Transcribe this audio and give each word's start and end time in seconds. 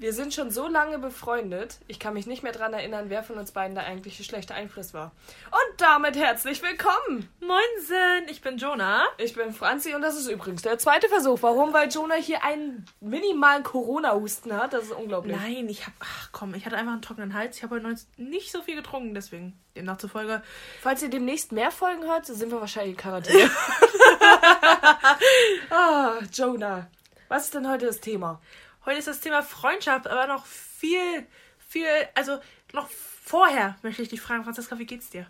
Wir 0.00 0.12
sind 0.12 0.32
schon 0.32 0.52
so 0.52 0.68
lange 0.68 1.00
befreundet, 1.00 1.78
ich 1.88 1.98
kann 1.98 2.14
mich 2.14 2.28
nicht 2.28 2.44
mehr 2.44 2.52
daran 2.52 2.72
erinnern, 2.72 3.06
wer 3.08 3.24
von 3.24 3.36
uns 3.36 3.50
beiden 3.50 3.74
der 3.74 3.84
eigentliche 3.84 4.22
schlechte 4.22 4.54
Einfluss 4.54 4.94
war. 4.94 5.10
Und 5.50 5.80
damit 5.80 6.14
herzlich 6.14 6.62
willkommen! 6.62 7.28
Moinsen, 7.40 8.28
ich 8.30 8.40
bin 8.40 8.58
Jonah. 8.58 9.02
Ich 9.16 9.34
bin 9.34 9.52
Franzi 9.52 9.96
und 9.96 10.02
das 10.02 10.16
ist 10.16 10.28
übrigens 10.28 10.62
der 10.62 10.78
zweite 10.78 11.08
Versuch. 11.08 11.42
Warum? 11.42 11.72
Weil 11.72 11.88
Jonah 11.88 12.14
hier 12.14 12.44
einen 12.44 12.86
minimalen 13.00 13.64
Corona-Husten 13.64 14.52
hat. 14.52 14.72
Das 14.72 14.84
ist 14.84 14.92
unglaublich. 14.92 15.36
Nein, 15.36 15.68
ich 15.68 15.84
hab, 15.84 15.94
ach 15.98 16.28
komm, 16.30 16.54
ich 16.54 16.64
hatte 16.64 16.76
einfach 16.76 16.92
einen 16.92 17.02
trockenen 17.02 17.34
Hals. 17.34 17.56
Ich 17.56 17.64
habe 17.64 17.74
heute 17.74 17.88
noch 17.88 17.98
nicht 18.16 18.52
so 18.52 18.62
viel 18.62 18.76
getrunken, 18.76 19.16
deswegen 19.16 19.58
demnach 19.74 19.98
zufolge. 19.98 20.42
Falls 20.80 21.02
ihr 21.02 21.10
demnächst 21.10 21.50
mehr 21.50 21.72
Folgen 21.72 22.04
hört, 22.04 22.24
sind 22.24 22.52
wir 22.52 22.60
wahrscheinlich 22.60 22.92
in 22.92 22.98
Quarantäne. 22.98 23.50
ah, 25.70 26.12
Jonah. 26.32 26.86
Was 27.26 27.46
ist 27.46 27.54
denn 27.54 27.68
heute 27.68 27.86
das 27.86 28.00
Thema? 28.00 28.40
Heute 28.88 29.00
ist 29.00 29.08
das 29.08 29.20
Thema 29.20 29.42
Freundschaft, 29.42 30.06
aber 30.06 30.26
noch 30.26 30.46
viel, 30.46 31.26
viel, 31.58 31.84
also 32.14 32.38
noch 32.72 32.88
vorher 32.88 33.76
möchte 33.82 34.00
ich 34.00 34.08
dich 34.08 34.22
fragen, 34.22 34.44
Franziska, 34.44 34.78
wie 34.78 34.86
geht's 34.86 35.10
dir? 35.10 35.26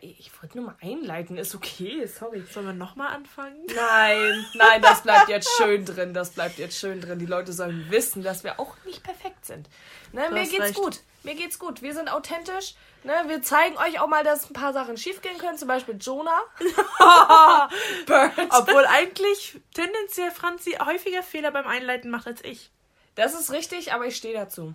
Ich 0.00 0.30
wollte 0.40 0.58
nur 0.58 0.66
mal 0.66 0.76
einleiten. 0.80 1.36
Ist 1.38 1.54
okay, 1.54 2.06
sorry. 2.06 2.42
Sollen 2.52 2.66
wir 2.66 2.72
nochmal 2.72 3.14
anfangen? 3.14 3.56
Nein, 3.74 4.44
nein, 4.54 4.82
das 4.82 5.02
bleibt 5.02 5.28
jetzt 5.28 5.48
schön 5.56 5.84
drin. 5.84 6.14
Das 6.14 6.30
bleibt 6.30 6.58
jetzt 6.58 6.78
schön 6.78 7.00
drin. 7.00 7.18
Die 7.18 7.26
Leute 7.26 7.52
sollen 7.52 7.86
wissen, 7.90 8.22
dass 8.22 8.44
wir 8.44 8.58
auch 8.60 8.74
nicht 8.84 9.02
perfekt 9.02 9.46
sind. 9.46 9.68
Ne, 10.12 10.26
Du 10.28 10.34
mir 10.34 10.44
geht's 10.46 10.58
recht. 10.60 10.74
gut. 10.74 11.00
Mir 11.22 11.34
geht's 11.34 11.58
gut. 11.58 11.82
Wir 11.82 11.94
sind 11.94 12.10
authentisch. 12.12 12.74
Ne, 13.04 13.12
wir 13.26 13.42
zeigen 13.42 13.76
euch 13.78 14.00
auch 14.00 14.08
mal, 14.08 14.24
dass 14.24 14.48
ein 14.50 14.54
paar 14.54 14.72
Sachen 14.72 14.96
schiefgehen 14.96 15.38
können. 15.38 15.58
Zum 15.58 15.68
Beispiel 15.68 15.96
Jonah. 16.00 16.40
Obwohl 18.50 18.86
eigentlich 18.86 19.60
tendenziell 19.74 20.30
Franzi 20.30 20.72
häufiger 20.84 21.22
Fehler 21.22 21.50
beim 21.50 21.66
Einleiten 21.66 22.10
macht 22.10 22.26
als 22.26 22.42
ich. 22.44 22.70
Das 23.14 23.34
ist 23.34 23.50
richtig, 23.50 23.92
aber 23.92 24.06
ich 24.06 24.16
stehe 24.16 24.34
dazu. 24.34 24.74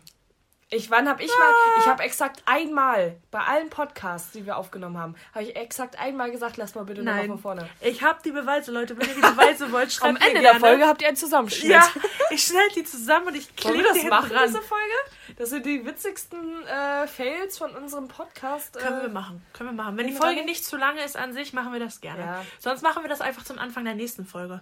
Ich, 0.73 0.89
wann 0.89 1.07
habe 1.07 1.21
ich 1.23 1.29
mal, 1.29 1.53
ich 1.79 1.87
habe 1.87 2.03
exakt 2.03 2.41
einmal 2.45 3.15
bei 3.31 3.39
allen 3.39 3.69
Podcasts, 3.69 4.31
die 4.31 4.45
wir 4.45 4.57
aufgenommen 4.57 4.97
haben, 4.97 5.15
habe 5.33 5.43
ich 5.45 5.55
exakt 5.55 5.99
einmal 5.99 6.31
gesagt, 6.31 6.57
lass 6.57 6.73
mal 6.75 6.83
bitte 6.83 7.03
nochmal 7.03 7.27
von 7.27 7.39
vorne. 7.39 7.69
ich 7.81 8.01
habe 8.01 8.19
die 8.25 8.31
Beweise, 8.31 8.71
Leute. 8.71 8.97
Wenn 8.97 9.07
ihr 9.07 9.15
die 9.15 9.21
Beweise 9.21 9.71
wollt, 9.71 9.91
schreibt 9.93 10.21
Am 10.21 10.27
Ende 10.27 10.41
der 10.41 10.55
Folge 10.59 10.87
habt 10.87 11.01
ihr 11.01 11.07
einen 11.09 11.17
Zusammenschnitt. 11.17 11.71
Ja, 11.71 11.87
ich 12.31 12.43
schneide 12.43 12.73
die 12.75 12.83
zusammen 12.83 13.27
und 13.27 13.35
ich 13.35 13.55
klebe 13.55 13.83
das 13.83 13.99
die 13.99 14.07
machen, 14.07 14.29
dran. 14.29 14.47
diese 14.47 14.61
Folge? 14.61 14.93
Das 15.37 15.49
sind 15.49 15.65
die 15.65 15.85
witzigsten 15.85 16.65
äh, 16.65 17.07
Fails 17.07 17.57
von 17.57 17.71
unserem 17.75 18.07
Podcast. 18.07 18.73
Können 18.77 19.01
wir 19.01 19.09
Äh, 19.09 19.11
machen. 19.11 19.45
Können 19.53 19.69
wir 19.69 19.83
machen. 19.83 19.97
Wenn 19.97 20.07
die 20.07 20.13
Folge 20.13 20.43
nicht 20.43 20.65
zu 20.65 20.77
lange 20.77 21.03
ist 21.03 21.15
an 21.17 21.33
sich, 21.33 21.53
machen 21.53 21.71
wir 21.73 21.79
das 21.79 22.01
gerne. 22.01 22.21
Ja. 22.23 22.45
Sonst 22.59 22.81
machen 22.81 23.03
wir 23.03 23.09
das 23.09 23.21
einfach 23.21 23.43
zum 23.43 23.59
Anfang 23.59 23.85
der 23.85 23.95
nächsten 23.95 24.25
Folge. 24.25 24.61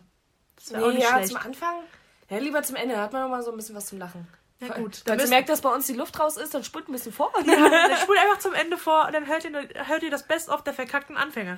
Das 0.56 0.72
wäre 0.72 0.82
nee, 0.82 0.88
auch 0.88 0.94
nicht 0.94 1.04
ja, 1.04 1.10
schlecht. 1.16 1.28
zum 1.30 1.38
Anfang. 1.38 1.76
Ja, 2.30 2.38
lieber 2.38 2.64
zum 2.64 2.76
Ende. 2.76 2.96
Da 2.96 3.02
hat 3.02 3.14
man 3.14 3.24
noch 3.24 3.30
mal 3.30 3.42
so 3.44 3.52
ein 3.52 3.58
bisschen 3.58 3.76
was 3.76 3.86
zum 3.88 3.98
Lachen. 3.98 4.28
Na 4.62 4.76
gut, 4.76 5.02
dann 5.06 5.18
Wenn 5.18 5.26
ihr 5.26 5.30
merkt, 5.30 5.50
dass 5.50 5.62
bei 5.62 5.74
uns 5.74 5.88
die 5.88 5.94
Luft 5.94 6.20
raus 6.20 6.38
ist, 6.38 6.54
dann 6.54 6.64
spult 6.64 6.88
ein 6.88 6.92
bisschen 6.92 7.12
vor. 7.12 7.32
Ja, 7.46 7.70
dann 7.70 7.98
spult 7.98 8.20
einfach 8.20 8.38
zum 8.38 8.54
Ende 8.54 8.78
vor 8.78 9.08
und 9.08 9.14
dann 9.14 9.26
hört 9.26 9.44
ihr, 9.44 9.52
hört 9.88 10.04
ihr 10.04 10.12
das 10.12 10.24
Best-of 10.24 10.64
der 10.64 10.74
verkackten 10.74 11.18
Anfänger. 11.18 11.58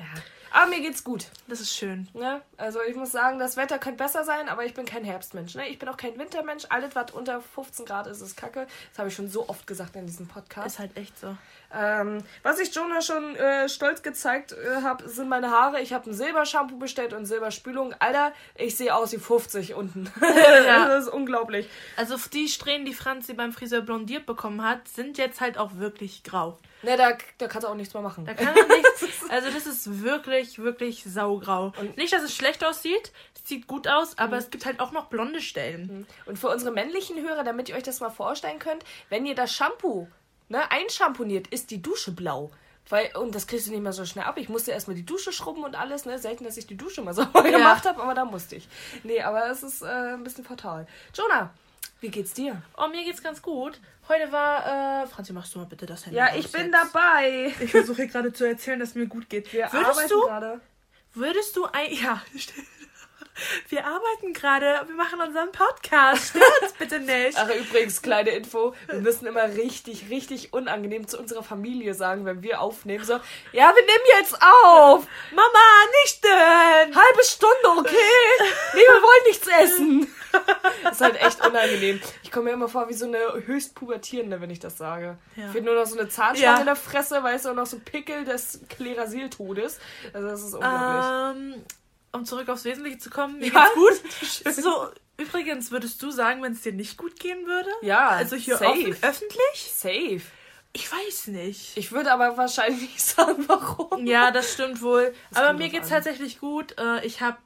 Aber 0.52 0.70
mir 0.70 0.82
geht's 0.82 1.04
gut. 1.04 1.26
Das 1.48 1.60
ist 1.60 1.76
schön. 1.76 2.08
Ne? 2.14 2.42
Also 2.58 2.80
ich 2.88 2.96
muss 2.96 3.12
sagen, 3.12 3.40
das 3.40 3.58
Wetter 3.58 3.80
könnte 3.80 3.98
besser 3.98 4.24
sein, 4.24 4.48
aber 4.48 4.64
ich 4.66 4.74
bin 4.74 4.86
kein 4.86 5.04
Herbstmensch. 5.04 5.56
Ne? 5.56 5.68
Ich 5.68 5.80
bin 5.80 5.90
auch 5.90 5.98
kein 5.98 6.18
Wintermensch. 6.18 6.66
Alles, 6.70 6.96
was 6.96 7.12
unter 7.12 7.42
15 7.42 7.86
Grad 7.86 8.08
ist, 8.08 8.22
ist 8.22 8.38
kacke. 8.38 8.68
Das 8.92 9.00
habe 9.00 9.10
ich 9.10 9.16
schon 9.16 9.28
so 9.28 9.50
oft 9.50 9.66
gesagt 9.66 9.96
in 9.96 10.06
diesem 10.06 10.28
Podcast. 10.28 10.68
Ist 10.68 10.80
halt 10.80 10.96
echt 10.96 11.20
so. 11.20 11.36
Ähm, 11.76 12.24
was 12.44 12.60
ich 12.60 12.74
Jonah 12.76 13.02
schon 13.02 13.36
äh, 13.36 13.68
stolz 13.68 14.02
gezeigt 14.04 14.52
äh, 14.54 14.82
habe, 14.84 15.08
sind 15.10 15.28
meine 15.30 15.50
Haare. 15.50 15.82
Ich 15.82 15.92
habe 15.94 16.10
ein 16.10 16.14
Silbershampoo 16.14 16.78
bestellt 16.78 17.14
und 17.14 17.26
Silberspülung. 17.26 17.96
Alter, 18.00 18.32
ich 18.56 18.76
sehe 18.78 18.94
aus 18.96 19.12
wie 19.12 19.18
50 19.18 19.74
unten. 19.74 20.12
Ja. 20.66 20.88
das 20.88 21.06
ist 21.08 21.14
unglaublich. 21.14 21.68
Also 21.98 22.16
die 22.32 22.48
Strähnen, 22.48 22.86
die 22.86 22.94
Franzi 22.94 23.34
beim 23.34 23.52
Friseur 23.52 23.82
blondiert 23.82 24.26
bekommen 24.26 24.64
hat, 24.64 24.88
sind 24.88 25.18
jetzt 25.18 25.42
halt 25.42 25.58
auch 25.58 25.72
wirklich 25.76 26.24
grau. 26.24 26.58
Ne, 26.84 26.96
da, 26.98 27.12
da 27.38 27.48
kannst 27.48 27.66
du 27.66 27.70
auch 27.72 27.76
nichts 27.76 27.94
mehr 27.94 28.04
machen. 28.04 28.26
Da 28.26 28.34
kann 28.34 28.54
man 28.54 28.68
nichts. 28.68 29.04
Also 29.30 29.50
das 29.50 29.66
ist 29.66 30.04
wirklich, 30.04 30.60
wirklich 30.60 31.04
saugrau. 31.06 31.74
Und- 31.80 31.98
Nicht, 31.98 32.14
dass 32.14 32.22
es 32.22 32.36
schlecht 32.36 32.64
aussieht. 32.64 33.12
Es 33.36 33.50
sieht 33.50 33.66
gut 33.68 33.88
aus, 33.88 34.16
aber 34.20 34.38
es 34.38 34.52
gibt 34.52 34.66
halt 34.66 34.80
auch 34.80 34.92
noch 34.92 35.06
blonde 35.08 35.42
Stellen. 35.42 36.06
Und 36.28 36.38
für 36.38 36.50
unsere 36.50 36.72
männlichen 36.72 37.20
Hörer, 37.20 37.44
damit 37.44 37.68
ihr 37.68 37.76
euch 37.76 37.84
das 37.84 38.00
mal 38.00 38.12
vorstellen 38.12 38.60
könnt, 38.60 38.84
wenn 39.10 39.26
ihr 39.26 39.34
das 39.34 39.52
Shampoo 39.52 40.08
ne, 40.50 40.70
einschamponiert, 40.72 41.48
ist 41.48 41.72
die 41.72 41.82
Dusche 41.82 42.12
blau. 42.12 42.52
Weil, 42.90 43.16
und 43.16 43.34
das 43.34 43.48
kriegst 43.48 43.68
du 43.68 43.72
nicht 43.72 43.82
mehr 43.82 43.94
so 43.94 44.04
schnell 44.06 44.26
ab. 44.26 44.38
Ich 44.38 44.50
musste 44.50 44.72
erstmal 44.72 44.96
die 44.96 45.06
Dusche 45.06 45.32
schrubben 45.32 45.64
und 45.64 45.74
alles, 45.76 46.06
ne? 46.06 46.20
Selten, 46.20 46.44
dass 46.44 46.58
ich 46.58 46.68
die 46.68 46.76
Dusche 46.76 47.02
mal 47.02 47.14
sauber 47.16 47.44
gemacht 47.44 47.86
habe, 47.86 48.02
aber 48.04 48.14
da 48.14 48.26
musste 48.26 48.58
ich. 48.58 48.68
Nee, 49.04 49.22
aber 49.22 49.50
es 49.50 49.64
ist 49.64 49.82
äh, 49.82 49.86
ein 49.86 50.24
bisschen 50.24 50.44
fatal. 50.44 50.86
Jonah, 51.14 51.50
wie 52.02 52.10
geht's 52.10 52.34
dir? 52.34 52.62
Oh, 52.78 52.88
mir 52.90 53.04
geht's 53.06 53.24
ganz 53.24 53.42
gut. 53.42 53.80
Heute 54.10 54.30
war, 54.34 55.04
äh, 55.04 55.08
Franzi, 55.08 55.32
machst 55.32 55.56
du 55.56 55.60
mal 55.60 55.66
bitte 55.66 55.86
das 55.86 56.06
Handy 56.06 56.18
Ja, 56.18 56.36
ich 56.36 56.52
bin 56.52 56.64
jetzt. 56.72 56.74
dabei. 56.74 57.54
Ich 57.62 57.72
versuche 57.72 57.96
hier 58.02 58.08
gerade 58.08 58.34
zu 58.34 58.44
erzählen, 58.44 58.78
dass 58.82 58.96
mir 58.96 59.06
gut 59.08 59.30
geht. 59.30 59.54
Wir 59.54 59.72
würdest 59.72 59.90
arbeiten 59.92 60.10
du, 60.10 60.22
gerade. 60.22 60.62
würdest 61.14 61.56
du 61.56 61.66
ein, 61.72 61.94
ja, 62.04 62.22
stimmt. 62.38 62.68
Wir 63.70 63.86
arbeiten 63.86 64.34
gerade, 64.34 64.82
wir 64.88 64.96
machen 64.96 65.20
unseren 65.22 65.52
Podcast. 65.52 66.30
Stört's 66.30 66.74
bitte 66.80 67.00
nicht. 67.00 67.38
Ach, 67.38 67.50
übrigens, 67.50 68.02
kleine 68.02 68.30
Info. 68.32 68.74
Wir 68.88 69.00
müssen 69.00 69.26
immer 69.26 69.44
richtig, 69.46 70.10
richtig 70.10 70.54
unangenehm 70.54 71.08
zu 71.08 71.20
unserer 71.20 71.44
Familie 71.44 71.94
sagen, 71.94 72.26
wenn 72.26 72.44
wir 72.44 72.62
aufnehmen. 72.62 73.04
So, 73.04 73.14
ja, 73.52 73.74
wir 73.76 73.82
nehmen 73.82 74.06
jetzt 74.20 74.36
auf. 74.36 75.06
Mama, 75.32 75.60
nicht 76.04 76.18
stören. 76.18 76.96
Halbe 76.96 77.24
Stunde, 77.24 77.80
okay? 77.80 78.44
Nee, 78.74 78.80
wir 78.82 79.02
wollen 79.02 79.24
nichts 79.28 79.48
essen. 79.48 80.16
Das 80.84 80.94
ist 80.94 81.02
halt 81.02 81.22
echt 81.22 81.46
unangenehm. 81.46 82.02
Ich 82.24 82.32
komme 82.32 82.46
mir 82.46 82.52
immer 82.54 82.68
vor 82.70 82.90
wie 82.90 82.94
so 82.94 83.06
eine 83.06 83.18
höchst 83.46 83.76
Pubertierende, 83.76 84.42
wenn 84.42 84.50
ich 84.50 84.60
das 84.60 84.78
sage. 84.78 85.18
Ja. 85.36 85.48
Ich 85.48 85.54
will 85.54 85.62
nur 85.62 85.76
noch 85.76 85.86
so 85.86 85.98
eine 86.00 86.10
Zahnstange 86.10 86.54
Ja. 86.56 86.60
in 86.60 86.66
der 86.66 86.76
Fresse, 86.76 87.22
weißt 87.22 87.46
du, 87.46 87.50
und 87.50 87.56
noch 87.58 87.66
so 87.68 87.78
ein 87.78 87.84
Pickel 87.84 88.26
des 88.26 88.62
Klerasil-Todes. 88.70 89.80
Also 90.14 90.28
das 90.28 90.42
ist 90.44 90.54
unglaublich. 90.56 91.54
Ähm, 91.56 91.64
um 92.14 92.26
zurück 92.26 92.48
aufs 92.50 92.64
Wesentliche 92.66 92.98
zu 93.00 93.10
kommen, 93.10 93.40
mir 93.40 93.48
Ja. 93.52 93.68
geht's 93.76 94.44
gut. 94.44 94.54
so, 94.56 94.88
übrigens, 95.18 95.72
würdest 95.72 96.02
du 96.02 96.12
sagen, 96.12 96.42
wenn 96.42 96.54
es 96.54 96.62
dir 96.62 96.72
nicht 96.74 96.98
gut 96.98 97.20
gehen 97.20 97.46
würde? 97.46 97.70
ja, 97.82 98.08
Also 98.10 98.36
hier 98.36 98.58
safe. 98.58 98.72
offen, 98.72 98.98
öffentlich? 99.02 99.72
Safe. 99.76 100.22
Ich 100.76 100.92
weiß 100.92 101.28
nicht. 101.28 101.78
Ich 101.78 101.92
würde 101.92 102.12
aber 102.12 102.36
wahrscheinlich 102.38 102.82
nicht 102.82 103.02
sagen, 103.06 103.44
warum. 103.48 104.08
Ja, 104.08 104.32
das 104.32 104.54
stimmt 104.54 104.82
wohl. 104.82 105.14
Das 105.30 105.40
Aber 105.44 105.54
mir 105.54 105.70
geht's 105.70 105.86
an. 105.88 105.98
tatsächlich 105.98 106.40
gut. 106.40 106.76
Äh, 106.80 107.06
Ich 107.06 107.22
habe 107.22 107.38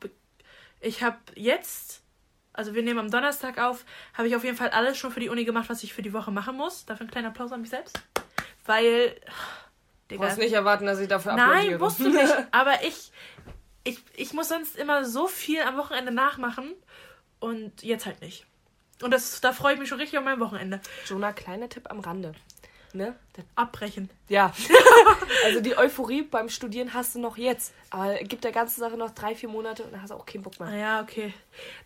ich 0.79 1.03
hab 1.03 1.17
jetzt, 1.35 2.01
also 2.53 2.73
wir 2.73 2.83
nehmen 2.83 2.99
am 2.99 3.11
Donnerstag 3.11 3.57
auf, 3.57 3.83
habe 4.13 4.27
ich 4.29 4.35
auf 4.35 4.43
jeden 4.45 4.55
Fall 4.55 4.69
alles 4.69 4.97
schon 4.97 5.11
für 5.11 5.19
die 5.19 5.27
Uni 5.29 5.43
gemacht, 5.43 5.69
was 5.69 5.83
ich 5.83 5.93
für 5.93 6.01
die 6.03 6.13
Woche 6.13 6.31
machen 6.31 6.55
muss. 6.55 6.85
Dafür 6.85 7.01
einen 7.01 7.11
kleinen 7.11 7.27
Applaus 7.27 7.51
an 7.51 7.61
mich 7.61 7.69
selbst. 7.71 7.99
Weil, 8.65 9.09
Du 10.07 10.15
Digga, 10.15 10.25
brauchst 10.27 10.37
nicht 10.37 10.53
erwarten, 10.53 10.85
dass 10.85 10.99
ich 10.99 11.07
dafür 11.09 11.33
applaudiere. 11.33 11.71
nein, 11.71 11.79
musst 11.79 11.99
du 11.99 12.09
nicht. 12.09 12.33
Aber 12.51 12.81
ich, 12.83 13.11
ich, 13.87 13.99
ich 14.15 14.33
muss 14.33 14.49
sonst 14.49 14.75
immer 14.75 15.05
so 15.05 15.27
viel 15.27 15.61
am 15.61 15.77
Wochenende 15.77 16.11
nachmachen 16.11 16.73
und 17.39 17.83
jetzt 17.83 18.05
halt 18.05 18.21
nicht. 18.21 18.45
Und 19.01 19.11
das, 19.11 19.39
da 19.41 19.53
freue 19.53 19.73
ich 19.73 19.79
mich 19.79 19.89
schon 19.89 19.99
richtig 19.99 20.17
auf 20.17 20.25
mein 20.25 20.39
Wochenende. 20.39 20.81
Jonah, 21.05 21.31
kleiner 21.31 21.69
Tipp 21.69 21.89
am 21.89 21.99
Rande. 21.99 22.33
Ne? 22.93 23.15
Das- 23.33 23.45
Abbrechen. 23.55 24.09
Ja. 24.29 24.51
also 25.45 25.59
die 25.61 25.77
Euphorie 25.77 26.21
beim 26.23 26.49
Studieren 26.49 26.93
hast 26.93 27.15
du 27.15 27.19
noch 27.19 27.37
jetzt. 27.37 27.73
Aber 27.89 28.15
gibt 28.15 28.43
der 28.43 28.51
ganzen 28.51 28.79
Sache 28.81 28.97
noch 28.97 29.11
drei, 29.11 29.35
vier 29.35 29.47
Monate 29.49 29.83
und 29.83 29.93
dann 29.93 30.01
hast 30.01 30.09
du 30.09 30.15
auch 30.15 30.25
keinen 30.25 30.41
Bock 30.43 30.59
mehr. 30.59 30.69
Naja, 30.69 31.01
okay. 31.01 31.33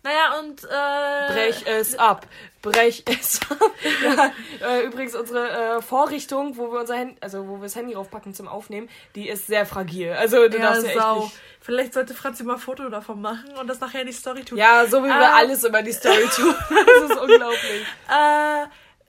Naja, 0.02 0.38
und 0.40 0.64
äh, 0.64 1.32
Brech 1.32 1.64
es 1.66 1.96
ab. 1.98 2.26
Brech 2.62 3.04
es 3.20 3.40
ab. 3.48 3.58
ja, 4.02 4.32
äh, 4.66 4.84
übrigens, 4.86 5.14
unsere 5.14 5.50
äh, 5.78 5.82
Vorrichtung, 5.82 6.56
wo 6.56 6.72
wir 6.72 6.80
unser 6.80 6.96
Handy, 6.96 7.16
also 7.20 7.46
wo 7.46 7.56
wir 7.56 7.64
das 7.64 7.76
Handy 7.76 7.94
draufpacken 7.94 8.34
zum 8.34 8.48
Aufnehmen, 8.48 8.88
die 9.14 9.28
ist 9.28 9.46
sehr 9.46 9.66
fragil. 9.66 10.12
Also 10.12 10.48
du 10.48 10.56
Ja, 10.56 10.62
darfst 10.70 10.82
ja 10.84 10.88
echt 10.90 10.98
Sau. 11.00 11.20
nicht. 11.24 11.32
Vielleicht 11.60 11.94
sollte 11.94 12.14
Franzi 12.14 12.42
mal 12.42 12.54
ein 12.54 12.58
Foto 12.58 12.88
davon 12.88 13.20
machen 13.20 13.50
und 13.60 13.68
das 13.68 13.78
nachher 13.78 14.00
in 14.00 14.08
die 14.08 14.12
Story 14.12 14.42
tun. 14.44 14.58
Ja, 14.58 14.84
so 14.86 15.02
wie 15.04 15.08
wir 15.08 15.14
Ah. 15.14 15.36
alles 15.36 15.62
über 15.64 15.82
die 15.82 15.92
Story 15.92 16.28
tun. 16.34 16.54
Das 16.70 17.10
ist 17.10 17.20
unglaublich. 17.20 17.86
Äh, 18.08 18.66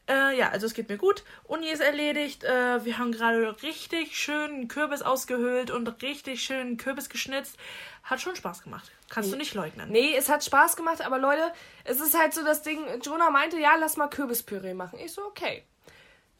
äh, 0.10 0.38
ja, 0.38 0.50
also 0.50 0.66
es 0.66 0.74
geht 0.74 0.90
mir 0.90 0.98
gut. 0.98 1.24
Uni 1.46 1.70
ist 1.70 1.82
erledigt. 1.82 2.44
Äh, 2.44 2.84
wir 2.84 2.98
haben 2.98 3.12
gerade 3.12 3.62
richtig 3.64 4.18
schön 4.18 4.68
Kürbis 4.68 5.02
ausgehöhlt 5.02 5.72
und 5.72 6.02
richtig 6.02 6.44
schön 6.44 6.78
Kürbis 6.78 7.10
geschnitzt. 7.10 7.58
Hat 8.04 8.20
schon 8.20 8.36
Spaß 8.36 8.64
gemacht. 8.64 8.92
Kannst 9.10 9.32
du 9.32 9.38
nicht 9.38 9.54
leugnen. 9.54 9.90
Nee, 9.92 10.16
es 10.18 10.28
hat 10.28 10.44
Spaß 10.44 10.76
gemacht, 10.76 11.02
aber 11.06 11.20
Leute, 11.20 11.54
es 11.86 12.02
ist 12.02 12.18
halt 12.18 12.34
so 12.34 12.44
das 12.44 12.64
Ding, 12.64 12.84
Jonah 13.02 13.30
meinte, 13.30 13.58
ja, 13.60 13.76
lass 13.80 13.96
mal 13.96 14.10
Kürbispüree 14.10 14.74
machen. 14.74 15.00
Ich 15.00 15.14
so, 15.14 15.24
okay. 15.24 15.64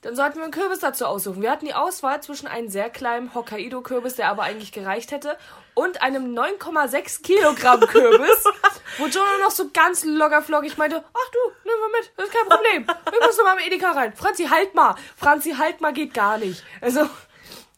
Dann 0.04 0.16
sollten 0.16 0.36
wir 0.38 0.44
einen 0.44 0.52
Kürbis 0.54 0.80
dazu 0.80 1.06
aussuchen. 1.06 1.42
Wir 1.42 1.50
hatten 1.50 1.66
die 1.66 1.74
Auswahl 1.74 2.22
zwischen 2.22 2.46
einem 2.48 2.70
sehr 2.70 2.90
kleinen 2.90 3.34
Hokkaido-Kürbis, 3.34 4.16
der 4.16 4.28
aber 4.30 4.44
eigentlich 4.44 4.72
gereicht 4.72 5.12
hätte, 5.12 5.38
und 5.74 6.02
einem 6.02 6.36
9,6 6.38 7.24
Kilogramm 7.24 7.80
Kürbis, 7.80 8.44
wo 8.98 9.06
Jonah 9.08 9.38
noch 9.42 9.52
so 9.52 9.70
ganz 9.74 10.04
locker 10.04 10.42
flockig 10.42 10.78
meinte, 10.78 11.04
ach 11.04 11.32
du, 11.32 11.40
nimm 11.64 11.80
mal 11.80 12.00
mit, 12.00 12.12
das 12.18 12.26
ist 12.28 12.34
kein 12.34 12.48
Problem. 12.50 12.86
Wir 13.12 13.28
müssen 13.28 13.44
mal 13.44 13.58
im 13.58 13.66
Edeka 13.66 13.92
rein. 13.92 14.14
Franzi, 14.14 14.46
halt 14.46 14.76
mal. 14.76 14.96
Franzi, 15.16 15.52
halt 15.58 15.82
mal 15.82 15.94
geht 15.94 16.14
gar 16.14 16.38
nicht. 16.38 16.64
Also, 16.82 17.10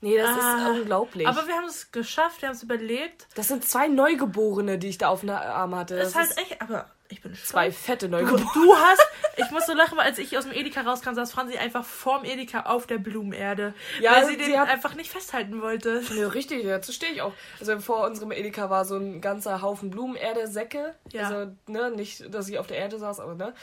nee, 0.02 0.18
das 0.18 0.30
Ah, 0.30 0.72
ist 0.72 0.80
unglaublich. 0.80 1.28
Aber 1.28 1.48
wir 1.48 1.54
haben 1.56 1.66
es 1.68 1.92
geschafft, 1.92 2.42
wir 2.42 2.50
haben 2.50 2.56
es 2.56 2.64
überlebt. 2.64 3.28
das 3.36 3.48
sind 3.50 3.64
zwei 3.70 3.88
Neugeborene, 3.88 4.78
die 4.80 4.90
ich 4.90 4.98
da 4.98 5.10
auf 5.10 5.22
dem 5.22 5.30
Arm 5.30 5.76
hatte. 5.76 5.96
Das 5.96 6.12
Das 6.14 6.30
ist 6.32 6.38
halt 6.38 6.48
echt, 6.52 6.62
aber 6.62 6.90
Ich 7.16 7.22
bin 7.22 7.34
stolz. 7.34 7.48
Zwei 7.50 7.72
fette 7.72 8.10
Du, 8.10 8.18
Neugeborene. 8.18 8.46
du 8.54 8.76
hast, 8.76 9.08
ich 9.38 9.50
musste 9.52 9.74
lachen, 9.74 9.98
weil 9.98 10.06
als 10.06 10.18
ich 10.18 10.38
aus 10.38 10.44
dem 10.44 10.52
Edeka 10.54 10.82
rauskam, 10.82 11.14
saß 11.14 11.32
Franzi 11.32 11.58
einfach 11.58 11.86
vorm 11.86 12.26
Edeka 12.26 12.62
auf 12.64 12.88
der 12.88 12.98
Blumenerde. 12.98 13.74
Ja, 14.02 14.12
weil 14.18 14.26
sie 14.26 14.32
sie 14.34 14.38
den 14.52 14.60
hat- 14.60 14.68
einfach 14.70 14.96
nicht 14.96 15.10
festhalten 15.12 15.62
wollte. 15.62 16.02
Ja, 16.14 16.28
richtig, 16.28 16.64
dazu 16.66 16.92
stehe 16.92 17.14
ich 17.14 17.22
auch. 17.22 17.32
Also 17.60 17.80
vor 17.80 18.06
unserem 18.06 18.32
Edeka 18.34 18.70
war 18.70 18.84
so 18.84 18.98
ein 18.98 19.22
ganzer 19.22 19.62
Haufen 19.62 19.90
Blumenerde, 19.92 20.48
Säcke. 20.48 20.94
Ja. 21.14 21.30
Also, 21.30 21.52
ne, 21.68 21.92
nicht, 21.92 22.34
dass 22.34 22.50
ich 22.50 22.60
auf 22.60 22.68
der 22.68 22.78
Erde 22.78 23.00
saß, 23.00 23.22
aber 23.22 23.36
ne. 23.36 23.54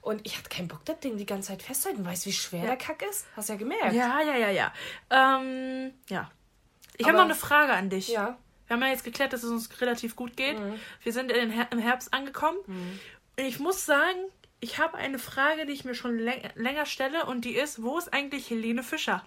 Und 0.00 0.20
ich 0.24 0.36
hatte 0.38 0.48
keinen 0.48 0.68
Bock, 0.68 0.84
das 0.84 0.98
Ding 1.00 1.16
die 1.16 1.26
ganze 1.26 1.48
Zeit 1.48 1.62
festzuhalten. 1.62 2.04
Weißt 2.06 2.24
du, 2.24 2.30
wie 2.30 2.34
schwer 2.34 2.60
Ja. 2.60 2.66
der 2.66 2.76
Kack 2.76 3.02
ist? 3.08 3.26
Hast 3.36 3.48
ja 3.48 3.56
gemerkt. 3.56 3.92
Ja, 3.94 4.20
ja, 4.20 4.36
ja, 4.36 4.50
ja. 4.50 4.72
Ähm, 5.10 5.92
ja. 6.08 6.30
Ich 6.96 7.06
habe 7.06 7.16
noch 7.16 7.24
eine 7.24 7.34
Frage 7.34 7.72
an 7.72 7.88
dich. 7.90 8.08
Ja. 8.08 8.36
Wir 8.66 8.74
haben 8.74 8.82
ja 8.82 8.88
jetzt 8.88 9.04
geklärt, 9.04 9.32
dass 9.32 9.42
es 9.42 9.50
uns 9.50 9.80
relativ 9.80 10.16
gut 10.16 10.36
geht. 10.36 10.58
Mhm. 10.58 10.74
Wir 11.02 11.12
sind 11.12 11.30
in 11.30 11.38
den 11.38 11.50
Her 11.50 11.68
im 11.70 11.78
Herbst 11.78 12.12
angekommen. 12.14 12.58
Und 12.66 13.44
ich 13.44 13.58
muss 13.58 13.84
sagen, 13.86 14.18
ich 14.60 14.78
habe 14.78 14.96
eine 14.96 15.18
Frage, 15.18 15.66
die 15.66 15.72
ich 15.72 15.84
mir 15.84 15.94
schon 15.94 16.18
läng 16.18 16.42
länger 16.54 16.86
stelle. 16.86 17.26
Und 17.26 17.44
die 17.44 17.54
ist, 17.56 17.82
wo 17.82 17.98
ist 17.98 18.12
eigentlich 18.12 18.48
Helene 18.50 18.82
Fischer? 18.82 19.24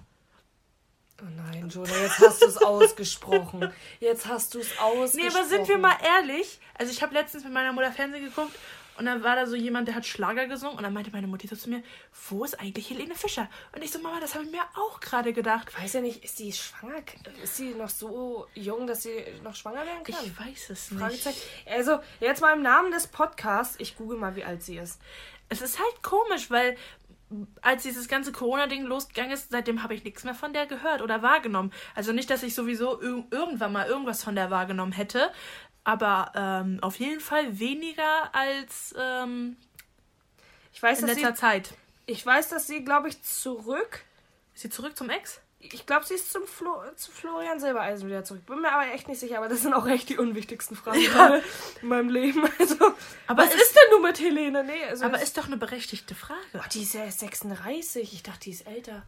Oh 1.22 1.26
nein, 1.38 1.70
Jonah, 1.70 1.96
jetzt 2.02 2.20
hast 2.20 2.42
du 2.42 2.46
es 2.48 2.58
ausgesprochen. 2.58 3.72
Jetzt 4.02 4.28
hast 4.28 4.54
du 4.54 4.60
es 4.60 4.70
Nee, 4.72 4.80
ausgesprochen. 4.82 5.36
aber 5.38 5.46
sind 5.46 5.68
wir 5.70 5.78
mal 5.78 5.96
ehrlich? 6.04 6.60
Also 6.78 6.92
ich 6.92 7.02
habe 7.02 7.14
letztens 7.14 7.46
mit 7.46 7.54
meiner 7.54 7.72
Mutter 7.72 7.92
Fernsehen 7.94 8.26
geguckt 8.26 8.54
und 8.98 9.06
dann 9.06 9.24
war 9.24 9.36
da 9.36 9.46
so 9.46 9.56
jemand, 9.56 9.88
der 9.88 9.96
hat 9.96 10.06
Schlager 10.06 10.48
gesungen 10.48 10.78
und 10.78 10.84
dann 10.84 10.94
meinte 10.94 11.12
meine 11.12 11.28
Mutti 11.28 11.48
so 11.48 11.56
zu 11.56 11.70
mir, 11.70 11.84
wo 12.30 12.44
ist 12.46 12.60
eigentlich 12.60 12.90
Helene 12.90 13.16
Fischer? 13.16 13.50
Und 13.74 13.84
ich 13.84 13.92
so, 13.92 14.00
Mama, 14.00 14.20
das 14.20 14.36
habe 14.36 14.46
ich 14.46 14.52
mir 14.52 14.64
auch 14.76 15.00
gerade 15.00 15.34
gedacht. 15.34 15.68
Ich 15.70 15.84
weiß 15.84 15.94
ja 15.94 16.02
nicht, 16.02 16.24
ist 16.24 16.40
die 16.40 16.54
schwanger? 16.54 17.02
Ist 17.44 17.58
sie 17.58 17.74
noch 17.74 17.90
so 17.90 18.48
jung, 18.54 18.88
dass 18.88 19.04
sie 19.04 19.26
noch 19.44 19.56
schwanger 19.56 19.86
werden 19.86 20.04
kann? 20.04 20.26
Ich 20.26 20.40
weiß 20.40 20.70
es 20.70 20.92
nicht. 20.92 21.28
Also, 21.66 22.00
jetzt 22.20 22.42
mal 22.42 22.54
im 22.56 22.62
Namen 22.62 22.92
des 22.92 23.08
Podcasts, 23.08 23.76
ich 23.80 23.98
google 23.98 24.18
mal, 24.18 24.36
wie 24.36 24.44
alt 24.44 24.64
sie 24.64 24.78
ist. 24.78 25.02
Es 25.50 25.62
ist 25.62 25.80
halt 25.80 26.02
komisch, 26.02 26.50
weil 26.50 26.78
als 27.62 27.84
dieses 27.84 28.08
ganze 28.08 28.32
Corona-Ding 28.32 28.84
losgegangen 28.84 29.32
ist, 29.32 29.50
seitdem 29.50 29.82
habe 29.84 29.96
ich 29.96 30.04
nichts 30.04 30.24
mehr 30.24 30.36
von 30.36 30.54
der 30.54 30.68
gehört 30.68 31.02
oder 31.02 31.22
wahrgenommen. 31.22 31.72
Also 31.96 32.12
nicht, 32.12 32.30
dass 32.30 32.44
ich 32.44 32.54
sowieso 32.54 33.02
ir 33.02 33.24
irgendwann 33.32 33.74
mal 33.74 33.88
irgendwas 33.88 34.24
von 34.24 34.36
der 34.36 34.52
wahrgenommen 34.52 34.92
hätte, 34.92 35.32
aber 35.86 36.32
ähm, 36.36 36.80
auf 36.82 36.98
jeden 37.00 37.22
Fall 37.22 37.58
weniger 37.60 38.34
als 38.36 38.94
ähm, 38.98 39.56
Ich 40.74 40.84
weiß, 40.84 41.00
in 41.00 41.08
letzter 41.08 41.30
sie, 41.34 41.40
Zeit. 41.40 41.74
ich 42.06 42.26
weiß, 42.26 42.50
dass 42.50 42.68
sie, 42.68 42.84
glaube 42.84 43.08
ich, 43.08 43.24
zurück. 43.24 44.02
Ist 44.54 44.62
sie 44.64 44.70
zurück 44.70 44.98
zum 44.98 45.10
Ex? 45.10 45.40
Ich 45.60 45.86
glaube, 45.88 46.06
sie 46.06 46.14
ist 46.14 46.32
zum 46.32 46.46
Flo, 46.46 46.76
zu 46.96 47.12
Florian 47.12 47.60
Silbereisen 47.60 48.08
wieder 48.08 48.24
zurück. 48.24 48.46
Bin 48.46 48.62
mir 48.62 48.72
aber 48.72 48.92
echt 48.94 49.08
nicht 49.08 49.20
sicher, 49.20 49.38
aber 49.40 49.48
das 49.48 49.62
sind 49.64 49.74
auch 49.74 49.88
echt 49.88 50.10
die 50.10 50.18
unwichtigsten 50.18 50.76
Fragen 50.78 51.02
gerade 51.06 51.42
in 51.82 51.88
meinem 51.88 52.10
Leben. 52.10 52.44
Also, 52.60 52.76
Aber 53.28 53.44
was 53.44 53.54
ist- 53.54 53.62
ist 53.62 53.76
denn 53.76 53.90
nun 53.92 54.04
mit 54.04 54.20
Helene? 54.20 54.64
Nee, 54.64 54.84
also 54.90 55.06
Aber 55.06 55.20
ist 55.22 55.38
doch 55.38 55.48
eine 55.48 55.58
berechtigte 55.58 56.14
Frage. 56.14 56.40
Oh, 56.54 56.60
die 56.72 56.84
ist 56.84 56.94
ja 56.94 57.04
erst 57.06 57.20
36. 57.22 58.14
Ich 58.14 58.22
dachte, 58.22 58.42
die 58.42 58.52
ist 58.52 58.68
älter. 58.68 59.04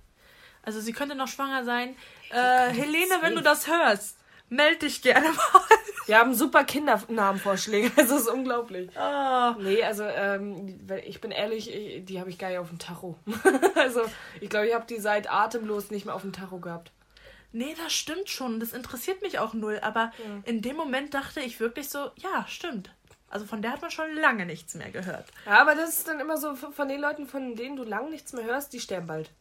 Also 0.64 0.82
sie 0.82 0.94
könnte 0.94 1.14
noch 1.16 1.28
schwanger 1.28 1.64
sein. 1.64 1.96
Äh, 2.32 2.70
Helene, 2.72 3.18
wenn 3.22 3.36
du 3.36 3.42
das 3.42 3.68
hörst, 3.68 4.18
meld 4.50 4.82
dich 4.82 5.02
gerne 5.02 5.28
mal. 5.30 5.62
Wir 6.06 6.20
haben 6.20 6.34
super 6.34 6.64
Kindernamenvorschläge. 6.64 7.92
Also, 7.98 8.16
es 8.16 8.22
ist 8.22 8.30
unglaublich. 8.30 8.90
Oh. 8.96 9.56
Nee, 9.60 9.84
also 9.84 10.04
ähm, 10.04 10.80
ich 11.06 11.20
bin 11.20 11.32
ehrlich, 11.32 11.74
ich, 11.74 12.06
die 12.06 12.20
habe 12.20 12.30
ich 12.30 12.38
gar 12.38 12.48
nicht 12.48 12.60
auf 12.60 12.70
dem 12.70 12.80
Tacho. 12.80 13.18
also 13.76 14.02
ich 14.40 14.50
glaube, 14.50 14.68
ich 14.68 14.74
habe 14.74 14.86
die 14.88 15.00
seit 15.00 15.30
atemlos 15.30 15.92
nicht 15.92 16.06
mehr 16.06 16.16
auf 16.16 16.22
dem 16.22 16.32
Tacho 16.32 16.60
gehabt. 16.60 16.92
Nee, 17.52 17.76
das 17.84 17.92
stimmt 17.92 18.30
schon. 18.30 18.62
Das 18.62 18.72
interessiert 18.72 19.22
mich 19.22 19.40
auch 19.40 19.54
null. 19.54 19.80
Aber 19.82 20.12
in 20.46 20.62
dem 20.62 20.78
Moment 20.78 21.14
dachte 21.14 21.42
ich 21.42 21.60
wirklich 21.60 21.90
so, 21.90 22.12
ja, 22.16 22.46
stimmt. 22.48 22.92
Also 23.30 23.46
von 23.46 23.62
der 23.62 23.72
hat 23.72 23.82
man 23.82 23.92
schon 23.92 24.14
lange 24.16 24.46
nichts 24.46 24.76
mehr 24.76 24.90
gehört. 24.92 25.26
Ja, 25.46 25.62
aber 25.62 25.76
das 25.76 25.90
ist 25.90 26.08
dann 26.08 26.20
immer 26.20 26.38
so 26.38 26.56
von 26.56 26.88
den 26.88 27.02
Leuten, 27.02 27.28
von 27.28 27.56
denen 27.56 27.76
du 27.76 27.84
lang 27.84 28.10
nichts 28.10 28.32
mehr 28.34 28.46
hörst, 28.46 28.72
die 28.74 28.80
sterben 28.80 29.08
bald. 29.08 29.32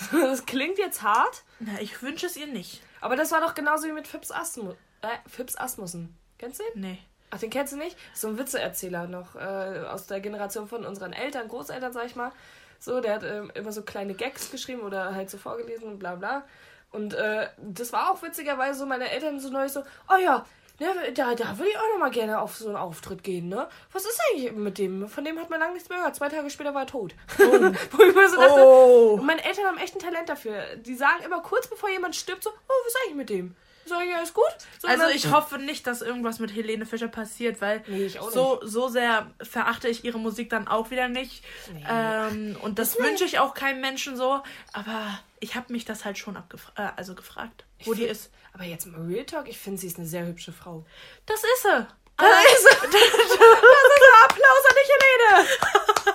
Das 0.12 0.46
klingt 0.46 0.78
jetzt 0.78 1.02
hart, 1.02 1.44
Na, 1.60 1.80
ich 1.80 2.02
wünsche 2.02 2.26
es 2.26 2.36
ihr 2.36 2.46
nicht. 2.46 2.82
Aber 3.04 3.16
das 3.16 3.32
war 3.32 3.42
doch 3.42 3.54
genauso 3.54 3.86
wie 3.86 3.92
mit 3.92 4.08
Fips, 4.08 4.32
Asmu 4.32 4.72
äh, 5.02 5.28
Fips 5.28 5.56
Asmussen. 5.56 6.16
Kennst 6.38 6.58
du 6.58 6.64
den? 6.72 6.80
Nee. 6.80 6.98
Ach, 7.30 7.38
den 7.38 7.50
kennst 7.50 7.74
du 7.74 7.76
nicht? 7.76 7.98
So 8.14 8.28
ein 8.28 8.38
Witzeerzähler 8.38 9.06
noch 9.06 9.36
äh, 9.36 9.84
aus 9.90 10.06
der 10.06 10.20
Generation 10.20 10.68
von 10.68 10.86
unseren 10.86 11.12
Eltern, 11.12 11.48
Großeltern, 11.48 11.92
sag 11.92 12.06
ich 12.06 12.16
mal. 12.16 12.32
So, 12.80 13.02
der 13.02 13.16
hat 13.16 13.22
ähm, 13.22 13.52
immer 13.54 13.72
so 13.72 13.82
kleine 13.82 14.14
Gags 14.14 14.50
geschrieben 14.50 14.80
oder 14.80 15.14
halt 15.14 15.28
so 15.28 15.36
vorgelesen 15.36 15.86
und 15.86 15.98
bla 15.98 16.14
bla. 16.14 16.44
Und 16.92 17.12
äh, 17.12 17.48
das 17.58 17.92
war 17.92 18.10
auch 18.10 18.22
witzigerweise 18.22 18.78
so, 18.78 18.86
meine 18.86 19.10
Eltern 19.10 19.38
so 19.38 19.50
neu 19.50 19.68
so, 19.68 19.82
oh 20.08 20.16
ja, 20.16 20.46
ne, 20.80 21.12
da, 21.14 21.34
da 21.34 21.58
würde 21.58 21.70
ich 21.70 21.76
auch 21.78 21.92
noch 21.92 21.98
mal 22.00 22.10
gerne 22.10 22.40
auf 22.40 22.56
so 22.56 22.68
einen 22.68 22.76
Auftritt 22.76 23.22
gehen, 23.22 23.48
ne? 23.48 23.68
Was 23.92 24.04
ist 24.04 24.20
eigentlich 24.32 24.52
mit 24.52 24.78
dem? 24.78 25.08
Von 25.08 25.24
dem 25.24 25.38
hat 25.38 25.50
man 25.50 25.60
lange 25.60 25.74
nichts 25.74 25.88
mehr 25.88 25.98
gehört. 25.98 26.16
Zwei 26.16 26.28
Tage 26.28 26.50
später 26.50 26.74
war 26.74 26.82
er 26.82 26.86
tot. 26.86 27.14
Wo 27.38 28.02
ich 28.02 28.14
mir 28.14 28.28
so 28.28 28.36
dachte, 28.36 28.62
Oh. 28.64 29.16
und 29.18 29.26
meine 29.26 29.44
Eltern 29.44 29.66
haben 29.66 29.78
echt 29.78 29.94
ein 29.94 30.00
Talent 30.00 30.28
dafür. 30.28 30.76
Die 30.76 30.94
sagen 30.94 31.22
immer 31.24 31.40
kurz 31.42 31.68
bevor 31.68 31.90
jemand 31.90 32.16
stirbt 32.16 32.42
so, 32.44 32.50
oh, 32.50 32.72
was 32.84 32.92
ist 32.92 32.98
eigentlich 33.04 33.16
mit 33.16 33.30
dem? 33.30 33.56
Sag 33.86 34.02
ich, 34.02 34.10
ja, 34.10 34.20
ist 34.20 34.32
gut. 34.32 34.44
So, 34.78 34.88
Also 34.88 35.04
und 35.04 35.14
ich 35.14 35.30
hoffe 35.30 35.58
nicht, 35.58 35.86
dass 35.86 36.00
irgendwas 36.00 36.38
mit 36.38 36.54
Helene 36.54 36.86
Fischer 36.86 37.08
passiert, 37.08 37.60
weil 37.60 37.84
Nee, 37.86 38.06
ich 38.06 38.18
so, 38.30 38.58
so 38.62 38.88
sehr 38.88 39.30
verachte 39.42 39.88
ich 39.88 40.04
ihre 40.06 40.18
Musik 40.18 40.48
dann 40.48 40.68
auch 40.68 40.90
wieder 40.90 41.08
nicht. 41.08 41.44
Nee. 41.70 41.84
Ähm, 41.86 42.56
und 42.62 42.78
das 42.78 42.98
wünsche 42.98 43.24
ich 43.24 43.38
auch 43.40 43.52
keinem 43.52 43.82
Menschen 43.82 44.16
so. 44.16 44.40
Aber 44.72 45.18
ich 45.38 45.54
habe 45.54 45.70
mich 45.70 45.84
das 45.84 46.06
halt 46.06 46.16
schon 46.16 46.38
abgefra 46.38 46.72
äh, 46.82 46.88
also 46.96 47.14
gefragt, 47.14 47.66
wo 47.84 47.92
die 47.92 48.04
ist. 48.04 48.30
Aber 48.54 48.64
jetzt 48.64 48.86
mal 48.86 49.00
Real 49.02 49.26
Talk, 49.26 49.48
ich 49.48 49.58
finde, 49.58 49.80
sie 49.80 49.88
ist 49.88 49.98
eine 49.98 50.06
sehr 50.06 50.26
hübsche 50.26 50.52
Frau. 50.52 50.86
Das 51.26 51.42
ist 51.42 51.62
sie. 51.62 51.86
Das 52.16 52.44
ist, 52.52 52.64
das 52.82 52.94
ist 52.94 53.40
ein 53.40 54.24
Applaus 54.24 54.64
an 54.68 54.76
dich, 54.76 54.90
Helene! 54.94 55.48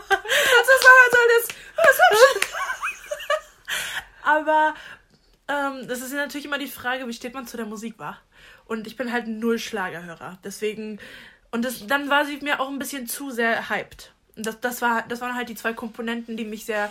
Das 0.10 0.68
ist 0.68 0.84
mal 0.84 1.10
soll 1.12 1.28
das. 1.38 1.48
Das 1.76 1.96
ist 1.96 2.36
hübsch. 2.36 2.48
Aber 4.24 4.74
ähm, 5.50 5.88
das 5.88 6.02
ist 6.02 6.14
ja 6.14 6.18
natürlich 6.18 6.46
immer 6.46 6.58
die 6.58 6.68
Frage, 6.68 7.06
wie 7.08 7.14
steht 7.14 7.34
man 7.34 7.46
zu 7.46 7.58
der 7.58 7.66
Musik, 7.66 8.00
war? 8.00 8.22
Und 8.66 8.88
ich 8.88 8.96
bin 8.96 9.12
halt 9.12 9.28
null 9.28 9.60
Schlagerhörer. 9.60 10.38
Deswegen. 10.44 11.00
Und 11.52 11.66
das, 11.66 11.88
dann 11.88 12.10
war 12.10 12.26
sie 12.26 12.38
mir 12.38 12.62
auch 12.62 12.70
ein 12.70 12.80
bisschen 12.80 13.08
zu 13.08 13.32
sehr 13.32 13.70
hyped. 13.70 14.14
Und 14.38 14.46
das, 14.46 14.62
das, 14.62 14.82
war, 14.82 15.04
das 15.10 15.20
waren 15.20 15.36
halt 15.36 15.50
die 15.50 15.56
zwei 15.56 15.74
Komponenten, 15.74 16.38
die 16.38 16.46
mich 16.46 16.64
sehr 16.64 16.90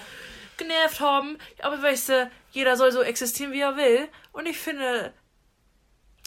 genervt 0.58 1.00
haben. 1.00 1.38
Aber 1.62 1.80
weißt 1.80 2.08
du, 2.10 2.30
jeder 2.50 2.76
soll 2.76 2.92
so 2.92 3.00
existieren, 3.00 3.52
wie 3.52 3.60
er 3.60 3.76
will. 3.76 4.08
Und 4.32 4.46
ich 4.46 4.58
finde, 4.58 5.14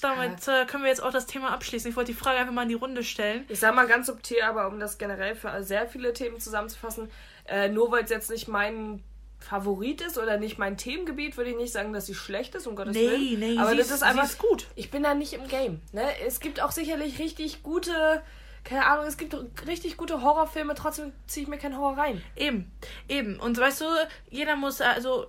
damit 0.01 0.47
äh, 0.47 0.65
können 0.65 0.83
wir 0.83 0.89
jetzt 0.89 1.01
auch 1.03 1.11
das 1.11 1.25
Thema 1.25 1.51
abschließen. 1.51 1.89
Ich 1.89 1.95
wollte 1.95 2.11
die 2.11 2.17
Frage 2.17 2.39
einfach 2.39 2.53
mal 2.53 2.63
in 2.63 2.69
die 2.69 2.75
Runde 2.75 3.03
stellen. 3.03 3.45
Ich 3.49 3.59
sag 3.59 3.73
mal 3.75 3.87
ganz 3.87 4.07
subtil, 4.07 4.41
aber 4.41 4.67
um 4.67 4.79
das 4.79 4.97
generell 4.97 5.35
für 5.35 5.63
sehr 5.63 5.87
viele 5.87 6.13
Themen 6.13 6.39
zusammenzufassen, 6.39 7.09
äh, 7.47 7.69
nur 7.69 7.91
weil 7.91 8.03
es 8.03 8.09
jetzt 8.09 8.29
nicht 8.29 8.47
mein 8.47 9.03
Favorit 9.39 10.01
ist 10.01 10.17
oder 10.19 10.37
nicht 10.37 10.59
mein 10.59 10.77
Themengebiet, 10.77 11.35
würde 11.35 11.49
ich 11.49 11.57
nicht 11.57 11.73
sagen, 11.73 11.93
dass 11.93 12.05
sie 12.05 12.13
schlecht 12.13 12.53
ist, 12.55 12.67
um 12.67 12.75
Gottes 12.75 12.95
Nee, 12.95 13.09
Willen. 13.09 13.39
nee, 13.39 13.57
aber 13.57 13.73
das 13.75 13.89
ist- 13.89 14.03
einfach 14.03 14.25
ist 14.25 14.37
gut. 14.37 14.67
Ich 14.75 14.91
bin 14.91 15.01
da 15.03 15.13
nicht 15.15 15.33
im 15.33 15.47
Game. 15.47 15.81
Ne? 15.93 16.03
Es 16.25 16.39
gibt 16.39 16.61
auch 16.61 16.71
sicherlich 16.71 17.17
richtig 17.17 17.63
gute, 17.63 18.21
keine 18.63 18.85
Ahnung, 18.85 19.05
es 19.05 19.17
gibt 19.17 19.35
richtig 19.65 19.97
gute 19.97 20.21
Horrorfilme, 20.21 20.75
trotzdem 20.75 21.11
ziehe 21.25 21.43
ich 21.45 21.49
mir 21.49 21.57
keinen 21.57 21.75
Horror 21.77 21.97
rein. 21.97 22.21
Eben, 22.35 22.71
eben. 23.09 23.39
Und 23.39 23.57
weißt 23.57 23.81
du, 23.81 23.85
jeder 24.29 24.55
muss, 24.55 24.79
also, 24.79 25.25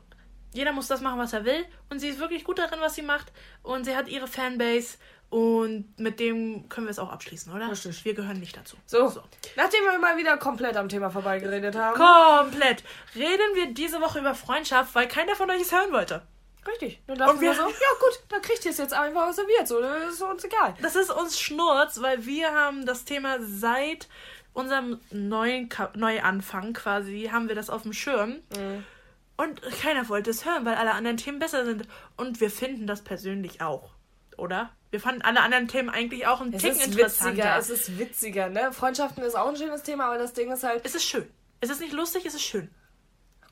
jeder 0.53 0.73
muss 0.73 0.89
das 0.89 1.01
machen, 1.01 1.19
was 1.19 1.33
er 1.33 1.45
will. 1.45 1.65
Und 1.91 1.99
sie 1.99 2.09
ist 2.09 2.19
wirklich 2.19 2.45
gut 2.45 2.59
darin, 2.59 2.81
was 2.81 2.95
sie 2.95 3.03
macht. 3.03 3.33
Und 3.63 3.85
sie 3.85 3.97
hat 3.97 4.09
ihre 4.09 4.27
Fanbase. 4.27 4.99
Und 5.31 5.99
mit 5.99 6.21
dem 6.21 6.69
können 6.69 6.87
wir 6.87 6.91
es 6.91 6.99
auch 6.99 7.11
abschließen, 7.11 7.51
oder? 7.55 7.71
Richtig. 7.71 8.05
Wir 8.05 8.13
gehören 8.13 8.39
nicht 8.39 8.55
dazu. 8.55 8.77
So, 8.85 9.23
nachdem 9.57 9.83
wir 9.85 9.99
mal 9.99 10.19
wieder 10.19 10.37
komplett 10.37 10.77
am 10.77 10.91
Thema 10.91 11.09
vorbeigeredet 11.09 11.75
haben. 11.75 11.97
Komplett. 11.97 12.85
Reden 13.15 13.55
wir 13.55 13.73
diese 13.73 14.03
Woche 14.03 14.19
über 14.19 14.35
Freundschaft, 14.35 14.95
weil 14.95 15.09
keiner 15.09 15.35
von 15.35 15.51
euch 15.51 15.63
es 15.63 15.73
hören 15.73 15.91
wollte. 15.91 16.21
Richtig. 16.67 17.01
Dann 17.07 17.17
dachten 17.17 17.37
Und 17.37 17.41
wir 17.41 17.55
so, 17.55 17.63
ja 17.63 17.67
gut, 17.69 18.23
dann 18.29 18.43
kriegt 18.43 18.65
ihr 18.67 18.73
es 18.73 18.79
jetzt 18.79 18.93
einfach 18.93 19.33
serviert. 19.33 19.67
So, 19.67 19.81
das 19.81 20.13
ist 20.13 20.23
uns 20.23 20.45
egal. 20.45 20.75
Das 20.83 20.97
ist 20.97 21.11
uns 21.11 21.41
Schnurz, 21.41 22.03
weil 22.03 22.27
wir 22.27 22.53
haben 22.53 22.85
das 22.85 23.07
Thema 23.07 23.39
seit 23.41 24.09
unserem 24.53 25.01
neuen 25.11 25.71
Ka 25.71 25.91
Neuanfang 25.95 26.75
quasi, 26.75 27.31
haben 27.33 27.49
wir 27.49 27.55
das 27.55 27.71
auf 27.71 27.83
dem 27.83 27.95
Schirm. 27.95 28.43
Und 29.37 29.63
keiner 29.81 30.09
wollte 30.09 30.31
es 30.31 30.45
hören, 30.45 30.65
weil 30.65 30.75
alle 30.75 30.93
anderen 30.93 31.17
Themen 31.17 31.39
besser 31.39 31.65
sind. 31.65 31.87
Und 32.17 32.41
wir 32.41 32.51
finden 32.51 32.87
das 32.87 33.03
persönlich 33.03 33.61
auch, 33.61 33.95
oder? 34.37 34.71
Wir 34.91 35.01
fanden 35.01 35.23
alle 35.23 35.41
anderen 35.41 35.69
Themen 35.69 35.89
eigentlich 35.89 36.27
auch 36.27 36.41
ein 36.41 36.53
Es 36.53 36.63
Ticken 36.63 36.79
ist 36.79 36.87
interessanter. 36.89 37.37
witziger, 37.37 37.57
es 37.57 37.71
ist 37.71 37.99
witziger, 37.99 38.49
ne? 38.51 38.73
Freundschaften 38.73 39.25
ist 39.25 39.35
auch 39.35 39.49
ein 39.49 39.57
schönes 39.57 39.83
Thema, 39.83 40.07
aber 40.07 40.19
das 40.19 40.35
Ding 40.35 40.53
ist 40.53 40.63
halt, 40.65 40.85
es 40.85 40.95
ist 40.95 41.05
schön. 41.05 41.29
Es 41.61 41.71
ist 41.71 41.81
nicht 41.81 41.93
lustig, 41.93 42.27
es 42.27 42.35
ist 42.35 42.43
schön. 42.43 42.71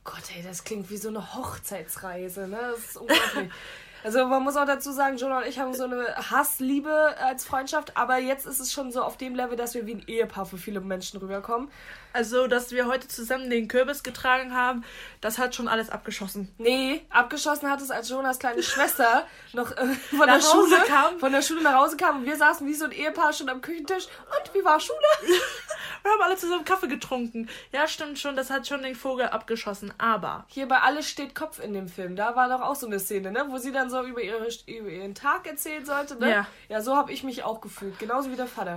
Gott, 0.04 0.22
ey, 0.36 0.42
das 0.42 0.64
klingt 0.64 0.90
wie 0.90 0.96
so 0.96 1.08
eine 1.08 1.34
Hochzeitsreise, 1.34 2.46
ne? 2.46 2.58
Das 2.72 2.78
ist 2.80 2.96
unglaublich. 2.96 3.50
Also 4.02 4.24
man 4.26 4.42
muss 4.42 4.56
auch 4.56 4.64
dazu 4.64 4.92
sagen, 4.92 5.16
Jonah 5.16 5.38
und 5.38 5.46
ich 5.46 5.58
haben 5.58 5.74
so 5.74 5.84
eine 5.84 6.06
Hassliebe 6.30 7.14
als 7.22 7.44
Freundschaft, 7.44 7.96
aber 7.96 8.18
jetzt 8.18 8.46
ist 8.46 8.60
es 8.60 8.72
schon 8.72 8.92
so 8.92 9.02
auf 9.02 9.16
dem 9.16 9.34
Level, 9.34 9.56
dass 9.56 9.74
wir 9.74 9.86
wie 9.86 9.94
ein 9.94 10.04
Ehepaar 10.06 10.46
für 10.46 10.56
viele 10.58 10.80
Menschen 10.80 11.20
rüberkommen. 11.20 11.70
Also, 12.12 12.48
dass 12.48 12.72
wir 12.72 12.86
heute 12.86 13.06
zusammen 13.06 13.50
den 13.50 13.68
Kürbis 13.68 14.02
getragen 14.02 14.54
haben, 14.54 14.84
das 15.20 15.38
hat 15.38 15.54
schon 15.54 15.68
alles 15.68 15.90
abgeschossen. 15.90 16.52
Nee, 16.58 17.02
abgeschossen 17.10 17.70
hat 17.70 17.80
es, 17.80 17.90
als 17.90 18.08
Jonas 18.08 18.38
kleine 18.40 18.62
Schwester 18.64 19.26
noch 19.52 19.70
äh, 19.70 19.86
von 20.10 20.26
Nach 20.26 20.34
der 20.34 20.40
Schule 20.40 20.76
kam. 20.88 21.18
von 21.20 21.30
der 21.30 21.42
Schule 21.42 21.62
nach 21.62 21.74
Hause 21.74 21.96
kam 21.96 22.18
und 22.20 22.24
wir 22.26 22.36
saßen 22.36 22.66
wie 22.66 22.74
so 22.74 22.86
ein 22.86 22.92
Ehepaar 22.92 23.32
schon 23.32 23.48
am 23.48 23.60
Küchentisch. 23.60 24.06
Und 24.26 24.54
wie 24.54 24.64
war 24.64 24.80
Schule? 24.80 24.98
und 26.02 26.10
haben 26.10 26.22
alle 26.22 26.36
zusammen 26.36 26.64
Kaffee 26.64 26.88
getrunken. 26.88 27.48
Ja, 27.72 27.86
stimmt 27.88 28.18
schon, 28.18 28.36
das 28.36 28.50
hat 28.50 28.66
schon 28.66 28.82
den 28.82 28.94
Vogel 28.94 29.26
abgeschossen. 29.26 29.92
Aber 29.98 30.44
Hier 30.48 30.66
bei 30.68 30.78
Alles 30.78 31.08
steht 31.08 31.34
Kopf 31.34 31.58
in 31.58 31.72
dem 31.72 31.88
Film, 31.88 32.16
da 32.16 32.36
war 32.36 32.48
doch 32.48 32.60
auch 32.64 32.76
so 32.76 32.86
eine 32.86 32.98
Szene, 33.00 33.32
ne? 33.32 33.46
Wo 33.48 33.58
sie 33.58 33.72
dann 33.72 33.90
so 33.90 34.02
über, 34.04 34.22
ihre, 34.22 34.48
über 34.66 34.88
ihren 34.88 35.14
Tag 35.14 35.46
erzählen 35.46 35.84
sollte, 35.84 36.16
ne? 36.16 36.30
Ja. 36.30 36.46
Ja, 36.68 36.80
so 36.80 36.96
habe 36.96 37.12
ich 37.12 37.22
mich 37.24 37.42
auch 37.44 37.60
gefühlt. 37.60 37.98
Genauso 37.98 38.30
wie 38.30 38.36
der 38.36 38.46
Vater. 38.46 38.76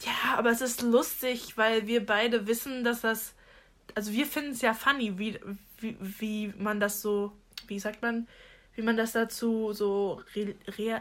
ja, 0.00 0.36
aber 0.36 0.50
es 0.50 0.60
ist 0.60 0.82
lustig, 0.82 1.56
weil 1.56 1.86
wir 1.86 2.04
beide 2.06 2.46
wissen, 2.46 2.84
dass 2.84 3.00
das. 3.00 3.34
Also 3.94 4.12
wir 4.12 4.26
finden 4.26 4.52
es 4.52 4.60
ja 4.60 4.74
funny, 4.74 5.18
wie, 5.18 5.40
wie, 5.78 5.96
wie 6.00 6.54
man 6.58 6.80
das 6.80 7.02
so. 7.02 7.32
Wie 7.66 7.78
sagt 7.78 8.02
man? 8.02 8.28
Wie 8.74 8.82
man 8.82 8.96
das 8.96 9.12
dazu 9.12 9.72
so. 9.72 10.22
Re, 10.36 10.54
re, 10.78 11.00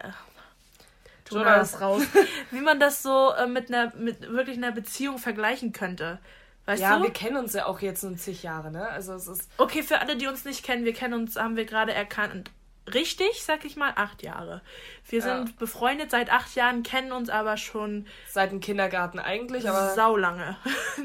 Jonah 1.31 1.61
ist 1.61 1.81
raus. 1.81 2.03
Wie 2.51 2.61
man 2.61 2.79
das 2.79 3.03
so 3.03 3.33
äh, 3.33 3.47
mit 3.47 3.69
einer 3.73 3.95
mit 3.95 4.21
wirklich 4.31 4.57
einer 4.57 4.71
Beziehung 4.71 5.17
vergleichen 5.17 5.73
könnte. 5.73 6.19
Weißt 6.65 6.81
Ja, 6.81 6.97
du? 6.97 7.03
wir 7.03 7.11
kennen 7.11 7.37
uns 7.37 7.53
ja 7.53 7.65
auch 7.65 7.79
jetzt 7.81 8.03
nun 8.03 8.17
zig 8.17 8.43
Jahre, 8.43 8.71
ne? 8.71 8.87
Also 8.89 9.13
es 9.13 9.27
ist. 9.27 9.49
Okay, 9.57 9.83
für 9.83 9.99
alle, 9.99 10.17
die 10.17 10.27
uns 10.27 10.43
nicht 10.43 10.63
kennen, 10.65 10.83
wir 10.83 10.93
kennen 10.93 11.13
uns, 11.13 11.37
haben 11.37 11.55
wir 11.55 11.65
gerade 11.65 11.93
erkannt. 11.93 12.51
Richtig, 12.93 13.43
sag 13.43 13.65
ich 13.65 13.75
mal, 13.75 13.91
acht 13.95 14.23
Jahre. 14.23 14.61
Wir 15.09 15.19
Ja. 15.19 15.25
sind 15.43 15.57
befreundet 15.59 16.11
seit 16.11 16.31
acht 16.31 16.55
Jahren, 16.55 16.83
kennen 16.83 17.11
uns 17.11 17.29
aber 17.29 17.57
schon 17.57 18.05
Seit 18.29 18.51
dem 18.51 18.59
Kindergarten 18.59 19.19
eigentlich, 19.19 19.69
aber. 19.69 19.93
saulange. 19.93 20.57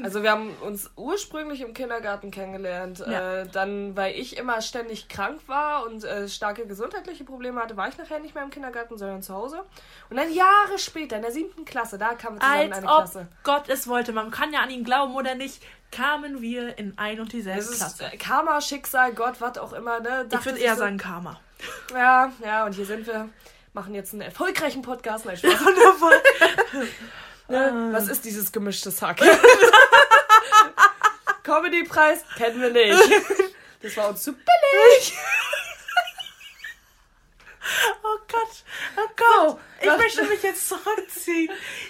Also 0.03 0.23
wir 0.23 0.31
haben 0.31 0.49
uns 0.61 0.91
ursprünglich 0.95 1.61
im 1.61 1.73
Kindergarten 1.73 2.31
kennengelernt. 2.31 2.99
Ja. 2.99 3.41
Äh, 3.41 3.47
dann, 3.47 3.95
weil 3.95 4.15
ich 4.15 4.37
immer 4.37 4.61
ständig 4.61 5.07
krank 5.09 5.41
war 5.47 5.85
und 5.85 6.03
äh, 6.03 6.27
starke 6.27 6.65
gesundheitliche 6.65 7.23
Probleme 7.23 7.61
hatte, 7.61 7.75
war 7.77 7.87
ich 7.89 7.97
nachher 7.97 8.19
nicht 8.19 8.33
mehr 8.35 8.43
im 8.43 8.49
Kindergarten, 8.49 8.97
sondern 8.97 9.21
zu 9.21 9.33
Hause. 9.33 9.61
Und 10.09 10.17
dann 10.17 10.33
Jahre 10.33 10.77
später, 10.77 11.17
in 11.17 11.21
der 11.21 11.31
siebten 11.31 11.65
Klasse, 11.65 11.97
da 11.97 12.13
kamen 12.15 12.37
wir 12.37 12.41
zusammen 12.41 12.61
in 12.61 12.73
Als 12.73 12.77
eine 12.83 12.87
ob 12.91 12.97
Klasse. 12.97 13.27
Gott 13.43 13.69
es 13.69 13.87
wollte. 13.87 14.13
Man 14.13 14.31
kann 14.31 14.51
ja 14.53 14.61
an 14.61 14.69
ihn 14.69 14.83
glauben 14.83 15.15
oder 15.15 15.35
nicht. 15.35 15.61
Kamen 15.91 16.41
wir 16.41 16.79
in 16.79 16.97
ein 16.97 17.19
und 17.19 17.31
dieselbe 17.33 17.61
Klasse. 17.63 18.05
äh, 18.11 18.17
Karma, 18.17 18.59
Schicksal, 18.61 19.13
Gott, 19.13 19.39
was 19.41 19.59
auch 19.59 19.73
immer. 19.73 19.99
Ne? 19.99 20.23
Ich 20.23 20.29
Dachte 20.29 20.45
würde 20.45 20.57
sich 20.57 20.65
eher 20.65 20.75
sagen 20.75 20.97
Karma. 20.97 21.39
Ja, 21.93 22.31
ja, 22.43 22.65
und 22.65 22.73
hier 22.73 22.85
sind 22.85 23.07
wir. 23.07 23.29
Machen 23.73 23.95
jetzt 23.95 24.13
einen 24.13 24.21
erfolgreichen 24.21 24.83
Podcast. 24.83 25.25
Nein, 25.25 25.37
Spaß. 25.37 25.65
Wundervoll. 25.65 26.21
Ne? 27.49 27.89
Was 27.91 28.07
ist 28.07 28.23
dieses 28.23 28.53
gemischte 28.53 28.89
Hack? 29.01 29.19
Comedy-Preis 31.43 32.23
kennen 32.37 32.61
wir 32.61 32.69
nicht. 32.69 32.97
Das 33.81 33.97
war 33.97 34.07
uns 34.09 34.23
zu 34.23 34.31
billig. 34.31 35.13
Oh 38.03 38.17
Gott, 38.29 38.49
oh 38.97 39.07
Gott. 39.15 39.59
ich 39.81 39.97
möchte 39.97 40.23
mich 40.25 40.43
jetzt 40.43 40.67
zurückziehen. 40.67 41.49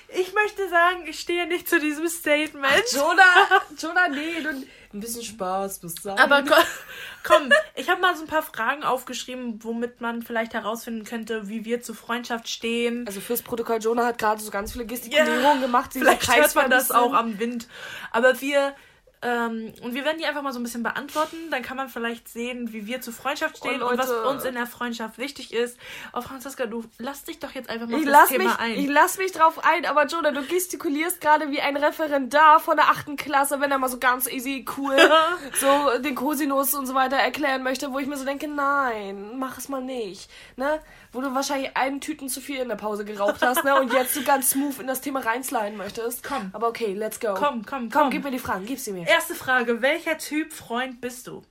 Ich 0.09 0.31
möchte 0.33 0.69
sagen, 0.69 1.07
ich 1.07 1.19
stehe 1.19 1.47
nicht 1.47 1.67
zu 1.67 1.79
diesem 1.79 2.07
Statement. 2.07 2.83
Jonah, 2.91 3.61
Jonah, 3.77 4.07
nee, 4.07 4.39
du, 4.41 4.65
ein 4.93 4.99
bisschen 4.99 5.23
Spaß 5.23 5.81
muss 5.83 5.95
sein. 6.01 6.17
Aber 6.17 6.43
ko- 6.43 6.53
komm, 7.23 7.49
ich 7.75 7.89
habe 7.89 8.01
mal 8.01 8.15
so 8.15 8.23
ein 8.23 8.27
paar 8.27 8.43
Fragen 8.43 8.83
aufgeschrieben, 8.83 9.59
womit 9.63 10.01
man 10.01 10.21
vielleicht 10.21 10.53
herausfinden 10.53 11.03
könnte, 11.03 11.47
wie 11.49 11.65
wir 11.65 11.81
zu 11.81 11.93
Freundschaft 11.93 12.47
stehen. 12.47 13.05
also 13.07 13.19
fürs 13.21 13.41
Protokoll, 13.41 13.79
Jonah 13.81 14.05
hat 14.05 14.17
gerade 14.17 14.41
so 14.41 14.51
ganz 14.51 14.71
viele 14.71 14.85
Gestikulierungen 14.85 15.61
gemacht. 15.61 15.93
die 15.93 15.99
so 15.99 16.05
Vielleicht 16.05 16.35
hört 16.35 16.55
man 16.55 16.69
das 16.69 16.91
auch 16.91 17.13
am 17.13 17.39
Wind. 17.39 17.67
Aber 18.11 18.39
wir, 18.41 18.75
ähm, 19.23 19.73
und 19.81 19.93
wir 19.93 20.03
werden 20.03 20.17
die 20.17 20.25
einfach 20.25 20.41
mal 20.41 20.51
so 20.51 20.59
ein 20.59 20.63
bisschen 20.63 20.83
beantworten. 20.83 21.37
Dann 21.49 21.61
kann 21.61 21.77
man 21.77 21.89
vielleicht 21.89 22.27
sehen, 22.27 22.73
wie 22.73 22.85
wir 22.85 23.01
zu 23.01 23.11
Freundschaft 23.11 23.57
stehen 23.57 23.81
Und 23.81 23.93
und, 23.93 23.97
was 23.97 24.11
uns 24.11 24.43
in 24.43 24.55
der 24.55 24.67
Freundschaft 24.67 25.17
wichtig 25.17 25.53
ist. 25.53 25.77
Oh, 26.13 26.21
Franziska, 26.21 26.65
du 26.65 26.83
lass 26.97 27.23
dich 27.23 27.39
doch 27.39 27.51
jetzt 27.51 27.69
einfach 27.69 27.87
mal 27.87 27.99
Ich 27.99 28.05
auf 28.05 28.11
lass, 28.11 28.21
das 28.21 28.29
Thema 28.29 28.43
mich, 28.43 28.59
ein. 28.59 28.71
ich 28.79 28.87
lass 28.89 29.17
mich 29.17 29.31
drauf 29.31 29.63
ein, 29.63 29.85
aber 29.85 30.05
Jonah, 30.07 30.31
du 30.31 30.43
gestikulierst 30.43 31.21
gerade 31.21 31.51
wie 31.51 31.61
ein 31.61 31.77
Referendar 31.77 32.59
von 32.59 32.75
der 32.75 32.89
achten 32.89 33.15
Klasse, 33.15 33.61
wenn 33.61 33.71
er 33.71 33.77
mal 33.77 33.89
so 33.89 33.97
ganz 33.97 34.27
easy, 34.27 34.65
cool, 34.77 34.97
so 35.59 35.99
den 35.99 36.15
Cosinus 36.15 36.73
und 36.73 36.85
so 36.85 36.93
weiter 36.93 37.15
erklären 37.15 37.63
möchte, 37.63 37.91
wo 37.93 37.99
ich 37.99 38.07
mir 38.07 38.17
so 38.17 38.25
denke, 38.25 38.47
nein, 38.47 39.37
mach 39.37 39.57
es 39.57 39.69
mal 39.69 39.81
nicht, 39.81 40.29
ne? 40.57 40.81
Wo 41.13 41.21
du 41.21 41.33
wahrscheinlich 41.33 41.77
einen 41.77 42.01
Tüten 42.01 42.27
zu 42.27 42.41
viel 42.41 42.57
in 42.59 42.67
der 42.69 42.75
Pause 42.75 43.05
geraucht 43.05 43.41
hast, 43.41 43.63
ne? 43.63 43.79
Und 43.79 43.93
jetzt 43.93 44.13
so 44.15 44.23
ganz 44.23 44.49
smooth 44.49 44.79
in 44.79 44.87
das 44.87 44.99
Thema 45.01 45.19
reinsliden 45.21 45.77
möchtest. 45.77 46.23
Komm. 46.23 46.49
Aber 46.53 46.67
okay, 46.67 46.93
let's 46.93 47.19
go. 47.19 47.35
Komm, 47.35 47.65
komm, 47.65 47.89
Komm, 47.89 47.89
komm. 47.91 48.09
gib 48.09 48.23
mir 48.23 48.31
die 48.31 48.39
Fragen, 48.39 48.65
gib 48.65 48.79
sie 48.79 48.91
mir. 48.91 49.07
Erste 49.07 49.35
Frage, 49.35 49.81
welcher 49.81 50.17
Typ 50.17 50.51
Freund 50.51 50.99
bist 51.01 51.27
du? 51.27 51.43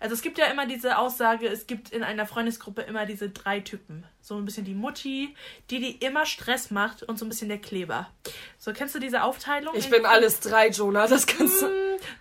Also 0.00 0.14
es 0.14 0.22
gibt 0.22 0.36
ja 0.38 0.46
immer 0.46 0.66
diese 0.66 0.98
Aussage, 0.98 1.46
es 1.46 1.68
gibt 1.68 1.90
in 1.90 2.02
einer 2.02 2.26
Freundesgruppe 2.26 2.82
immer 2.82 3.06
diese 3.06 3.30
drei 3.30 3.60
Typen. 3.60 4.04
So 4.20 4.36
ein 4.36 4.44
bisschen 4.44 4.64
die 4.64 4.74
Mutti, 4.74 5.34
die, 5.70 5.78
die 5.78 5.92
immer 6.04 6.26
Stress 6.26 6.72
macht 6.72 7.04
und 7.04 7.20
so 7.20 7.24
ein 7.24 7.28
bisschen 7.28 7.48
der 7.48 7.58
Kleber. 7.58 8.10
So, 8.58 8.72
kennst 8.72 8.96
du 8.96 8.98
diese 8.98 9.22
Aufteilung? 9.22 9.74
Ich 9.76 9.84
in- 9.86 9.90
bin 9.92 10.06
alles 10.06 10.40
drei, 10.40 10.68
Jonah, 10.70 11.06
das 11.06 11.26
kannst 11.26 11.62
du... 11.62 11.66
Mm, 11.66 11.70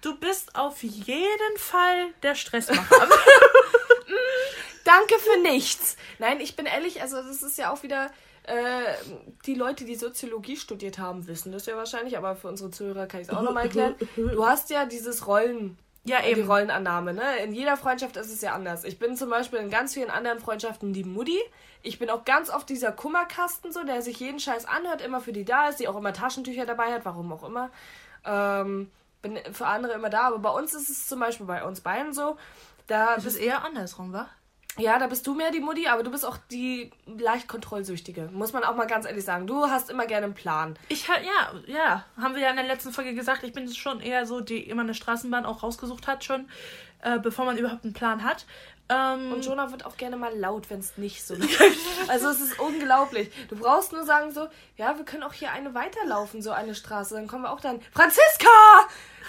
Du 0.01 0.15
bist 0.15 0.55
auf 0.55 0.83
jeden 0.83 1.57
Fall 1.57 2.09
der 2.21 2.35
Stressmacher. 2.35 3.07
Danke 4.91 5.19
für 5.19 5.39
nichts. 5.41 5.95
Nein, 6.19 6.41
ich 6.41 6.55
bin 6.55 6.65
ehrlich, 6.65 7.01
also 7.01 7.17
das 7.17 7.43
ist 7.43 7.57
ja 7.57 7.71
auch 7.71 7.83
wieder. 7.83 8.11
Äh, 8.43 8.55
die 9.45 9.53
Leute, 9.53 9.85
die 9.85 9.95
Soziologie 9.95 10.57
studiert 10.57 10.97
haben, 10.97 11.27
wissen 11.27 11.51
das 11.51 11.67
ja 11.67 11.77
wahrscheinlich, 11.77 12.17
aber 12.17 12.35
für 12.35 12.47
unsere 12.47 12.71
Zuhörer 12.71 13.05
kann 13.05 13.21
ich 13.21 13.27
es 13.27 13.33
auch 13.33 13.43
nochmal 13.43 13.65
erklären. 13.65 13.95
Du 14.15 14.45
hast 14.45 14.71
ja 14.71 14.85
dieses 14.85 15.27
Rollen, 15.27 15.77
ja, 16.03 16.21
die 16.21 16.31
eben. 16.31 16.49
Rollenannahme, 16.49 17.13
ne? 17.13 17.37
In 17.43 17.53
jeder 17.53 17.77
Freundschaft 17.77 18.17
ist 18.17 18.33
es 18.33 18.41
ja 18.41 18.53
anders. 18.53 18.83
Ich 18.83 18.97
bin 18.97 19.15
zum 19.15 19.29
Beispiel 19.29 19.59
in 19.59 19.69
ganz 19.69 19.93
vielen 19.93 20.09
anderen 20.09 20.39
Freundschaften 20.39 20.91
die 20.91 21.03
Mutti. 21.03 21.37
Ich 21.83 21.99
bin 21.99 22.09
auch 22.09 22.25
ganz 22.25 22.49
oft 22.49 22.67
dieser 22.67 22.91
Kummerkasten, 22.91 23.71
so, 23.71 23.83
der 23.83 24.01
sich 24.01 24.19
jeden 24.19 24.39
Scheiß 24.39 24.65
anhört, 24.65 25.01
immer 25.01 25.21
für 25.21 25.33
die 25.33 25.45
da 25.45 25.69
ist, 25.69 25.79
die 25.79 25.87
auch 25.87 25.95
immer 25.95 26.13
Taschentücher 26.13 26.65
dabei 26.65 26.91
hat, 26.91 27.05
warum 27.05 27.31
auch 27.31 27.43
immer. 27.43 27.69
Ähm, 28.25 28.89
bin 29.21 29.39
für 29.53 29.67
andere 29.67 29.93
immer 29.93 30.09
da, 30.09 30.27
aber 30.27 30.39
bei 30.39 30.49
uns 30.49 30.73
ist 30.73 30.89
es 30.89 31.07
zum 31.07 31.19
Beispiel 31.19 31.45
bei 31.45 31.63
uns 31.63 31.81
beiden 31.81 32.11
so. 32.11 32.37
Da 32.87 33.15
Das 33.15 33.25
ist 33.25 33.37
eher 33.37 33.63
andersrum, 33.63 34.11
wa? 34.11 34.27
Ja, 34.77 34.97
da 34.97 35.07
bist 35.07 35.27
du 35.27 35.33
mehr 35.33 35.51
die 35.51 35.59
Mutti, 35.59 35.87
aber 35.87 36.01
du 36.01 36.11
bist 36.11 36.25
auch 36.25 36.37
die 36.49 36.91
leicht 37.05 37.47
Kontrollsüchtige. 37.47 38.29
Muss 38.31 38.53
man 38.53 38.63
auch 38.63 38.75
mal 38.75 38.87
ganz 38.87 39.05
ehrlich 39.05 39.25
sagen. 39.25 39.45
Du 39.45 39.65
hast 39.67 39.89
immer 39.89 40.05
gerne 40.05 40.25
einen 40.25 40.33
Plan. 40.33 40.77
Ich 40.87 41.09
halt, 41.09 41.25
ja, 41.25 41.53
ja, 41.67 42.05
haben 42.17 42.35
wir 42.35 42.41
ja 42.41 42.49
in 42.49 42.55
der 42.55 42.65
letzten 42.65 42.91
Folge 42.93 43.13
gesagt, 43.13 43.43
ich 43.43 43.53
bin 43.53 43.71
schon 43.73 43.99
eher 43.99 44.25
so, 44.25 44.39
die 44.39 44.59
immer 44.69 44.83
eine 44.83 44.93
Straßenbahn 44.93 45.45
auch 45.45 45.61
rausgesucht 45.63 46.07
hat 46.07 46.23
schon, 46.23 46.49
äh, 47.01 47.19
bevor 47.19 47.45
man 47.45 47.57
überhaupt 47.57 47.83
einen 47.83 47.93
Plan 47.93 48.23
hat. 48.23 48.45
Ähm, 48.87 49.33
Und 49.33 49.45
Jonah 49.45 49.71
wird 49.71 49.85
auch 49.85 49.97
gerne 49.97 50.17
mal 50.17 50.37
laut, 50.37 50.69
wenn 50.69 50.79
es 50.79 50.97
nicht 50.97 51.25
so 51.25 51.35
läuft. 51.37 51.77
Also 52.07 52.29
es 52.29 52.39
ist 52.39 52.59
unglaublich. 52.59 53.29
Du 53.49 53.57
brauchst 53.57 53.91
nur 53.91 54.03
sagen 54.05 54.31
so, 54.31 54.47
ja, 54.77 54.97
wir 54.97 55.05
können 55.05 55.23
auch 55.23 55.33
hier 55.33 55.51
eine 55.51 55.73
weiterlaufen, 55.73 56.41
so 56.41 56.51
eine 56.51 56.75
Straße. 56.75 57.13
Dann 57.15 57.27
kommen 57.27 57.43
wir 57.43 57.51
auch 57.51 57.61
dann, 57.61 57.81
Franziska! 57.93 58.49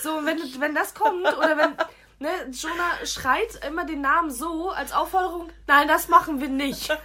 So, 0.01 0.25
wenn, 0.25 0.39
wenn 0.61 0.75
das 0.75 0.95
kommt 0.95 1.27
oder 1.37 1.57
wenn... 1.57 1.75
Ne, 2.23 2.29
Jonah 2.53 3.05
schreit 3.05 3.65
immer 3.67 3.85
den 3.85 4.01
Namen 4.01 4.31
so 4.31 4.71
als 4.71 4.93
Aufforderung. 4.93 5.51
Nein, 5.67 5.89
das 5.89 6.07
machen 6.07 6.41
wir 6.41 6.49
nicht. 6.49 6.97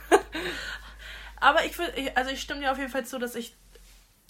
aber 1.38 1.66
ich 1.66 1.76
will, 1.80 1.92
also 2.14 2.30
ich 2.30 2.40
stimme 2.40 2.60
dir 2.60 2.72
auf 2.72 2.78
jeden 2.78 2.92
Fall 2.92 3.04
zu, 3.04 3.18
dass 3.18 3.34
ich 3.34 3.56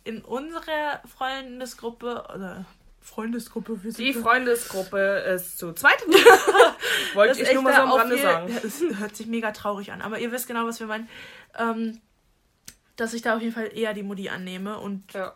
in 0.06 0.22
unserer 0.22 1.02
Freundesgruppe, 1.06 2.24
oder 2.34 2.64
Freundesgruppe, 3.02 3.78
sind 3.84 3.98
Die 3.98 4.14
Freundesgruppe 4.14 5.26
ist 5.36 5.58
zu 5.58 5.74
zweit. 5.74 6.02
Wollte 7.16 7.42
ich 7.42 7.54
nur 7.54 7.64
mal 7.64 7.76
so 7.76 7.82
am 7.82 7.92
Rande 7.92 8.18
sagen. 8.18 8.58
Es 8.64 8.82
hört 8.98 9.14
sich 9.14 9.28
mega 9.28 9.52
traurig 9.52 9.92
an, 9.92 10.02
aber 10.02 10.20
ihr 10.20 10.32
wisst 10.32 10.48
genau, 10.48 10.66
was 10.66 10.80
wir 10.80 10.88
meinen. 10.88 11.10
Ähm, 11.58 12.00
dass 12.96 13.14
ich 13.14 13.22
da 13.22 13.36
auf 13.36 13.42
jeden 13.42 13.54
Fall 13.54 13.72
eher 13.78 13.94
die 13.94 14.04
Mutti 14.04 14.30
annehme 14.30 14.80
und 14.80 15.12
Ja. 15.12 15.36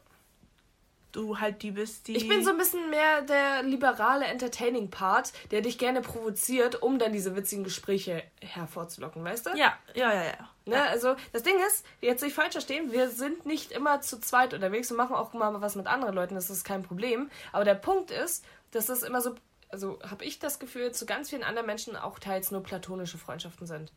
Du 1.11 1.39
halt 1.39 1.61
die 1.61 1.71
bist, 1.71 2.07
die. 2.07 2.15
Ich 2.15 2.27
bin 2.27 2.43
so 2.43 2.51
ein 2.51 2.57
bisschen 2.57 2.89
mehr 2.89 3.21
der 3.21 3.63
liberale 3.63 4.25
Entertaining-Part, 4.25 5.33
der 5.51 5.61
dich 5.61 5.77
gerne 5.77 6.01
provoziert, 6.01 6.81
um 6.81 6.99
dann 6.99 7.13
diese 7.13 7.35
witzigen 7.35 7.63
Gespräche 7.63 8.23
hervorzulocken, 8.41 9.23
weißt 9.23 9.47
du? 9.47 9.49
Ja, 9.57 9.77
ja, 9.93 10.13
ja, 10.13 10.23
ja. 10.23 10.49
Ne? 10.65 10.81
Also, 10.81 11.15
das 11.33 11.43
Ding 11.43 11.55
ist, 11.67 11.85
jetzt 12.01 12.21
nicht 12.21 12.35
falsch 12.35 12.53
verstehen, 12.53 12.91
wir 12.91 13.09
sind 13.09 13.45
nicht 13.45 13.71
immer 13.71 14.01
zu 14.01 14.19
zweit 14.19 14.53
unterwegs 14.53 14.91
und 14.91 14.97
machen 14.97 15.15
auch 15.15 15.33
mal 15.33 15.59
was 15.61 15.75
mit 15.75 15.87
anderen 15.87 16.15
Leuten, 16.15 16.35
das 16.35 16.49
ist 16.49 16.63
kein 16.63 16.83
Problem. 16.83 17.29
Aber 17.51 17.65
der 17.65 17.75
Punkt 17.75 18.11
ist, 18.11 18.45
dass 18.71 18.85
das 18.85 19.03
immer 19.03 19.21
so, 19.21 19.35
also 19.69 19.99
habe 20.07 20.23
ich 20.23 20.39
das 20.39 20.59
Gefühl, 20.59 20.91
zu 20.91 21.05
ganz 21.05 21.29
vielen 21.29 21.43
anderen 21.43 21.65
Menschen 21.65 21.95
auch 21.95 22.19
teils 22.19 22.51
nur 22.51 22.63
platonische 22.63 23.17
Freundschaften 23.17 23.67
sind. 23.67 23.91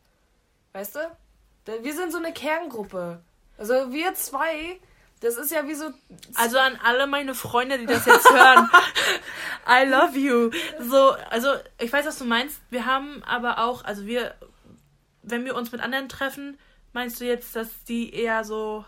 Weißt 0.73 0.95
du? 0.95 0.99
Wir 1.81 1.95
sind 1.95 2.11
so 2.11 2.17
eine 2.17 2.33
Kerngruppe. 2.33 3.21
Also 3.57 3.91
wir 3.91 4.13
zwei, 4.15 4.79
das 5.25 5.37
ist 5.37 5.51
ja 5.51 5.67
wie 5.67 5.73
so 5.73 5.91
Also 6.35 6.59
an 6.59 6.79
alle 6.83 7.07
meine 7.07 7.33
Freunde, 7.33 7.79
die 7.79 7.87
das 7.87 8.05
jetzt 8.05 8.29
hören, 8.29 8.69
I 9.67 9.89
love 9.89 10.17
you. 10.17 10.51
So, 10.79 11.15
also 11.31 11.49
ich 11.79 11.91
weiß, 11.91 12.05
was 12.05 12.19
du 12.19 12.25
meinst. 12.25 12.61
Wir 12.69 12.85
haben 12.85 13.23
aber 13.23 13.59
auch, 13.59 13.83
also 13.83 14.05
wir, 14.05 14.35
wenn 15.23 15.43
wir 15.43 15.55
uns 15.55 15.71
mit 15.71 15.81
anderen 15.81 16.09
treffen, 16.09 16.59
meinst 16.93 17.19
du 17.19 17.25
jetzt, 17.25 17.55
dass 17.55 17.83
die 17.85 18.13
eher 18.13 18.43
so 18.43 18.85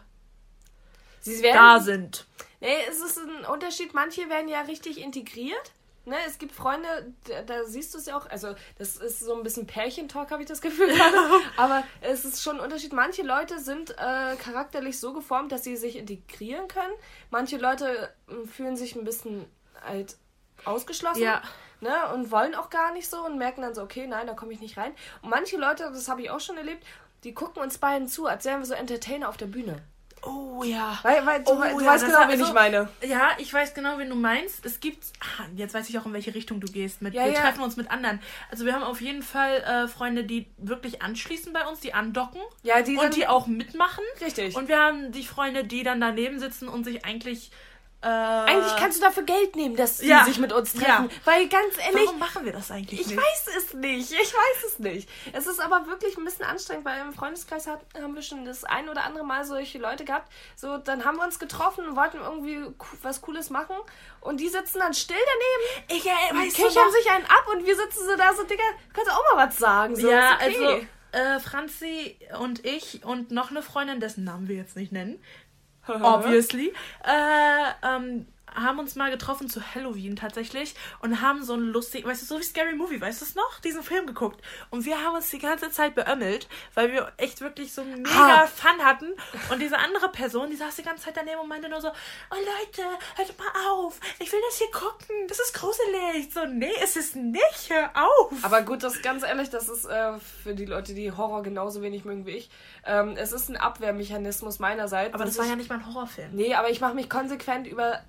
werden, 1.23 1.53
da 1.53 1.79
sind? 1.79 2.25
Nee, 2.59 2.77
es 2.87 3.01
ist 3.01 3.17
ein 3.17 3.45
Unterschied. 3.45 3.95
Manche 3.95 4.29
werden 4.29 4.47
ja 4.47 4.61
richtig 4.61 5.01
integriert. 5.01 5.71
Ne, 6.07 6.15
es 6.25 6.37
gibt 6.37 6.53
Freunde, 6.53 6.87
da, 7.25 7.41
da 7.43 7.63
siehst 7.65 7.93
du 7.93 7.97
es 7.99 8.05
ja 8.07 8.17
auch, 8.17 8.27
also 8.29 8.55
das 8.77 8.95
ist 8.95 9.19
so 9.19 9.35
ein 9.35 9.43
bisschen 9.43 9.67
Pärchentalk, 9.67 10.31
habe 10.31 10.41
ich 10.41 10.47
das 10.47 10.61
Gefühl 10.61 10.87
gerade, 10.87 11.17
aber 11.57 11.83
es 12.01 12.25
ist 12.25 12.41
schon 12.41 12.57
ein 12.57 12.63
Unterschied. 12.63 12.93
Manche 12.93 13.23
Leute 13.23 13.59
sind 13.59 13.91
äh, 13.91 14.35
charakterlich 14.37 14.99
so 14.99 15.13
geformt, 15.13 15.51
dass 15.51 15.63
sie 15.63 15.75
sich 15.75 15.97
integrieren 15.97 16.67
können. 16.67 16.93
Manche 17.29 17.57
Leute 17.57 18.09
äh, 18.27 18.47
fühlen 18.47 18.77
sich 18.77 18.95
ein 18.95 19.03
bisschen 19.03 19.45
halt 19.83 20.17
ausgeschlossen. 20.65 21.21
Ja. 21.21 21.41
Ne, 21.79 21.93
und 22.11 22.31
wollen 22.31 22.55
auch 22.55 22.71
gar 22.71 22.91
nicht 22.91 23.07
so 23.07 23.23
und 23.23 23.37
merken 23.37 23.61
dann 23.61 23.75
so, 23.75 23.83
okay, 23.83 24.07
nein, 24.07 24.25
da 24.25 24.33
komme 24.33 24.51
ich 24.51 24.59
nicht 24.59 24.77
rein. 24.77 24.95
Und 25.21 25.29
manche 25.29 25.57
Leute, 25.57 25.83
das 25.83 26.09
habe 26.09 26.23
ich 26.23 26.31
auch 26.31 26.39
schon 26.39 26.57
erlebt, 26.57 26.83
die 27.23 27.35
gucken 27.35 27.61
uns 27.61 27.77
beiden 27.77 28.07
zu, 28.07 28.25
als 28.25 28.45
wären 28.45 28.61
wir 28.61 28.65
so 28.65 28.73
Entertainer 28.73 29.29
auf 29.29 29.37
der 29.37 29.45
Bühne. 29.45 29.83
Oh 30.23 30.63
ja. 30.63 30.97
Weil, 31.03 31.25
weil 31.25 31.43
du, 31.43 31.51
Oh, 31.51 31.55
du 31.61 31.79
ja, 31.81 31.91
weißt 31.91 32.05
genau, 32.05 32.19
wen 32.27 32.35
ich 32.35 32.41
also- 32.41 32.53
meine. 32.53 32.89
Ja, 33.01 33.29
ich 33.37 33.53
weiß 33.53 33.73
genau, 33.73 33.97
wen 33.97 34.09
du 34.09 34.15
meinst. 34.15 34.65
Es 34.65 34.79
gibt. 34.79 35.05
Ah, 35.19 35.43
jetzt 35.55 35.73
weiß 35.73 35.89
ich 35.89 35.97
auch, 35.99 36.05
in 36.05 36.13
welche 36.13 36.33
Richtung 36.33 36.59
du 36.59 36.67
gehst. 36.71 37.01
Mit, 37.01 37.13
Ja, 37.13 37.25
wir 37.25 37.33
ja. 37.33 37.41
treffen 37.41 37.61
uns 37.61 37.77
mit 37.77 37.89
anderen. 37.91 38.19
Also 38.49 38.65
wir 38.65 38.73
haben 38.73 38.83
auf 38.83 38.99
jeden 39.01 39.21
Fall 39.21 39.57
äh, 39.57 39.87
Freunde, 39.87 40.23
die 40.23 40.47
wirklich 40.57 41.01
anschließen 41.01 41.53
bei 41.53 41.65
uns, 41.67 41.79
die 41.79 41.93
andocken. 41.93 42.41
Ja, 42.63 42.81
die 42.81 42.97
und 42.97 43.15
die 43.15 43.27
auch 43.27 43.47
mitmachen. 43.47 44.03
Richtig. 44.19 44.55
Und 44.55 44.67
wir 44.67 44.79
haben 44.79 45.11
die 45.11 45.23
Freunde, 45.25 45.63
die 45.63 45.83
dann 45.83 46.01
daneben 46.01 46.39
sitzen 46.39 46.67
und 46.67 46.83
sich 46.83 47.05
eigentlich. 47.05 47.51
Äh, 47.99 48.07
Eigentlich 48.07 48.75
kannst 48.75 48.99
du 48.99 49.03
dafür 49.05 49.23
Geld 49.23 49.55
nehmen, 49.55 49.75
dass 49.75 49.97
sie 49.97 50.07
Ja. 50.07 50.23
sich 50.23 50.37
mit 50.37 50.53
uns 50.53 50.71
treffen. 50.73 51.09
Ja. 51.09 51.15
Weil 51.25 51.49
ganz 51.49 51.77
ehrlich, 51.83 52.05
Warum 52.05 52.19
machen 52.19 52.45
wir 52.45 52.51
das 52.53 52.69
eigentlich 52.69 53.01
ich 53.01 53.07
nicht? 53.07 53.17
weiß 53.17 53.47
es 53.57 53.73
nicht. 53.73 54.11
Ich 54.11 54.33
weiß 54.33 54.63
es 54.67 54.79
nicht. 54.79 55.09
Es 55.33 55.47
ist 55.47 55.59
aber 55.59 55.87
wirklich 55.87 56.15
ein 56.15 56.23
bisschen 56.23 56.45
anstrengend, 56.45 56.85
weil 56.85 57.01
im 57.01 57.11
Freundeskreis 57.11 57.65
hat, 57.65 57.81
haben 57.99 58.13
wir 58.13 58.21
schon 58.21 58.45
das 58.45 58.63
ein 58.65 58.87
oder 58.87 59.03
andere 59.03 59.25
Mal 59.25 59.45
solche 59.45 59.79
Leute 59.79 60.05
gehabt. 60.05 60.31
So, 60.55 60.77
dann 60.77 61.05
haben 61.05 61.17
wir 61.17 61.23
uns 61.23 61.39
getroffen 61.39 61.87
und 61.89 61.95
wollten 61.95 62.17
irgendwie 62.17 62.67
was 63.01 63.19
Cooles 63.21 63.49
machen. 63.49 63.75
Und 64.21 64.39
die 64.39 64.49
sitzen 64.49 64.77
dann 64.79 64.93
still 64.93 65.17
daneben. 65.17 65.99
Ich, 65.99 66.05
äh, 66.05 66.35
weißt 66.35 66.55
kichern 66.55 66.91
sich 66.91 67.09
einen 67.11 67.25
ab 67.25 67.47
und 67.51 67.65
wir 67.65 67.75
sitzen 67.75 68.05
so 68.07 68.15
da 68.15 68.31
so, 68.33 68.43
Digga, 68.43 68.63
kannst 68.93 69.09
du 69.09 69.15
auch 69.15 69.33
mal 69.35 69.47
was 69.47 69.57
sagen. 69.57 69.95
So, 69.95 70.07
ja, 70.07 70.35
okay. 70.35 70.45
also 70.45 70.85
äh, 71.13 71.39
Franzi 71.39 72.19
und 72.39 72.63
ich 72.63 73.03
und 73.03 73.31
noch 73.31 73.49
eine 73.49 73.63
Freundin, 73.63 73.99
dessen 73.99 74.23
Namen 74.23 74.47
wir 74.47 74.55
jetzt 74.55 74.75
nicht 74.75 74.91
nennen, 74.91 75.19
obviously, 76.01 76.73
äh, 77.03 77.87
ähm, 77.87 78.27
haben 78.57 78.79
uns 78.79 78.95
mal 78.95 79.11
getroffen 79.11 79.49
zu 79.49 79.61
Halloween 79.75 80.15
tatsächlich 80.15 80.75
und 80.99 81.21
haben 81.21 81.43
so 81.43 81.53
ein 81.53 81.61
lustig, 81.61 82.05
weißt 82.05 82.21
du, 82.23 82.25
so 82.25 82.39
wie 82.39 82.43
Scary 82.43 82.75
Movie, 82.75 82.99
weißt 82.99 83.21
du 83.21 83.25
es 83.25 83.35
noch? 83.35 83.59
Diesen 83.61 83.83
Film 83.83 84.07
geguckt. 84.07 84.41
Und 84.69 84.85
wir 84.85 85.01
haben 85.03 85.15
uns 85.15 85.29
die 85.29 85.39
ganze 85.39 85.69
Zeit 85.71 85.95
beömmelt, 85.95 86.47
weil 86.73 86.91
wir 86.91 87.11
echt 87.17 87.41
wirklich 87.41 87.73
so 87.73 87.83
mega 87.83 88.09
Ah. 88.43 88.47
Fun 88.47 88.83
hatten. 88.83 89.13
Und 89.51 89.61
diese 89.61 89.77
andere 89.77 90.09
Person, 90.09 90.49
die 90.49 90.55
saß 90.55 90.75
die 90.75 90.83
ganze 90.83 91.05
Zeit 91.05 91.17
daneben 91.17 91.39
und 91.39 91.47
meinte 91.47 91.69
nur 91.69 91.81
so, 91.81 91.89
oh 91.89 92.35
Leute, 92.35 92.83
hört 93.15 93.37
mal 93.37 93.69
auf, 93.71 93.99
ich 94.19 94.31
will 94.31 94.39
das 94.49 94.57
hier 94.57 94.71
gucken, 94.71 95.15
das 95.27 95.39
ist 95.39 95.53
gruselig. 95.53 96.33
So, 96.33 96.45
nee, 96.45 96.71
es 96.81 96.95
ist 96.95 97.15
nicht, 97.15 97.69
hör 97.69 97.89
auf. 97.95 98.33
Aber 98.43 98.61
gut, 98.63 98.83
das 98.83 99.01
ganz 99.01 99.23
ehrlich, 99.23 99.49
das 99.49 99.69
ist 99.69 99.85
äh, 99.85 100.19
für 100.19 100.55
die 100.55 100.65
Leute, 100.65 100.93
die 100.93 101.11
Horror 101.11 101.43
genauso 101.43 101.81
wenig 101.81 102.05
mögen 102.05 102.25
wie 102.25 102.31
ich. 102.31 102.49
Ähm, 102.85 103.15
es 103.17 103.31
ist 103.31 103.49
ein 103.49 103.57
Abwehrmechanismus 103.57 104.59
meinerseits. 104.59 105.13
Aber 105.13 105.25
das 105.25 105.37
war 105.37 105.45
ja 105.45 105.55
nicht 105.55 105.69
mal 105.69 105.75
ein 105.75 105.85
Horrorfilm. 105.85 106.31
Nee, 106.33 106.55
aber 106.55 106.69
ich 106.69 106.81
mache 106.81 106.93
mich 106.95 107.09
konsequent 107.09 107.67
über 107.67 108.01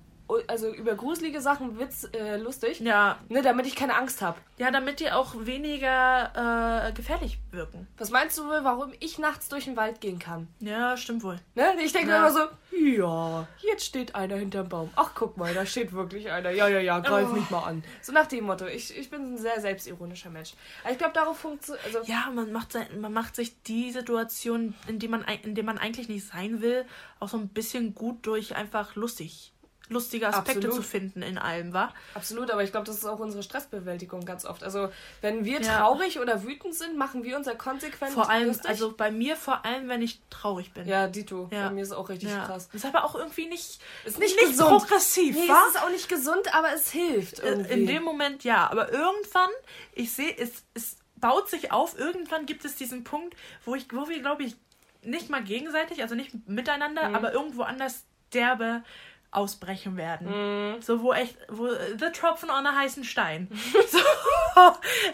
also 0.47 0.73
über 0.73 0.95
gruselige 0.95 1.41
Sachen 1.41 1.79
Witz 1.79 2.07
äh, 2.13 2.37
lustig, 2.37 2.79
Ja, 2.79 3.17
ne, 3.29 3.41
damit 3.41 3.65
ich 3.65 3.75
keine 3.75 3.95
Angst 3.95 4.21
habe. 4.21 4.37
ja, 4.57 4.71
damit 4.71 4.99
die 4.99 5.11
auch 5.11 5.33
weniger 5.45 6.87
äh, 6.87 6.91
gefährlich 6.93 7.39
wirken. 7.51 7.87
Was 7.97 8.09
meinst 8.11 8.37
du 8.37 8.45
wohl, 8.45 8.63
warum 8.63 8.93
ich 8.99 9.17
nachts 9.19 9.49
durch 9.49 9.65
den 9.65 9.75
Wald 9.77 10.01
gehen 10.01 10.19
kann? 10.19 10.47
Ja, 10.59 10.95
stimmt 10.97 11.23
wohl. 11.23 11.39
Ne? 11.55 11.73
Ich 11.83 11.91
denke 11.93 12.09
Ja. 12.11 12.17
immer 12.27 12.31
so, 12.31 12.75
ja, 12.77 13.47
jetzt 13.61 13.85
steht 13.85 14.15
einer 14.15 14.35
hinterm 14.37 14.69
Baum. 14.69 14.89
Ach, 14.95 15.11
guck 15.15 15.37
mal, 15.37 15.53
da 15.53 15.65
steht 15.65 15.93
wirklich 15.93 16.29
einer. 16.31 16.51
Ja, 16.51 16.67
ja, 16.67 16.79
ja, 16.79 16.99
greif 16.99 17.27
Oh. 17.29 17.33
mich 17.33 17.49
mal 17.49 17.63
an. 17.63 17.83
So 18.01 18.11
nach 18.11 18.27
dem 18.27 18.45
Motto. 18.45 18.65
Ich, 18.67 18.95
ich 18.97 19.09
bin 19.09 19.33
ein 19.33 19.37
sehr 19.37 19.59
selbstironischer 19.59 20.29
Mensch. 20.29 20.53
Aber 20.83 20.91
ich 20.91 20.97
glaube, 20.97 21.13
darauf 21.13 21.37
funktioniert. 21.37 21.83
Also, 21.85 21.99
Ja, 22.11 22.29
man 22.33 22.51
macht, 22.51 22.71
sein, 22.73 22.87
man 23.01 23.11
macht 23.13 23.35
sich 23.35 23.61
die 23.63 23.91
Situation, 23.91 24.75
in, 24.87 24.99
die 24.99 25.07
man, 25.07 25.23
in 25.43 25.55
der 25.55 25.63
man 25.63 25.77
eigentlich 25.77 26.07
nicht 26.09 26.27
sein 26.27 26.61
will, 26.61 26.85
auch 27.19 27.29
so 27.29 27.37
ein 27.37 27.49
bisschen 27.49 27.95
gut 27.95 28.25
durch 28.25 28.55
einfach 28.55 28.95
lustig. 28.95 29.51
Lustige 29.89 30.27
Aspekte 30.27 30.59
Absolut. 30.59 30.75
zu 30.75 30.81
finden 30.83 31.21
in 31.23 31.37
allem, 31.39 31.73
wa? 31.73 31.91
Absolut, 32.13 32.51
aber 32.51 32.63
ich 32.63 32.71
glaube, 32.71 32.85
das 32.85 32.97
ist 32.97 33.05
auch 33.05 33.17
unsere 33.19 33.41
Stressbewältigung 33.41 34.23
ganz 34.23 34.45
oft. 34.45 34.63
Also, 34.63 34.89
wenn 35.21 35.45
wir 35.45 35.61
Ja. 35.61 35.79
traurig 35.79 36.19
oder 36.19 36.43
wütend 36.43 36.75
sind, 36.75 36.95
machen 36.95 37.23
wir 37.23 37.35
uns 37.35 37.47
ja 37.47 37.55
konsequent 37.55 38.13
Vor 38.13 38.29
allem, 38.29 38.49
lustig. 38.49 38.69
also 38.69 38.93
bei 38.95 39.09
mir 39.09 39.35
vor 39.35 39.65
allem, 39.65 39.89
wenn 39.89 40.01
ich 40.03 40.21
traurig 40.29 40.73
bin. 40.73 40.87
ja, 40.87 41.07
Dito. 41.07 41.49
Ja. 41.51 41.69
Bei 41.69 41.73
mir 41.73 41.81
ist 41.81 41.91
auch 41.91 42.07
richtig 42.09 42.29
Ja. 42.29 42.45
krass. 42.45 42.69
Ist 42.71 42.85
aber 42.85 43.03
auch 43.03 43.15
irgendwie 43.15 43.47
nicht, 43.47 43.81
Ist 44.05 44.19
nicht 44.19 44.37
gesund. 44.39 44.69
progressiv, 44.69 45.35
Nee, 45.35 45.47
wa? 45.49 45.59
es 45.69 45.75
ist 45.75 45.81
auch 45.83 45.89
nicht 45.89 46.07
gesund, 46.07 46.53
aber 46.53 46.71
es 46.73 46.91
hilft 46.91 47.39
irgendwie. 47.39 47.73
In 47.73 47.87
dem 47.87 48.03
Moment 48.03 48.43
ja, 48.43 48.69
aber 48.69 48.91
irgendwann, 48.91 49.49
ich 49.93 50.11
sehe, 50.13 50.37
es, 50.37 50.63
es 50.75 50.97
baut 51.15 51.49
sich 51.49 51.71
auf, 51.71 51.97
irgendwann 51.97 52.45
gibt 52.45 52.63
es 52.63 52.75
diesen 52.75 53.03
Punkt, 53.03 53.35
wo 53.65 53.73
ich, 53.75 53.87
wo 53.91 54.07
wir, 54.07 54.19
glaube 54.21 54.43
ich, 54.43 54.55
nicht 55.01 55.29
mal 55.29 55.43
gegenseitig, 55.43 56.01
also 56.03 56.13
nicht 56.13 56.47
miteinander, 56.47 57.03
aber 57.15 57.33
irgendwo 57.33 57.63
anders 57.63 58.05
derbe 58.33 58.83
ausbrechen 59.31 59.95
werden. 59.95 60.81
So, 60.81 61.01
wo 61.03 61.13
echt, 61.13 61.37
wo 61.49 61.67
The 61.97 62.11
Tropfen 62.11 62.49
on 62.49 62.65
a 62.65 62.75
heißen 62.75 63.03
Stein. 63.03 63.47
so, 63.91 63.99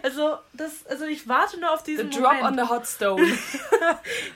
also, 0.04 0.38
das, 0.54 0.86
also 0.88 1.06
ich 1.06 1.28
warte 1.28 1.60
nur 1.60 1.72
auf 1.74 1.82
The 1.84 1.92
diesen 1.98 2.12
Drop 2.12 2.34
Moment. 2.36 2.44
on 2.60 2.66
the 2.66 2.70
Hot 2.74 2.88
Stone. 2.88 3.22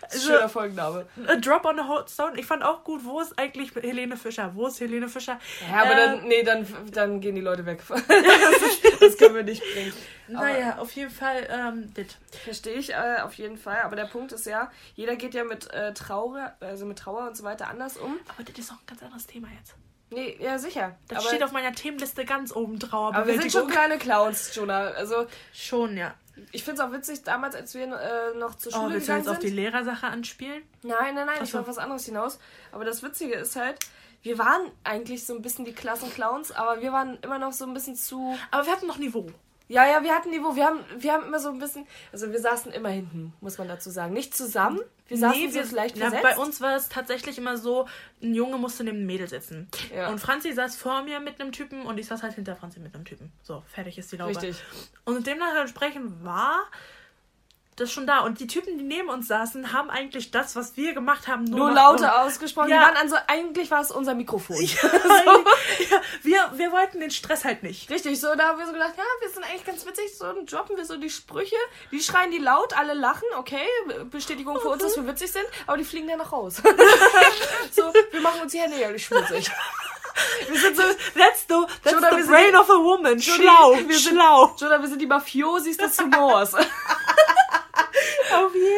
Also- 0.02 0.32
Schöner 0.32 0.50
Folgenname. 0.50 1.06
A 1.28 1.36
Drop 1.36 1.66
on 1.66 1.78
the 1.78 1.84
Hot 1.84 2.10
Stone. 2.10 2.38
Ich 2.40 2.46
fand 2.46 2.64
auch 2.64 2.84
gut, 2.84 3.04
wo 3.06 3.20
ist 3.22 3.38
eigentlich 3.40 3.74
Helene 3.76 4.18
Fischer? 4.18 4.52
Wo 4.54 4.68
ist 4.68 4.80
Helene 4.80 5.08
Fischer? 5.08 5.40
Ja, 5.72 5.82
aber 5.84 5.92
Äh, 5.94 5.96
dann, 5.96 6.28
nee, 6.28 6.44
dann, 6.44 6.68
dann 6.92 7.22
gehen 7.22 7.36
die 7.36 7.42
Leute 7.42 7.66
weg. 7.66 7.82
das 9.00 9.18
können 9.18 9.36
wir 9.36 9.44
nicht 9.44 9.62
bringen. 9.74 9.94
Naja, 10.30 10.78
auf 10.78 10.92
jeden 10.94 11.12
Fall, 11.12 11.48
ähm, 11.50 11.94
dit. 11.94 12.18
Verstehe 12.44 12.76
ich 12.76 12.92
äh, 12.92 13.18
auf 13.22 13.34
jeden 13.36 13.58
Fall. 13.58 13.82
Aber 13.84 13.96
der 13.96 14.06
Punkt 14.06 14.32
ist 14.32 14.46
ja, 14.46 14.72
jeder 14.96 15.16
geht 15.16 15.34
ja 15.34 15.44
mit, 15.44 15.72
äh, 15.74 15.94
Trauer, 15.94 16.54
also 16.60 16.86
mit 16.86 17.00
Trauer 17.00 17.28
und 17.28 17.38
so 17.38 17.44
weiter 17.44 17.68
anders 17.70 17.98
um. 17.98 18.18
Aber 18.28 18.44
das 18.44 18.58
ist 18.58 18.72
auch 18.72 18.76
ein 18.76 18.88
ganz 18.88 19.04
anderes 19.04 19.28
Thema 19.28 19.48
jetzt. 19.60 19.74
Nee, 20.12 20.38
ja, 20.42 20.58
sicher. 20.58 20.96
Das 21.08 21.20
aber, 21.20 21.28
steht 21.28 21.44
auf 21.44 21.52
meiner 21.52 21.72
Themenliste 21.72 22.26
ganz 22.26 22.56
oben 22.56 22.80
Trauer. 22.80 23.14
aber 23.14 23.28
wir 23.28 23.40
sind 23.40 23.52
schon 23.52 23.68
kleine 23.68 23.98
Clowns, 23.98 24.56
Jonah. 24.56 24.88
Also, 24.92 25.28
Schon, 25.54 25.98
ja. 25.98 26.16
ich 26.52 26.64
finde 26.64 26.82
es 26.82 26.88
auch 26.88 26.92
witzig, 26.92 27.24
damals, 27.24 27.56
als 27.56 27.76
wir 27.76 27.84
äh, 27.84 28.38
noch 28.38 28.56
zur 28.56 28.72
Schule 28.72 28.86
Oh, 28.86 28.90
willst 28.90 29.08
du 29.08 29.14
gegangen 29.14 29.26
jetzt 29.26 29.30
auf 29.30 29.40
die. 29.40 29.50
Lehrersache 29.50 30.08
anspielen? 30.08 30.64
Nein, 30.82 31.14
nein, 31.14 31.28
nein, 31.28 31.36
Ach 31.38 31.44
ich 31.44 31.50
so. 31.50 31.54
will 31.56 31.62
auf 31.62 31.68
was 31.68 31.78
anderes 31.78 32.06
hinaus. 32.06 32.40
Aber 32.72 32.86
das 32.86 33.04
Witzige 33.04 33.36
ist 33.36 33.56
halt, 33.56 33.78
wir 34.24 34.40
waren 34.40 34.72
eigentlich 34.84 35.26
so 35.28 35.36
ein 35.36 35.44
bisschen 35.44 35.66
die 35.66 35.74
Klassenclowns, 35.74 36.52
aber 36.52 36.82
wir 36.82 36.92
waren 36.92 37.20
immer 37.22 37.38
noch 37.38 37.54
so 37.54 37.66
ein 37.66 37.74
bisschen 37.76 37.96
zu. 37.96 38.36
Aber 38.50 38.66
wir 38.66 38.74
hatten 38.74 38.88
noch 38.88 38.98
Niveau. 38.98 39.28
Ja, 39.70 39.86
ja, 39.86 40.04
wir 40.04 40.16
hatten 40.16 40.32
Niveau. 40.32 40.56
Wir 40.56 40.66
haben, 40.66 40.80
wir 40.98 41.14
haben 41.14 41.26
immer 41.28 41.40
so 41.40 41.50
ein 41.50 41.60
bisschen. 41.60 41.86
Also 42.12 42.32
wir 42.32 42.40
saßen 42.40 42.72
immer 42.72 42.90
hinten, 42.90 43.34
muss 43.40 43.60
man 43.60 43.68
dazu 43.68 43.92
sagen. 43.92 44.14
Nicht 44.14 44.36
zusammen. 44.36 44.80
Wir 45.08 45.18
saßen 45.18 45.52
so 45.52 45.76
leicht 45.76 45.96
na, 45.98 46.10
bei 46.10 46.38
uns 46.38 46.60
war 46.60 46.76
es 46.76 46.90
tatsächlich 46.90 47.38
immer 47.38 47.56
so, 47.56 47.88
ein 48.22 48.34
Junge 48.34 48.58
musste 48.58 48.84
neben 48.84 48.98
einem 48.98 49.06
Mädel 49.06 49.28
sitzen. 49.28 49.68
Ja. 49.96 50.10
Und 50.10 50.20
Franzi 50.20 50.54
saß 50.54 50.76
vor 50.76 51.04
mir 51.04 51.20
mit 51.20 51.40
einem 51.40 51.52
Typen 51.52 51.84
und 51.84 52.00
ich 52.00 52.08
saß 52.08 52.24
halt 52.24 52.34
hinter 52.34 52.56
Franzi 52.56 52.80
mit 52.80 52.94
einem 52.94 53.06
Typen. 53.06 53.32
So, 53.44 53.64
fertig 53.68 53.98
ist 53.98 54.12
die 54.12 54.18
Laube. 54.18 54.32
Richtig. 54.32 54.62
Und 55.06 55.26
dementsprechend 55.26 56.24
war 56.24 56.68
das 57.80 57.92
schon 57.92 58.06
da. 58.08 58.20
Und 58.20 58.40
die 58.40 58.48
Typen, 58.48 58.78
die 58.78 58.84
neben 58.84 59.10
uns 59.10 59.28
saßen, 59.28 59.74
haben 59.74 59.90
eigentlich 59.90 60.32
das, 60.32 60.56
was 60.56 60.76
wir 60.78 60.94
gemacht 60.94 61.28
haben, 61.28 61.44
nur, 61.46 61.60
Nur 61.60 61.72
lauter 61.72 62.22
ausgesprochen. 62.24 62.70
Ja. 62.70 62.78
Wir 62.78 62.86
waren 62.88 62.98
also, 62.98 63.16
eigentlich 63.28 63.70
war 63.72 63.82
es 63.82 63.92
unser 63.92 64.14
Mikrofon. 64.16 64.56
ja, 64.62 64.78
wir, 66.24 66.52
wir 66.56 66.72
wollten 66.72 67.00
den 67.00 67.12
Stress 67.12 67.46
halt 67.46 67.64
nicht. 67.64 67.90
Richtig, 67.90 68.20
so, 68.20 68.36
da 68.36 68.50
haben 68.50 68.60
wir 68.60 68.66
so 68.66 68.74
gedacht, 68.74 68.94
ja, 68.98 69.04
wir 69.22 69.30
sind 69.30 69.44
eigentlich 69.44 69.66
ganz 69.66 69.86
witzig, 69.86 70.18
so 70.18 70.26
dann 70.26 70.46
droppen 70.46 70.78
wir 70.78 70.86
so 70.86 70.98
die 70.98 71.10
Sprüche, 71.10 71.56
die 71.92 72.02
schreien 72.02 72.32
die 72.32 72.38
laut, 72.40 72.74
alle 72.78 72.94
lachen, 72.94 73.24
okay, 73.38 73.66
Bestätigung 74.12 74.60
für 74.60 74.70
uns, 74.70 74.82
dass 74.84 74.96
wir 74.96 75.08
witzig 75.08 75.32
sind, 75.32 75.46
aber 75.68 75.78
die 75.78 75.84
fliegen 75.86 76.08
dann 76.08 76.18
noch 76.20 76.32
raus. 76.32 76.62
so, 77.72 77.94
wir 78.12 78.22
machen 78.22 78.42
uns 78.42 78.52
die 78.52 78.60
Hände 78.60 78.80
ja 78.80 78.90
nicht 78.92 79.06
schmutzig. 79.06 79.50
Wir 80.50 80.60
sind 80.60 80.76
so, 80.76 80.84
That's 81.16 81.46
the, 81.48 81.56
that's 81.84 82.02
wir 82.02 82.22
the 82.24 82.28
brain 82.30 82.52
die- 82.52 82.58
of 82.58 82.70
a 82.70 82.74
woman. 82.74 83.18
die- 83.18 83.24
Schlau, 83.24 83.76
wir 83.78 83.98
sind- 83.98 84.16
schlau. 84.16 84.54
Jonah, 84.60 84.82
wir 84.82 84.88
sind 84.90 85.00
die 85.02 85.08
Mafiosis 85.08 85.78
des 85.78 85.98
Humors. 86.00 86.54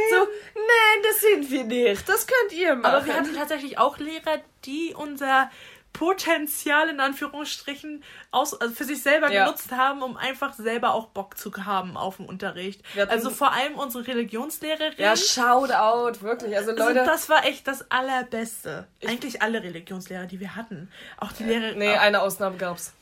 So, 0.09 0.27
nein, 0.55 1.03
das 1.03 1.21
sind 1.21 1.51
wir 1.51 1.63
nicht. 1.63 2.07
Das 2.07 2.27
könnt 2.27 2.53
ihr 2.53 2.75
machen. 2.75 2.85
Aber 2.95 3.05
wir 3.05 3.13
hatten 3.15 3.35
tatsächlich 3.35 3.77
auch 3.77 3.97
Lehrer, 3.97 4.39
die 4.65 4.93
unser 4.95 5.49
Potenzial 5.93 6.87
in 6.89 6.99
Anführungsstrichen 7.01 8.03
aus, 8.31 8.59
also 8.59 8.73
für 8.73 8.85
sich 8.85 9.01
selber 9.03 9.29
Ja. 9.31 9.43
genutzt 9.45 9.71
haben, 9.71 10.01
um 10.03 10.15
einfach 10.17 10.53
selber 10.53 10.93
auch 10.93 11.07
Bock 11.07 11.37
zu 11.37 11.51
haben 11.65 11.97
auf 11.97 12.17
den 12.17 12.25
Unterricht. 12.27 12.81
Also 13.09 13.29
vor 13.29 13.51
allem 13.51 13.75
unsere 13.75 14.07
Religionslehrerin. 14.07 14.93
ja, 14.97 15.15
shout 15.17 15.71
out, 15.71 16.21
wirklich. 16.21 16.55
Also 16.55 16.71
also 16.71 16.83
Leute, 16.83 17.03
das 17.05 17.27
war 17.29 17.45
echt 17.45 17.67
das 17.67 17.91
Allerbeste. 17.91 18.87
Eigentlich 19.05 19.41
alle 19.41 19.61
Religionslehrer, 19.63 20.25
die 20.27 20.39
wir 20.39 20.55
hatten. 20.55 20.89
Auch 21.17 21.33
die 21.33 21.43
Lehrerin. 21.43 21.77
nee, 21.77 21.95
eine 21.95 22.21
Ausnahme 22.21 22.55
gab's. 22.57 22.93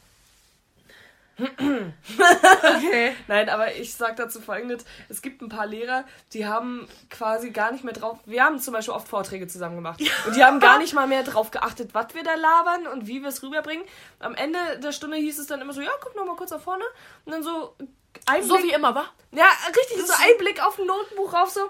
Okay. 1.40 3.16
Nein, 3.28 3.50
aber 3.50 3.76
ich 3.76 3.94
sag 3.94 4.16
dazu 4.18 4.42
folgendes. 4.42 4.86
Es 5.08 5.22
gibt 5.22 5.42
ein 5.42 5.50
paar 5.50 5.66
Lehrer, 5.66 6.06
die 6.34 6.46
haben 6.46 6.88
quasi 7.10 7.52
gar 7.52 7.72
nicht 7.72 7.84
mehr 7.84 7.94
drauf. 7.94 8.20
Wir 8.26 8.44
haben 8.44 8.60
zum 8.60 8.74
Beispiel 8.74 8.94
oft 8.94 9.08
Vorträge 9.08 9.48
zusammen 9.48 9.76
gemacht. 9.76 10.02
Und 10.28 10.36
die 10.36 10.44
haben 10.44 10.60
gar 10.60 10.80
nicht 10.80 10.94
mal 10.94 11.08
mehr 11.08 11.24
drauf 11.24 11.52
geachtet, 11.52 11.94
was 11.94 12.14
wir 12.14 12.24
da 12.24 12.36
labern 12.36 12.88
und 12.88 13.08
wie 13.08 13.22
wir 13.22 13.30
es 13.30 13.42
rüberbringen. 13.44 13.86
Am 14.20 14.36
Ende 14.36 14.60
der 14.84 14.92
Stunde 14.92 15.18
hieß 15.18 15.40
es 15.40 15.48
dann 15.48 15.62
immer 15.62 15.74
so, 15.74 15.82
ja, 15.82 15.92
guck 16.02 16.16
noch 16.16 16.26
mal 16.26 16.36
kurz 16.36 16.52
nach 16.52 16.62
vorne. 16.62 16.84
Und 17.26 17.32
dann 17.32 17.44
so 17.44 17.76
ein 18.26 18.44
So 18.44 18.62
wie 18.64 18.72
immer, 18.72 18.94
wa? 18.96 19.06
Ja, 19.32 19.48
richtig, 19.68 20.06
so 20.06 20.14
ein 20.14 20.38
Blick 20.38 20.64
auf 20.66 20.80
ein 20.80 20.86
Notenbuch 20.86 21.34
rauf, 21.34 21.50
so. 21.50 21.62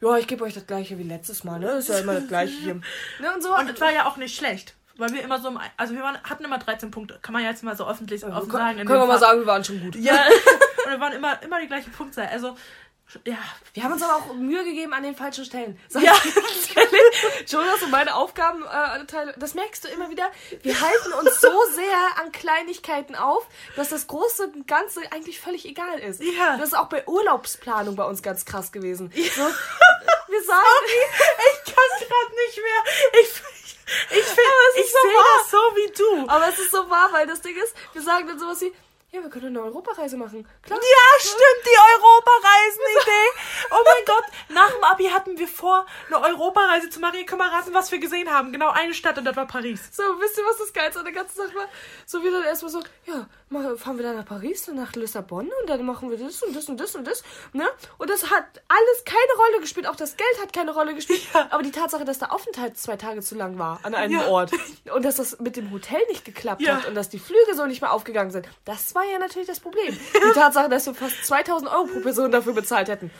Ja, 0.00 0.16
ich 0.16 0.26
gebe 0.26 0.44
euch 0.44 0.54
das 0.54 0.66
gleiche 0.66 0.98
wie 0.98 1.02
letztes 1.02 1.44
Mal, 1.44 1.58
ne? 1.58 1.72
Ist 1.72 1.88
ja 1.88 1.98
immer 1.98 2.14
das 2.14 2.28
gleiche 2.28 2.54
hier. 2.54 2.80
Ne, 3.20 3.34
und 3.34 3.42
so. 3.42 3.54
Und 3.54 3.68
es 3.68 3.80
war 3.80 3.92
ja 3.92 4.06
auch 4.06 4.16
nicht 4.16 4.34
schlecht. 4.36 4.74
Weil 5.00 5.12
wir 5.14 5.22
immer 5.22 5.40
so, 5.40 5.48
im, 5.48 5.58
also 5.76 5.94
wir 5.94 6.02
waren, 6.02 6.22
hatten 6.22 6.44
immer 6.44 6.58
13 6.58 6.90
Punkte. 6.90 7.18
Kann 7.22 7.32
man 7.32 7.42
ja 7.42 7.50
jetzt 7.50 7.62
mal 7.62 7.74
so 7.76 7.88
öffentlich 7.88 8.22
offen 8.24 8.48
können 8.48 8.50
sagen. 8.50 8.76
können 8.86 9.00
wir 9.00 9.06
mal 9.06 9.18
sagen, 9.18 9.40
wir 9.40 9.46
waren 9.46 9.64
schon 9.64 9.80
gut. 9.80 9.96
Ja. 9.96 10.12
Und 10.84 10.90
wir 10.90 11.00
waren 11.00 11.12
immer, 11.14 11.42
immer 11.42 11.60
die 11.60 11.66
gleiche 11.68 11.90
Punktzahl. 11.90 12.28
Also, 12.30 12.56
ja. 13.24 13.38
Wir 13.74 13.82
haben 13.82 13.92
uns 13.92 14.02
aber 14.02 14.16
auch 14.16 14.34
Mühe 14.34 14.62
gegeben 14.62 14.92
an 14.92 15.02
den 15.02 15.16
falschen 15.16 15.44
Stellen. 15.44 15.78
Sag 15.88 16.02
Ja. 16.02 16.14
Jonas 17.46 17.82
und 17.82 17.90
meine 17.90 18.14
Aufgaben, 18.14 18.62
äh, 18.62 19.32
das 19.36 19.54
merkst 19.54 19.84
du 19.84 19.88
immer 19.88 20.10
wieder. 20.10 20.30
Wir 20.62 20.80
halten 20.80 21.12
uns 21.14 21.40
so 21.40 21.50
sehr 21.74 22.22
an 22.22 22.30
Kleinigkeiten 22.32 23.16
auf, 23.16 23.46
dass 23.76 23.88
das 23.88 24.06
große 24.06 24.48
und 24.48 24.68
Ganze 24.68 25.00
eigentlich 25.12 25.40
völlig 25.40 25.66
egal 25.66 25.98
ist. 25.98 26.22
Ja. 26.22 26.56
Das 26.58 26.68
ist 26.68 26.74
auch 26.78 26.88
bei 26.88 27.06
Urlaubsplanung 27.08 27.96
bei 27.96 28.04
uns 28.04 28.22
ganz 28.22 28.44
krass 28.44 28.70
gewesen. 28.70 29.10
So, 29.14 29.18
wir 29.18 30.44
sagen, 30.44 30.64
Ich 30.86 31.74
kann 31.74 32.08
gerade 32.08 32.34
nicht 32.46 32.56
mehr. 32.58 33.22
Ich, 33.22 33.42
ich, 34.10 34.18
ich, 34.18 34.24
find- 34.24 34.38
es 34.70 34.76
ist 34.80 34.86
ich 34.86 34.92
so 34.92 34.98
sehe 35.08 35.14
wahr. 35.16 35.38
das 35.38 35.50
so 35.50 35.58
wie 35.76 35.92
du. 35.96 36.28
aber 36.30 36.48
es 36.48 36.58
ist 36.58 36.70
so 36.70 36.88
wahr, 36.90 37.08
weil 37.12 37.26
das 37.26 37.40
Ding 37.40 37.56
ist, 37.56 37.74
wir 37.92 38.02
sagen 38.02 38.26
dann 38.28 38.38
sowas 38.38 38.60
wie, 38.60 38.72
ja, 39.12 39.20
wir 39.22 39.30
können 39.30 39.48
eine 39.56 39.62
Europareise 39.64 40.16
machen. 40.16 40.46
Klar. 40.62 40.78
Ja, 40.80 41.18
stimmt, 41.20 41.64
die 41.64 41.76
Europareisen-Idee. 41.76 42.09
Nach 44.60 44.70
dem 44.72 44.84
Abi 44.84 45.04
hatten 45.06 45.38
wir 45.38 45.48
vor, 45.48 45.86
eine 46.08 46.20
Europareise 46.20 46.90
zu 46.90 47.00
machen. 47.00 47.18
Ihr 47.18 47.24
könnt 47.24 47.38
mal 47.40 47.48
raten, 47.48 47.72
was 47.72 47.90
wir 47.90 47.98
gesehen 47.98 48.30
haben. 48.30 48.52
Genau 48.52 48.68
eine 48.68 48.92
Stadt 48.92 49.16
und 49.16 49.24
das 49.24 49.34
war 49.34 49.46
Paris. 49.46 49.88
So, 49.90 50.02
wisst 50.18 50.36
ihr, 50.36 50.44
was 50.44 50.58
das 50.58 50.72
Geilste 50.74 50.98
an 50.98 51.06
der 51.06 51.14
ganzen 51.14 51.36
Sache 51.38 51.54
war? 51.54 51.64
So, 52.04 52.22
wir 52.22 52.30
dann 52.30 52.44
erstmal 52.44 52.70
so, 52.70 52.80
ja, 53.06 53.26
fahren 53.76 53.96
wir 53.96 54.02
dann 54.04 54.16
nach 54.16 54.26
Paris, 54.26 54.66
dann 54.66 54.76
nach 54.76 54.92
Lissabon 54.94 55.50
und 55.62 55.70
dann 55.70 55.82
machen 55.86 56.10
wir 56.10 56.18
das 56.18 56.42
und 56.42 56.54
das 56.54 56.68
und 56.68 56.78
das 56.78 56.94
und 56.94 57.06
das, 57.06 57.22
ne? 57.54 57.66
Und 57.96 58.10
das 58.10 58.30
hat 58.30 58.44
alles 58.68 59.04
keine 59.06 59.32
Rolle 59.48 59.60
gespielt, 59.62 59.86
auch 59.86 59.96
das 59.96 60.16
Geld 60.18 60.42
hat 60.42 60.52
keine 60.52 60.72
Rolle 60.74 60.94
gespielt. 60.94 61.22
Aber 61.50 61.62
die 61.62 61.70
Tatsache, 61.70 62.04
dass 62.04 62.18
der 62.18 62.32
Aufenthalt 62.32 62.76
zwei 62.76 62.96
Tage 62.96 63.22
zu 63.22 63.36
lang 63.36 63.58
war 63.58 63.80
an 63.82 63.94
einem 63.94 64.20
Ja. 64.20 64.26
Ort 64.28 64.52
und 64.94 65.04
dass 65.06 65.16
das 65.16 65.40
mit 65.40 65.56
dem 65.56 65.70
Hotel 65.70 66.00
nicht 66.08 66.24
geklappt 66.26 66.60
Ja. 66.60 66.76
hat 66.76 66.86
und 66.86 66.94
dass 66.94 67.08
die 67.08 67.18
Flüge 67.18 67.54
so 67.54 67.64
nicht 67.64 67.80
mehr 67.80 67.92
aufgegangen 67.92 68.30
sind, 68.30 68.46
das 68.66 68.94
war 68.94 69.04
ja 69.04 69.18
natürlich 69.18 69.48
das 69.48 69.60
Problem. 69.60 69.98
Die 70.14 70.32
Tatsache, 70.34 70.68
dass 70.68 70.84
wir 70.86 70.94
fast 70.94 71.24
2000 71.24 71.70
Euro 71.70 71.84
pro 71.86 72.00
Person 72.00 72.30
dafür 72.30 72.52
bezahlt 72.52 72.88
hätten. 72.88 73.10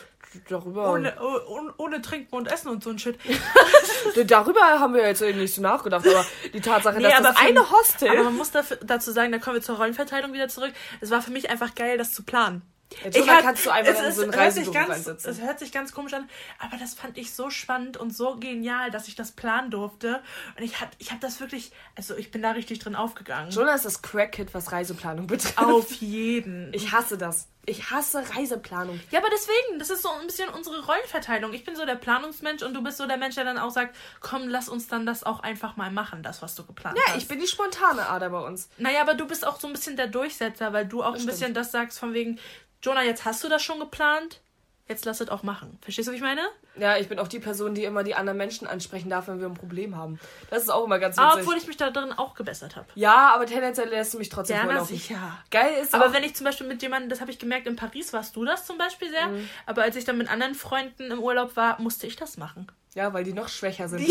Darüber, 0.48 0.92
Ohne, 0.92 1.12
ohne, 1.48 1.74
ohne 1.76 2.02
Trinken 2.02 2.34
und 2.36 2.50
Essen 2.52 2.68
und 2.68 2.84
so 2.84 2.90
ein 2.90 2.98
Shit. 2.98 3.18
darüber 4.26 4.60
haben 4.60 4.94
wir 4.94 5.06
jetzt 5.06 5.20
nicht 5.22 5.54
so 5.54 5.60
nachgedacht, 5.62 6.06
aber 6.06 6.24
die 6.52 6.60
Tatsache, 6.60 6.96
Nee, 6.98 7.02
dass 7.04 7.14
aber 7.14 7.28
das 7.28 7.38
für- 7.38 7.46
eine 7.46 7.70
Hostel... 7.70 8.08
Aber 8.10 8.22
man 8.24 8.36
muss 8.36 8.50
dafür, 8.50 8.78
dazu 8.82 9.10
sagen, 9.12 9.32
da 9.32 9.38
kommen 9.38 9.56
wir 9.56 9.62
zur 9.62 9.76
Rollenverteilung 9.76 10.32
wieder 10.32 10.48
zurück. 10.48 10.72
Es 11.00 11.10
war 11.10 11.20
für 11.22 11.30
mich 11.32 11.50
einfach 11.50 11.74
geil, 11.74 11.98
das 11.98 12.12
zu 12.12 12.22
planen. 12.22 12.62
Ja, 13.04 13.10
Jonah, 13.10 13.40
kannst 13.42 13.64
du 13.64 13.70
einfach 13.70 13.92
es 13.94 14.00
in 14.08 14.12
so 14.12 14.22
einen 14.22 14.34
Reisebüro 14.34 14.72
ganz, 14.72 14.90
reinsetzen. 14.90 15.30
Es 15.30 15.40
hört 15.40 15.58
sich 15.60 15.70
ganz 15.72 15.92
komisch 15.92 16.12
an, 16.12 16.28
aber 16.58 16.76
das 16.76 16.94
fand 16.94 17.16
ich 17.18 17.32
so 17.32 17.48
spannend 17.50 17.96
und 17.96 18.14
so 18.14 18.36
genial, 18.36 18.90
dass 18.90 19.06
ich 19.08 19.14
das 19.14 19.30
planen 19.32 19.70
durfte. 19.70 20.22
Und 20.56 20.64
ich 20.64 20.80
habe 20.80 20.90
ich 20.98 21.12
hab 21.12 21.20
das 21.20 21.40
wirklich, 21.40 21.70
also 21.96 22.16
ich 22.16 22.30
bin 22.30 22.42
da 22.42 22.50
richtig 22.52 22.80
drin 22.80 22.96
aufgegangen. 22.96 23.50
Jonah 23.50 23.74
ist 23.74 23.84
das 23.84 24.02
Crackhead, 24.02 24.52
was 24.54 24.72
Reiseplanung 24.72 25.26
betrifft. 25.28 25.56
Auf 25.58 25.92
jeden. 26.00 26.72
Ich 26.74 26.90
hasse 26.92 27.16
das. 27.16 27.46
Ich 27.66 27.90
hasse 27.90 28.24
Reiseplanung. 28.36 28.98
Ja, 29.10 29.20
aber 29.20 29.28
deswegen, 29.30 29.78
das 29.78 29.90
ist 29.90 30.02
so 30.02 30.08
ein 30.10 30.26
bisschen 30.26 30.48
unsere 30.48 30.84
Rollenverteilung. 30.84 31.52
Ich 31.52 31.62
bin 31.64 31.76
so 31.76 31.84
der 31.86 31.94
Planungsmensch 31.94 32.62
und 32.62 32.74
du 32.74 32.82
bist 32.82 32.96
so 32.98 33.06
der 33.06 33.18
Mensch, 33.18 33.34
der 33.36 33.44
dann 33.44 33.58
auch 33.58 33.70
sagt, 33.70 33.94
komm, 34.20 34.48
lass 34.48 34.68
uns 34.68 34.88
dann 34.88 35.04
das 35.06 35.22
auch 35.24 35.40
einfach 35.40 35.76
mal 35.76 35.92
machen, 35.92 36.22
das, 36.22 36.42
was 36.42 36.54
du 36.54 36.64
geplant 36.64 36.96
Ja, 36.98 37.12
hast. 37.12 37.18
ich 37.22 37.28
bin 37.28 37.38
die 37.38 37.46
spontane 37.46 38.08
Ader 38.08 38.30
bei 38.30 38.40
uns. 38.40 38.68
Naja, 38.78 39.02
aber 39.02 39.14
du 39.14 39.26
bist 39.26 39.46
auch 39.46 39.60
so 39.60 39.66
ein 39.68 39.74
bisschen 39.74 39.96
der 39.96 40.06
Durchsetzer, 40.08 40.72
weil 40.72 40.86
du 40.86 41.02
auch 41.02 41.08
ein 41.12 41.16
stimmt. 41.20 41.30
bisschen 41.32 41.54
das 41.54 41.70
sagst 41.70 41.98
von 41.98 42.14
wegen, 42.14 42.40
Jonah, 42.82 43.02
jetzt 43.02 43.24
hast 43.24 43.44
du 43.44 43.48
das 43.48 43.62
schon 43.62 43.78
geplant, 43.78 44.40
jetzt 44.88 45.04
lass 45.04 45.20
es 45.20 45.28
auch 45.28 45.42
machen. 45.42 45.78
Verstehst 45.82 46.08
du, 46.08 46.12
was 46.12 46.16
ich 46.16 46.22
meine? 46.22 46.40
Ja, 46.76 46.96
ich 46.96 47.08
bin 47.08 47.18
auch 47.18 47.28
die 47.28 47.38
Person, 47.40 47.74
die 47.74 47.84
immer 47.84 48.02
die 48.04 48.14
anderen 48.14 48.38
Menschen 48.38 48.66
ansprechen 48.66 49.10
darf, 49.10 49.28
wenn 49.28 49.38
wir 49.38 49.46
ein 49.46 49.54
Problem 49.54 49.96
haben. 49.96 50.18
Das 50.50 50.62
ist 50.62 50.70
auch 50.70 50.84
immer 50.84 50.98
ganz 50.98 51.18
Ah, 51.18 51.30
witzig. 51.32 51.42
obwohl 51.42 51.56
ich 51.58 51.66
mich 51.66 51.76
da 51.76 51.90
drin 51.90 52.12
auch 52.12 52.34
gebessert 52.34 52.76
habe. 52.76 52.86
ja, 52.94 53.34
aber 53.34 53.44
tendenziell 53.44 53.88
lässt 53.88 54.14
du 54.14 54.18
mich 54.18 54.30
trotzdem 54.30 54.56
Ja, 54.56 54.62
vorlaufen. 54.64 54.96
sicher. 54.96 55.38
Geil 55.50 55.74
ist 55.82 55.94
Aber 55.94 56.12
wenn 56.14 56.24
ich 56.24 56.34
zum 56.34 56.44
Beispiel 56.46 56.66
mit 56.66 56.80
jemandem, 56.80 57.10
das 57.10 57.20
habe 57.20 57.30
ich 57.30 57.38
gemerkt, 57.38 57.66
in 57.66 57.76
Paris 57.76 58.12
warst 58.14 58.34
du 58.36 58.44
das 58.44 58.64
zum 58.66 58.78
Beispiel 58.78 59.10
sehr, 59.10 59.28
Mhm. 59.28 59.48
aber 59.66 59.82
als 59.82 59.96
ich 59.96 60.04
dann 60.04 60.16
mit 60.16 60.30
anderen 60.30 60.54
Freunden 60.54 61.10
im 61.10 61.18
Urlaub 61.18 61.56
war, 61.56 61.78
musste 61.80 62.06
ich 62.06 62.16
das 62.16 62.38
machen. 62.38 62.66
Ja, 62.94 63.12
weil 63.12 63.24
die 63.24 63.34
noch 63.34 63.48
schwächer 63.48 63.88
sind. 63.88 64.00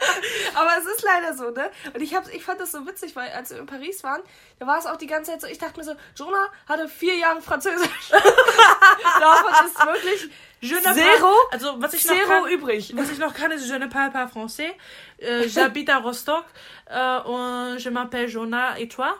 Aber 0.54 0.70
es 0.78 0.86
ist 0.86 1.02
leider 1.02 1.34
so, 1.34 1.50
ne? 1.50 1.70
Und 1.92 2.00
ich, 2.00 2.14
hab, 2.14 2.32
ich 2.32 2.44
fand 2.44 2.60
das 2.60 2.72
so 2.72 2.86
witzig, 2.86 3.14
weil 3.16 3.30
als 3.30 3.50
wir 3.50 3.58
in 3.58 3.66
Paris 3.66 4.02
waren, 4.04 4.22
da 4.58 4.66
war 4.66 4.78
es 4.78 4.86
auch 4.86 4.96
die 4.96 5.06
ganze 5.06 5.32
Zeit 5.32 5.40
so, 5.40 5.46
ich 5.46 5.58
dachte 5.58 5.78
mir 5.78 5.84
so, 5.84 5.94
Jonah 6.16 6.48
hatte 6.68 6.88
vier 6.88 7.16
Jahre 7.16 7.40
Französisch. 7.40 8.10
Davon 8.10 9.66
ist 9.66 9.86
wirklich 9.86 10.30
Je 10.60 10.76
ne 10.76 10.94
Zero, 10.94 11.34
also 11.50 11.74
was 11.82 11.92
ich 11.92 12.06
noch 12.06 12.14
zero 12.14 12.26
kann, 12.26 12.48
übrig. 12.48 12.96
was 12.96 13.10
ich 13.10 13.18
noch 13.18 13.34
kann, 13.34 13.50
ist 13.50 13.68
Je 13.68 13.78
ne 13.78 13.88
parle 13.88 14.10
pas 14.10 14.30
français. 14.32 14.72
Äh, 15.18 15.46
J'habite 15.46 15.90
à 15.90 15.98
Rostock 15.98 16.46
äh, 16.86 17.18
und 17.20 17.78
je 17.78 17.90
m'appelle 17.90 18.28
Jonah 18.28 18.78
et 18.78 18.90
toi. 18.90 19.12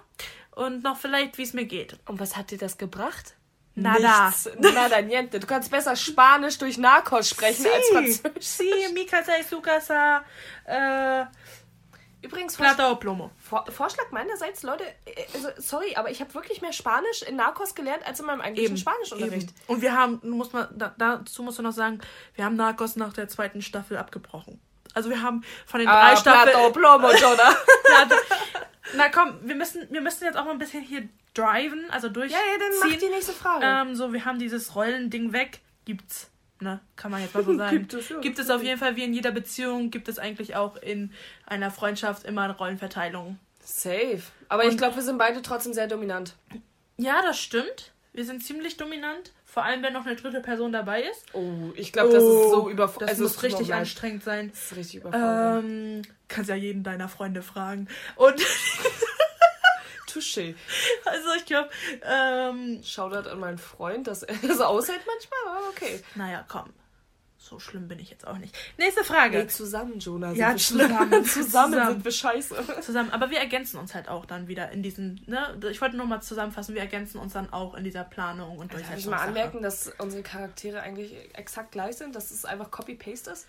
Und 0.52 0.84
noch 0.84 0.96
vielleicht, 0.96 1.36
wie 1.36 1.42
es 1.42 1.52
mir 1.52 1.66
geht. 1.66 1.98
Und 2.06 2.18
was 2.18 2.36
hat 2.36 2.50
dir 2.50 2.58
das 2.58 2.78
gebracht? 2.78 3.34
Nada. 3.76 4.26
Nichts. 4.28 4.50
Nada, 4.58 5.00
niente. 5.02 5.40
Du 5.40 5.46
kannst 5.46 5.70
besser 5.70 5.96
Spanisch 5.96 6.58
durch 6.58 6.78
Narcos 6.78 7.28
sprechen 7.28 7.66
als 7.66 7.88
Französisch. 7.88 8.46
Sí, 8.46 8.70
mi 8.92 9.04
casa 9.06 9.32
es 9.40 9.50
su 9.50 9.60
casa. 9.60 10.24
Äh, 10.64 11.24
Übrigens, 12.22 12.56
plata 12.56 12.90
o 12.90 12.96
plomo. 12.96 13.32
Vor 13.38 13.66
Vorschlag 13.70 14.10
meinerseits, 14.10 14.62
Leute, 14.62 14.84
äh, 15.04 15.24
also, 15.34 15.48
sorry, 15.58 15.94
aber 15.96 16.10
ich 16.10 16.20
habe 16.22 16.32
wirklich 16.32 16.62
mehr 16.62 16.72
Spanisch 16.72 17.20
in 17.22 17.36
Narcos 17.36 17.74
gelernt 17.74 18.06
als 18.06 18.18
in 18.20 18.24
meinem 18.26 18.40
eigentlichen 18.40 18.78
Spanischunterricht. 18.78 19.50
Eben. 19.50 19.60
Und 19.66 19.82
wir 19.82 19.92
haben, 19.94 20.20
du 20.22 20.34
musst 20.34 20.54
mal, 20.54 20.70
da, 20.74 20.94
dazu 20.96 21.42
musst 21.42 21.58
du 21.58 21.62
noch 21.62 21.72
sagen, 21.72 22.00
wir 22.34 22.46
haben 22.46 22.56
Narcos 22.56 22.96
nach 22.96 23.12
der 23.12 23.28
zweiten 23.28 23.60
Staffel 23.60 23.98
abgebrochen. 23.98 24.58
Also 24.94 25.10
wir 25.10 25.20
haben 25.20 25.44
von 25.66 25.80
den 25.80 25.88
drei 25.88 26.12
Ah, 26.12 26.16
Staffeln. 26.16 26.52
Plato, 26.54 26.70
Plomo, 26.72 27.10
Jonah. 27.12 27.56
Na 28.96 29.08
komm, 29.08 29.38
wir 29.42 29.54
müssen, 29.54 29.86
wir 29.90 30.00
müssen 30.00 30.24
jetzt 30.24 30.36
auch 30.36 30.44
mal 30.44 30.52
ein 30.52 30.58
bisschen 30.58 30.82
hier 30.82 31.08
driven, 31.32 31.90
also 31.90 32.08
durchziehen. 32.08 32.38
ja, 32.38 32.52
ja, 32.52 32.58
dann 32.58 32.90
mach 32.90 32.98
die 32.98 33.08
nächste 33.08 33.32
Frage. 33.32 33.64
Ähm, 33.66 33.94
so, 33.96 34.12
wir 34.12 34.24
haben 34.24 34.38
dieses 34.38 34.74
Rollending 34.76 35.32
weg. 35.32 35.60
Gibt's. 35.84 36.30
Ne, 36.60 36.80
kann 36.96 37.10
man 37.10 37.20
jetzt 37.20 37.34
mal 37.34 37.44
so 37.44 37.54
sagen. 37.58 37.78
Gibt 37.78 37.94
es, 37.94 38.08
ja. 38.08 38.20
Gibt 38.20 38.38
es 38.38 38.50
auf 38.50 38.62
jeden 38.62 38.78
Fall, 38.78 38.96
wie 38.96 39.04
in 39.04 39.12
jeder 39.14 39.32
Beziehung, 39.32 39.90
gibt 39.90 40.08
es 40.08 40.18
eigentlich 40.18 40.54
auch 40.54 40.76
in 40.76 41.12
einer 41.46 41.70
Freundschaft 41.70 42.24
immer 42.24 42.42
eine 42.42 42.56
Rollenverteilung. 42.56 43.38
Safe. 43.60 44.22
Aber 44.48 44.64
ich 44.66 44.76
glaube, 44.76 44.96
wir 44.96 45.02
sind 45.02 45.16
beide 45.18 45.40
trotzdem 45.42 45.72
sehr 45.72 45.88
dominant. 45.88 46.34
Ja, 46.98 47.22
das 47.22 47.40
stimmt. 47.40 47.92
Wir 48.14 48.24
sind 48.24 48.44
ziemlich 48.44 48.76
dominant. 48.76 49.32
Vor 49.44 49.64
allem, 49.64 49.82
wenn 49.82 49.92
noch 49.92 50.06
eine 50.06 50.14
dritte 50.14 50.40
Person 50.40 50.70
dabei 50.70 51.02
ist. 51.02 51.26
Oh, 51.32 51.72
ich 51.74 51.92
glaube, 51.92 52.12
das 52.12 52.22
ist 52.22 52.50
so 52.50 52.70
überfordert. 52.70 53.10
Das 53.10 53.18
muss 53.18 53.42
richtig 53.42 53.72
an. 53.72 53.80
anstrengend 53.80 54.22
sein. 54.22 54.50
Das 54.50 54.66
ist 54.66 54.76
richtig 54.76 55.00
überfordert. 55.00 55.64
Ähm, 55.64 56.02
kannst 56.28 56.48
ja 56.48 56.54
jeden 56.54 56.84
deiner 56.84 57.08
Freunde 57.08 57.42
fragen. 57.42 57.88
Und 58.14 58.40
Touché. 60.08 60.54
also 61.04 61.28
ich 61.36 61.44
glaube, 61.44 61.70
ähm, 62.02 62.82
Shoutout 62.84 63.28
an 63.28 63.40
meinen 63.40 63.58
Freund, 63.58 64.06
dass 64.06 64.22
er 64.22 64.36
das 64.46 64.60
aushält 64.60 65.00
manchmal, 65.04 65.56
aber 65.56 65.68
okay. 65.70 66.00
naja, 66.14 66.44
komm. 66.46 66.72
So 67.44 67.58
schlimm 67.58 67.88
bin 67.88 67.98
ich 67.98 68.08
jetzt 68.08 68.26
auch 68.26 68.38
nicht. 68.38 68.56
Nächste 68.78 69.04
Frage. 69.04 69.40
Ey, 69.40 69.48
zusammen, 69.48 69.98
Jonah. 69.98 70.28
Sind 70.30 70.38
Ja, 70.38 70.50
wir 70.52 70.56
zusammen. 70.56 71.24
zusammen 71.24 71.24
Zusammen. 71.26 71.88
sind 71.92 72.04
wir 72.06 72.10
scheiße. 72.12 72.54
Zusammen, 72.80 73.10
aber 73.10 73.28
wir 73.28 73.38
ergänzen 73.38 73.76
uns 73.78 73.94
halt 73.94 74.08
auch 74.08 74.24
dann 74.24 74.48
wieder 74.48 74.70
in 74.70 74.82
diesen, 74.82 75.20
ne? 75.26 75.54
Ich 75.70 75.82
wollte 75.82 75.98
nur 75.98 76.06
mal 76.06 76.22
zusammenfassen, 76.22 76.74
wir 76.74 76.80
ergänzen 76.80 77.18
uns 77.18 77.34
dann 77.34 77.52
auch 77.52 77.74
in 77.74 77.84
dieser 77.84 78.02
Planung 78.04 78.56
und 78.56 78.72
Darf 78.72 78.80
ich 78.80 78.86
Durchsetzung. 78.86 79.10
mal 79.12 79.18
anmerken, 79.20 79.60
dass 79.60 79.92
unsere 79.98 80.22
Charaktere 80.22 80.80
eigentlich 80.80 81.14
exakt 81.34 81.72
gleich 81.72 81.96
sind? 81.96 82.16
Dass 82.16 82.30
es 82.30 82.46
einfach 82.46 82.70
Copy-Paste 82.70 83.32
ist? 83.32 83.46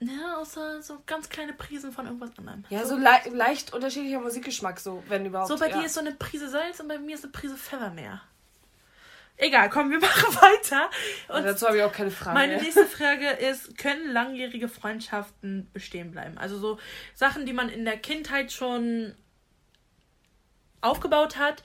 Ja, 0.00 0.38
außer 0.38 0.80
so 0.80 0.98
ganz 1.06 1.28
kleine 1.28 1.52
Prisen 1.52 1.92
von 1.92 2.06
irgendwas 2.06 2.30
anderem. 2.38 2.64
Ja, 2.70 2.86
so 2.86 2.96
le 2.96 3.06
leicht 3.32 3.74
unterschiedlicher 3.74 4.20
Musikgeschmack, 4.20 4.80
so, 4.80 5.02
wenn 5.08 5.26
überhaupt. 5.26 5.48
So 5.48 5.58
bei 5.58 5.68
ja. 5.68 5.78
dir 5.78 5.84
ist 5.86 5.94
so 5.94 6.00
eine 6.00 6.12
Prise 6.12 6.48
Salz 6.48 6.80
und 6.80 6.88
bei 6.88 6.98
mir 6.98 7.14
ist 7.16 7.22
eine 7.24 7.32
Prise 7.32 7.56
Pfeffer 7.58 7.90
mehr. 7.90 8.22
Egal, 9.42 9.68
komm, 9.70 9.90
wir 9.90 9.98
machen 10.00 10.34
weiter. 10.36 10.88
Und 11.28 11.44
dazu 11.44 11.66
habe 11.66 11.76
ich 11.78 11.82
auch 11.82 11.92
keine 11.92 12.10
Frage. 12.12 12.34
meine 12.38 12.56
nächste 12.62 12.86
Frage 12.86 13.28
ist, 13.28 13.76
können 13.76 14.12
langjährige 14.12 14.68
Freundschaften 14.68 15.68
bestehen 15.72 16.12
bleiben? 16.12 16.38
Also 16.38 16.58
so 16.58 16.78
Sachen, 17.14 17.44
die 17.44 17.52
man 17.52 17.68
in 17.68 17.84
der 17.84 17.96
Kindheit 17.98 18.52
schon 18.52 19.14
aufgebaut 20.80 21.36
hat, 21.38 21.62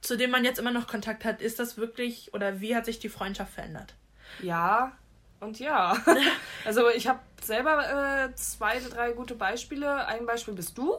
zu 0.00 0.16
denen 0.16 0.30
man 0.32 0.44
jetzt 0.44 0.58
immer 0.58 0.70
noch 0.70 0.86
Kontakt 0.86 1.24
hat, 1.24 1.40
ist 1.40 1.58
das 1.58 1.76
wirklich 1.76 2.32
oder 2.34 2.60
wie 2.60 2.76
hat 2.76 2.84
sich 2.84 2.98
die 2.98 3.08
Freundschaft 3.08 3.52
verändert? 3.54 3.94
Ja 4.40 4.92
und 5.40 5.58
ja. 5.58 5.96
Also 6.64 6.88
ich 6.90 7.06
habe 7.08 7.20
selber 7.42 8.26
äh, 8.30 8.34
zwei, 8.34 8.78
drei 8.80 9.12
gute 9.12 9.34
Beispiele. 9.34 10.06
Ein 10.06 10.26
Beispiel 10.26 10.54
bist 10.54 10.76
du. 10.78 10.96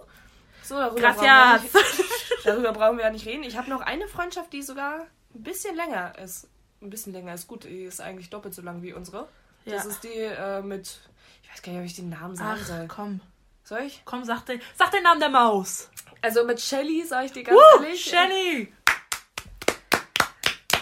So, 0.63 0.75
darüber 0.77 0.99
Gracias. 1.01 1.23
brauchen 1.23 1.71
wir 1.71 1.83
nicht- 1.83 2.45
Darüber 2.45 2.71
brauchen 2.73 2.97
wir 2.97 3.05
ja 3.05 3.11
nicht 3.11 3.25
reden. 3.25 3.43
Ich 3.43 3.57
habe 3.57 3.69
noch 3.69 3.81
eine 3.81 4.07
Freundschaft, 4.07 4.51
die 4.53 4.61
sogar 4.61 5.05
ein 5.35 5.43
bisschen 5.43 5.75
länger 5.75 6.17
ist. 6.19 6.47
Ein 6.81 6.89
bisschen 6.89 7.13
länger 7.13 7.33
ist 7.33 7.47
gut. 7.47 7.63
Die 7.63 7.83
ist 7.83 8.01
eigentlich 8.01 8.29
doppelt 8.29 8.53
so 8.53 8.61
lang 8.61 8.81
wie 8.81 8.93
unsere. 8.93 9.27
Das 9.65 9.83
Ja. 9.85 9.89
ist 9.89 10.03
die 10.03 10.09
äh, 10.17 10.61
mit. 10.61 10.99
Ich 11.43 11.49
weiß 11.51 11.61
gar 11.61 11.71
nicht, 11.71 11.79
ob 11.81 11.85
ich 11.85 11.95
den 11.95 12.09
Namen 12.09 12.35
sagen 12.35 12.59
Ach, 12.61 12.65
soll. 12.67 12.87
komm. 12.87 13.21
Soll 13.63 13.81
ich? 13.81 14.01
Komm, 14.05 14.23
sag 14.23 14.45
den, 14.45 14.61
sag 14.75 14.91
den 14.91 15.03
Namen 15.03 15.19
der 15.19 15.29
Maus. 15.29 15.89
Also 16.21 16.43
mit 16.45 16.59
Shelly, 16.61 17.03
sag 17.05 17.25
ich 17.25 17.31
dir 17.33 17.43
ganz 17.43 17.57
Uh, 17.57 17.83
ehrlich. 17.83 18.03
Shelly. 18.03 18.73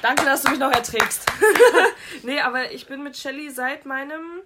Danke, 0.02 0.24
dass 0.26 0.44
du 0.44 0.52
mich 0.52 0.60
noch 0.60 0.72
erträgst. 0.72 1.26
nee, 2.24 2.40
aber 2.40 2.72
ich 2.72 2.86
bin 2.86 3.04
mit 3.04 3.18
Shelly 3.18 3.50
seit 3.50 3.86
meinem 3.86 4.42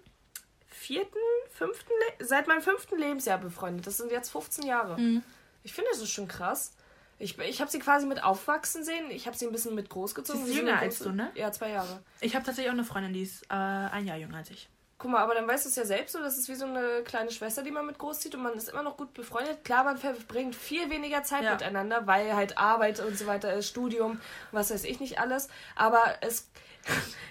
vierten, 0.68 1.18
fünften, 1.52 1.92
Le 2.20 2.26
seit 2.26 2.48
meinem 2.48 2.62
fünften 2.62 2.98
Lebensjahr 2.98 3.40
befreundet. 3.40 3.86
Das 3.86 3.98
sind 3.98 4.12
jetzt 4.12 4.30
15 4.32 4.66
Jahre. 4.66 4.98
Mhm. 4.98 5.22
Ich 5.64 5.74
finde, 5.74 5.90
das 5.92 6.00
ist 6.02 6.12
schon 6.12 6.30
krass. 6.30 6.74
Ich, 7.20 7.38
ich 7.38 7.60
habe 7.62 7.70
sie 7.70 7.80
quasi 7.80 8.06
mit 8.06 8.24
aufwachsen 8.24 8.84
sehen. 8.84 9.12
Ich 9.12 9.28
habe 9.28 9.38
sie 9.38 9.46
ein 9.46 9.52
bisschen 9.52 9.76
mit 9.76 9.90
großgezogen. 9.90 10.46
Sie 10.46 10.52
ist 10.52 10.58
jünger 10.58 10.80
als 10.80 11.00
du, 11.00 11.12
ne? 11.12 11.32
Ja, 11.36 11.52
zwei 11.52 11.70
Jahre. 11.72 12.02
Ich 12.22 12.34
habe 12.34 12.46
tatsächlich 12.46 12.70
auch 12.70 12.74
eine 12.76 12.86
Freundin, 12.86 13.14
die 13.14 13.24
ist 13.24 13.44
äh, 13.50 13.54
ein 13.56 14.06
Jahr 14.08 14.18
jünger 14.18 14.38
als 14.38 14.50
ich. 14.52 14.70
Guck 14.98 15.12
mal, 15.12 15.20
aber 15.22 15.34
dann 15.34 15.48
weißt 15.48 15.64
du 15.66 15.70
es 15.70 15.76
ja 15.78 15.86
selbst 15.86 16.12
so, 16.12 16.20
das 16.20 16.38
ist 16.38 16.50
wie 16.50 16.56
so 16.56 16.66
eine 16.66 17.04
kleine 17.06 17.32
Schwester, 17.32 17.64
die 17.64 17.72
man 17.72 17.86
mit 17.86 17.98
großzieht 17.98 18.36
und 18.36 18.44
man 18.44 18.54
ist 18.54 18.68
immer 18.70 18.84
noch 18.84 18.98
gut 18.98 19.14
befreundet. 19.14 19.64
Klar, 19.64 19.86
man 19.86 19.98
verbringt 19.98 20.56
viel 20.56 20.90
weniger 20.90 21.24
Zeit 21.24 21.44
Ja. 21.44 21.52
miteinander, 21.54 22.06
weil 22.06 22.36
halt 22.36 22.58
Arbeit 22.58 23.00
und 23.00 23.18
so 23.18 23.26
weiter 23.26 23.54
ist, 23.54 23.68
Studium, 23.68 24.20
was 24.52 24.72
weiß 24.72 24.84
ich 24.84 25.00
nicht 25.00 25.20
alles. 25.20 25.48
Aber 25.76 26.02
es. 26.22 26.50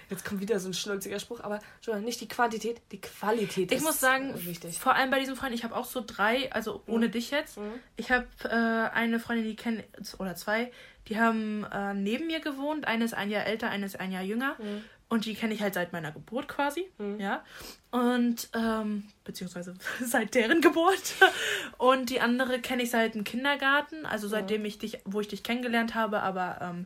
Jetzt 0.09 0.25
kommt 0.25 0.41
wieder 0.41 0.59
so 0.59 0.69
ein 0.69 0.73
schnulziger 0.73 1.19
Spruch, 1.19 1.41
aber 1.41 1.59
schon 1.81 2.03
nicht 2.03 2.19
die 2.19 2.27
Quantität, 2.27 2.81
die 2.91 2.99
Qualität 2.99 3.71
Ich 3.71 3.81
muss 3.81 3.99
sagen, 3.99 4.31
äh, 4.31 4.45
wichtig. 4.45 4.79
vor 4.79 4.95
allem 4.95 5.11
bei 5.11 5.19
diesen 5.19 5.35
Freunden, 5.35 5.53
ich 5.53 5.63
habe 5.63 5.75
auch 5.75 5.85
so 5.85 6.03
drei, 6.05 6.51
also 6.51 6.81
ohne 6.87 7.09
dich 7.09 7.29
jetzt. 7.29 7.57
Mhm. 7.57 7.73
Ich 7.95 8.11
habe 8.11 8.25
äh, 8.43 8.95
eine 8.95 9.19
Freundin, 9.19 9.45
die 9.45 9.55
kenne, 9.55 9.83
oder 10.17 10.35
zwei, 10.35 10.71
die 11.07 11.19
haben 11.19 11.63
äh, 11.71 11.93
neben 11.93 12.27
mir 12.27 12.39
gewohnt. 12.39 12.87
Eine 12.87 13.05
ist 13.05 13.13
ein 13.13 13.29
Jahr 13.29 13.45
älter, 13.45 13.69
eine 13.69 13.85
ist 13.85 13.99
ein 13.99 14.11
Jahr 14.11 14.23
jünger. 14.23 14.55
Mhm. 14.57 14.83
Und 15.09 15.25
die 15.25 15.33
kenne 15.33 15.55
ich 15.55 15.61
halt 15.61 15.73
seit 15.73 15.91
meiner 15.91 16.11
Geburt 16.11 16.47
quasi. 16.47 16.87
Ja. 17.17 17.43
Und, 17.89 18.47
ähm, 18.53 19.05
beziehungsweise 19.23 19.73
seit 20.03 20.35
deren 20.35 20.61
Geburt. 20.61 21.15
Und 21.79 22.11
die 22.11 22.21
andere 22.21 22.59
kenne 22.61 22.83
ich 22.83 22.91
seit 22.91 23.15
dem 23.15 23.23
Kindergarten, 23.23 24.05
also 24.05 24.27
seitdem 24.27 24.65
ich 24.65 24.77
dich, 24.77 24.99
wo 25.05 25.19
ich 25.19 25.27
dich 25.27 25.41
kennengelernt 25.41 25.95
habe, 25.95 26.21
aber 26.21 26.59
ähm, 26.61 26.85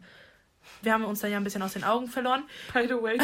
wir 0.82 0.94
haben 0.94 1.04
uns 1.06 1.20
dann 1.22 1.32
ja 1.32 1.38
ein 1.38 1.44
bisschen 1.44 1.62
aus 1.62 1.74
den 1.74 1.84
Augen 1.84 2.08
verloren. 2.08 2.44
By 2.74 2.88
the 2.88 2.96
way, 3.02 3.18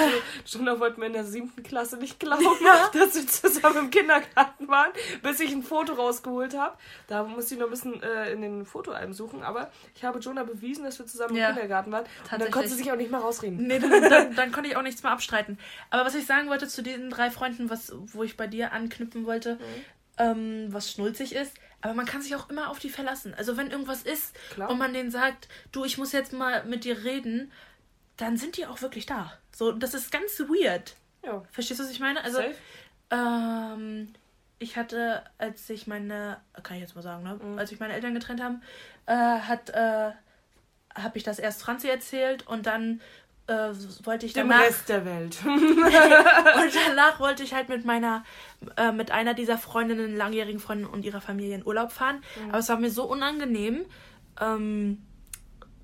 Jonah 0.45 0.80
wollte 0.80 0.99
mir 0.99 1.08
in 1.08 1.13
der 1.13 1.23
siebten 1.25 1.63
Klasse 1.63 1.97
nicht 1.97 2.19
glauben, 2.19 2.43
dass 2.93 3.15
wir 3.15 3.28
zusammen 3.28 3.78
im 3.86 3.89
Kindergarten 3.91 4.67
waren, 4.67 4.91
bis 5.21 5.39
ich 5.39 5.52
ein 5.52 5.63
Foto 5.63 5.93
rausgeholt 5.93 6.58
habe. 6.58 6.78
Da 7.08 7.23
musste 7.23 7.54
ich 7.56 7.60
noch 7.60 7.67
ein 7.67 7.71
bisschen 7.71 8.02
äh, 8.04 8.32
in 8.32 8.41
den 8.41 8.65
Fotoalben 8.65 9.13
suchen, 9.13 9.43
aber 9.43 9.71
ich 9.95 10.04
habe 10.04 10.19
Jonah 10.19 10.43
bewiesen, 10.43 10.84
dass 10.84 10.99
wir 10.99 11.06
zusammen 11.06 11.36
Ja, 11.36 11.49
im 11.49 11.56
Kindergarten 11.56 11.91
waren. 11.91 12.06
Und 12.32 12.41
dann 12.41 12.52
konnte 12.52 12.69
sie 12.69 12.75
sich 12.75 12.91
auch 12.91 12.95
nicht 12.97 13.12
mehr 13.12 13.19
rausreden. 13.19 13.67
Nee, 13.67 13.80
dann, 13.80 14.10
dann, 14.10 14.36
dann 14.36 14.52
konnte 14.52 14.69
ich 14.69 14.75
auch 14.78 14.82
nichts 14.84 15.04
mehr 15.04 15.12
abstreiten. 15.12 15.58
Aber 15.89 16.06
was 16.06 16.15
ich 16.15 16.25
sagen 16.25 16.49
wollte 16.49 16.67
zu 16.67 16.82
diesen 16.82 17.10
drei 17.10 17.30
Freunden, 17.32 17.69
was, 17.69 17.91
wo 17.95 18.23
ich 18.23 18.38
bei 18.38 18.47
dir 18.47 18.71
anknüpfen 18.73 19.25
wollte, 19.25 19.56
Mhm. 19.56 19.63
ähm, 20.17 20.67
was 20.69 20.91
schnulzig 20.91 21.34
ist, 21.34 21.54
aber 21.82 21.94
man 21.94 22.06
kann 22.06 22.22
sich 22.22 22.36
auch 22.36 22.50
immer 22.50 22.70
auf 22.70 22.80
die 22.80 22.89
verlassen. 22.89 23.34
Also 23.34 23.58
wenn 23.58 23.72
irgendwas 23.72 24.04
ist 24.04 24.36
Klar. 24.52 24.70
und 24.70 24.78
man 24.78 24.94
denen 24.94 25.12
sagt, 25.12 25.48
du, 25.72 25.86
ich 25.86 25.98
muss 25.98 26.12
jetzt 26.12 26.34
mal 26.34 26.63
mit 26.65 26.84
dir 26.84 27.04
reden, 27.04 27.52
dann 28.18 28.38
sind 28.38 28.58
die 28.58 28.65
auch 28.65 28.82
wirklich 28.82 29.06
da. 29.06 29.34
So, 29.56 29.72
das 29.72 29.94
ist 29.94 30.12
ganz 30.12 30.39
weird. 30.39 30.96
Ja, 31.24 31.44
Verstehst 31.52 31.80
du, 31.80 31.84
was 31.84 31.92
ich 31.92 32.00
meine? 32.00 32.24
Also, 32.24 32.38
safe. 32.38 32.56
ähm, 33.12 34.13
ich 34.60 34.76
hatte, 34.76 35.24
als 35.38 35.70
ich 35.70 35.88
meine, 35.88 36.42
kann 36.63 36.76
ich 36.78 36.82
jetzt 36.82 36.96
mal 36.96 37.02
sagen, 37.02 37.24
ne? 37.24 37.39
Mhm. 37.42 37.58
Als 37.58 37.72
ich 37.72 37.80
meine 37.80 37.94
Eltern 37.94 38.13
getrennt 38.13 38.42
haben, 38.42 38.62
äh, 39.06 39.13
hat, 39.13 39.70
äh, 39.70 40.12
habe 40.96 41.18
ich 41.18 41.24
das 41.24 41.39
erst 41.39 41.62
Franzi 41.62 41.88
erzählt 41.88 42.46
und 42.48 42.65
dann 42.65 43.00
äh, 43.49 43.73
wollte 44.05 44.25
ich 44.25 44.33
Dem 44.33 44.47
danach 44.49 44.63
Rest 44.65 44.88
der 44.89 45.05
Welt. 45.05 45.38
und 45.45 46.75
danach 46.88 47.19
wollte 47.19 47.43
ich 47.43 47.53
halt 47.53 47.67
mit 47.69 47.83
meiner, 47.85 48.23
äh, 48.77 48.91
mit 48.91 49.12
einer 49.12 49.33
dieser 49.33 49.57
Freundinnen, 49.57 50.15
langjährigen 50.15 50.59
Freundinnen 50.59 50.91
und 50.91 51.03
ihrer 51.03 51.21
Familie 51.21 51.55
in 51.55 51.65
Urlaub 51.65 51.91
fahren. 51.91 52.23
Mhm. 52.41 52.49
Aber 52.49 52.59
es 52.59 52.69
war 52.69 52.77
mir 52.79 52.91
so 52.91 53.03
unangenehm, 53.05 53.85
ähm, 54.39 55.01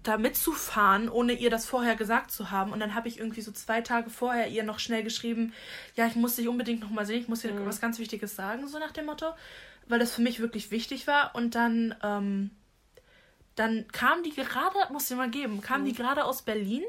da 0.04 0.18
mitzufahren, 0.18 1.10
ohne 1.10 1.34
ihr 1.34 1.50
das 1.50 1.66
vorher 1.66 1.96
gesagt 1.96 2.30
zu 2.30 2.52
haben. 2.52 2.72
Und 2.72 2.80
dann 2.80 2.94
habe 2.94 3.08
ich 3.08 3.18
irgendwie 3.20 3.42
so 3.42 3.52
zwei 3.52 3.82
Tage 3.82 4.12
vorher 4.12 4.48
ihr 4.50 4.64
noch 4.64 4.78
schnell 4.78 5.04
geschrieben, 5.04 5.52
ja, 5.96 6.06
ich 6.06 6.16
muss 6.16 6.36
dich 6.36 6.48
unbedingt 6.48 6.82
nochmal 6.82 7.08
sehen, 7.08 7.22
ich 7.22 7.28
muss 7.28 7.42
dir 7.42 7.52
Mhm. 7.52 7.66
was 7.66 7.82
ganz 7.82 7.98
Wichtiges 7.98 8.36
sagen, 8.36 8.68
so 8.68 8.78
nach 8.78 8.92
dem 8.92 9.08
Motto. 9.08 9.26
Weil 9.88 10.00
das 10.00 10.14
für 10.14 10.22
mich 10.22 10.40
wirklich 10.40 10.70
wichtig 10.72 11.08
war. 11.08 11.34
Und 11.36 11.56
dann, 11.56 11.96
ähm, 12.04 12.52
dann 13.56 13.86
kam 13.92 14.22
die 14.24 14.32
gerade, 14.34 14.76
muss 14.92 15.10
ich 15.10 15.18
mal 15.18 15.30
geben, 15.30 15.62
kam 15.62 15.82
Mhm. 15.82 15.86
die 15.86 15.94
gerade 15.94 16.26
aus 16.26 16.42
Berlin. 16.44 16.84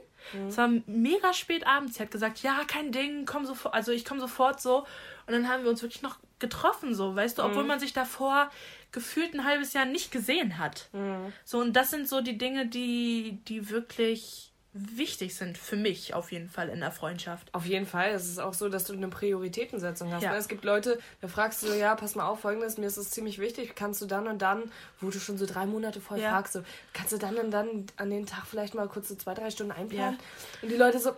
Es 0.48 0.57
war 0.59 0.68
mega 0.87 1.33
spät 1.33 1.66
abends. 1.66 1.96
Sie 1.96 2.02
hat 2.02 2.11
gesagt, 2.11 2.42
ja, 2.42 2.62
kein 2.66 2.90
Ding, 2.92 3.26
komm 3.26 3.46
sofort, 3.46 3.74
also 3.74 3.92
ich 3.92 4.05
komme 4.05 4.20
sofort 4.20 4.61
so. 4.61 4.79
Und 5.26 5.33
dann 5.33 5.48
haben 5.48 5.62
wir 5.64 5.70
uns 5.70 5.83
wirklich 5.83 6.02
noch 6.02 6.18
getroffen, 6.38 6.94
so, 6.94 7.14
weißt 7.16 7.38
du, 7.38 7.42
obwohl 7.44 7.62
Mhm. 7.62 7.68
man 7.68 7.81
sich 7.81 7.92
davor 7.92 8.50
gefühlt 8.92 9.35
ein 9.35 9.44
halbes 9.44 9.72
Jahr 9.72 9.85
nicht 9.85 10.11
gesehen 10.12 10.59
hat. 10.59 10.88
Mhm. 10.92 11.33
So, 11.44 11.59
und 11.59 11.74
das 11.74 11.90
sind 11.90 12.09
so 12.09 12.20
die 12.20 12.38
Dinge, 12.38 12.66
die, 12.66 13.38
die 13.48 13.70
wirklich 13.70 14.45
wichtig 14.78 15.34
sind 15.36 15.58
für 15.58 15.76
mich 15.76 16.14
auf 16.14 16.32
jeden 16.32 16.48
Fall 16.48 16.68
in 16.68 16.80
der 16.80 16.90
Freundschaft. 16.92 17.48
Auf 17.54 17.64
jeden 17.66 17.86
Fall. 17.86 18.10
Es 18.10 18.26
ist 18.26 18.38
auch 18.38 18.54
so, 18.54 18.68
dass 18.68 18.84
du 18.84 18.92
eine 18.92 19.08
Prioritätensetzung 19.08 20.12
hast. 20.12 20.22
Ja. 20.22 20.32
Ne? 20.32 20.36
Es 20.36 20.48
gibt 20.48 20.64
Leute, 20.64 20.98
da 21.20 21.28
fragst 21.28 21.62
du 21.62 21.68
so, 21.68 21.74
ja, 21.74 21.94
pass 21.94 22.14
mal 22.14 22.26
auf, 22.26 22.40
folgendes, 22.40 22.78
mir 22.78 22.86
ist 22.86 22.96
es 22.96 23.10
ziemlich 23.10 23.38
wichtig, 23.38 23.74
kannst 23.74 24.00
du 24.02 24.06
dann 24.06 24.26
und 24.26 24.42
dann, 24.42 24.70
wo 25.00 25.10
du 25.10 25.18
schon 25.18 25.38
so 25.38 25.46
drei 25.46 25.66
Monate 25.66 26.00
voll 26.00 26.18
Ja. 26.20 26.30
fragst, 26.30 26.52
so, 26.54 26.62
kannst 26.92 27.12
du 27.12 27.18
dann 27.18 27.36
und 27.36 27.50
dann 27.50 27.86
an 27.96 28.10
den 28.10 28.26
Tag 28.26 28.44
vielleicht 28.46 28.74
mal 28.74 28.88
kurz 28.88 29.08
so 29.08 29.14
zwei, 29.14 29.34
drei 29.34 29.50
Stunden 29.50 29.72
einplanen? 29.72 30.18
Und 30.62 30.70
die 30.70 30.76
Leute 30.76 30.98
so, 30.98 31.12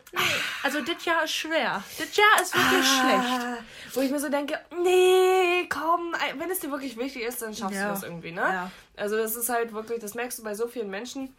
Also, 0.62 0.80
das 0.80 1.04
Jahr 1.04 1.24
ist 1.24 1.32
schwer. 1.32 1.82
Das 1.98 2.16
Jahr 2.16 2.42
ist 2.42 2.54
wirklich 2.54 2.86
schlecht. 2.86 3.42
Ah, 3.42 3.58
Wo 3.94 4.00
ich 4.00 4.10
mir 4.10 4.20
so 4.20 4.28
denke, 4.28 4.58
nee, 4.82 5.66
komm, 5.68 6.14
wenn 6.38 6.50
es 6.50 6.60
dir 6.60 6.70
wirklich 6.70 6.96
wichtig 6.96 7.22
ist, 7.22 7.42
dann 7.42 7.54
schaffst 7.54 7.74
Ja. 7.76 7.88
du 7.88 7.94
das 7.94 8.02
irgendwie, 8.02 8.32
ne? 8.32 8.40
Ja. 8.40 8.70
Also 8.96 9.16
das 9.16 9.36
ist 9.36 9.48
halt 9.48 9.72
wirklich, 9.72 10.00
das 10.00 10.14
merkst 10.14 10.38
du 10.38 10.42
bei 10.42 10.54
so 10.54 10.66
vielen 10.66 10.90
Menschen, 10.90 11.34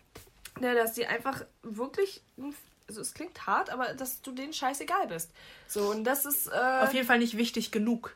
ne, 0.60 0.76
dass 0.76 0.93
die 0.93 1.06
einfach 1.08 1.45
wirklich, 1.63 2.22
also 2.88 3.02
es 3.02 3.13
klingt 3.13 3.45
hart, 3.48 3.69
aber 3.69 3.93
dass 3.93 4.22
du 4.22 4.32
denen 4.32 4.54
scheißegal 4.54 5.08
bist. 5.08 5.32
So, 5.67 5.89
und 5.89 6.04
das 6.04 6.26
ist, 6.26 6.48
äh, 6.48 6.52
Auf 6.82 6.93
jeden 6.93 7.08
Fall 7.08 7.19
nicht 7.19 7.38
wichtig 7.38 7.72
genug. 7.72 8.15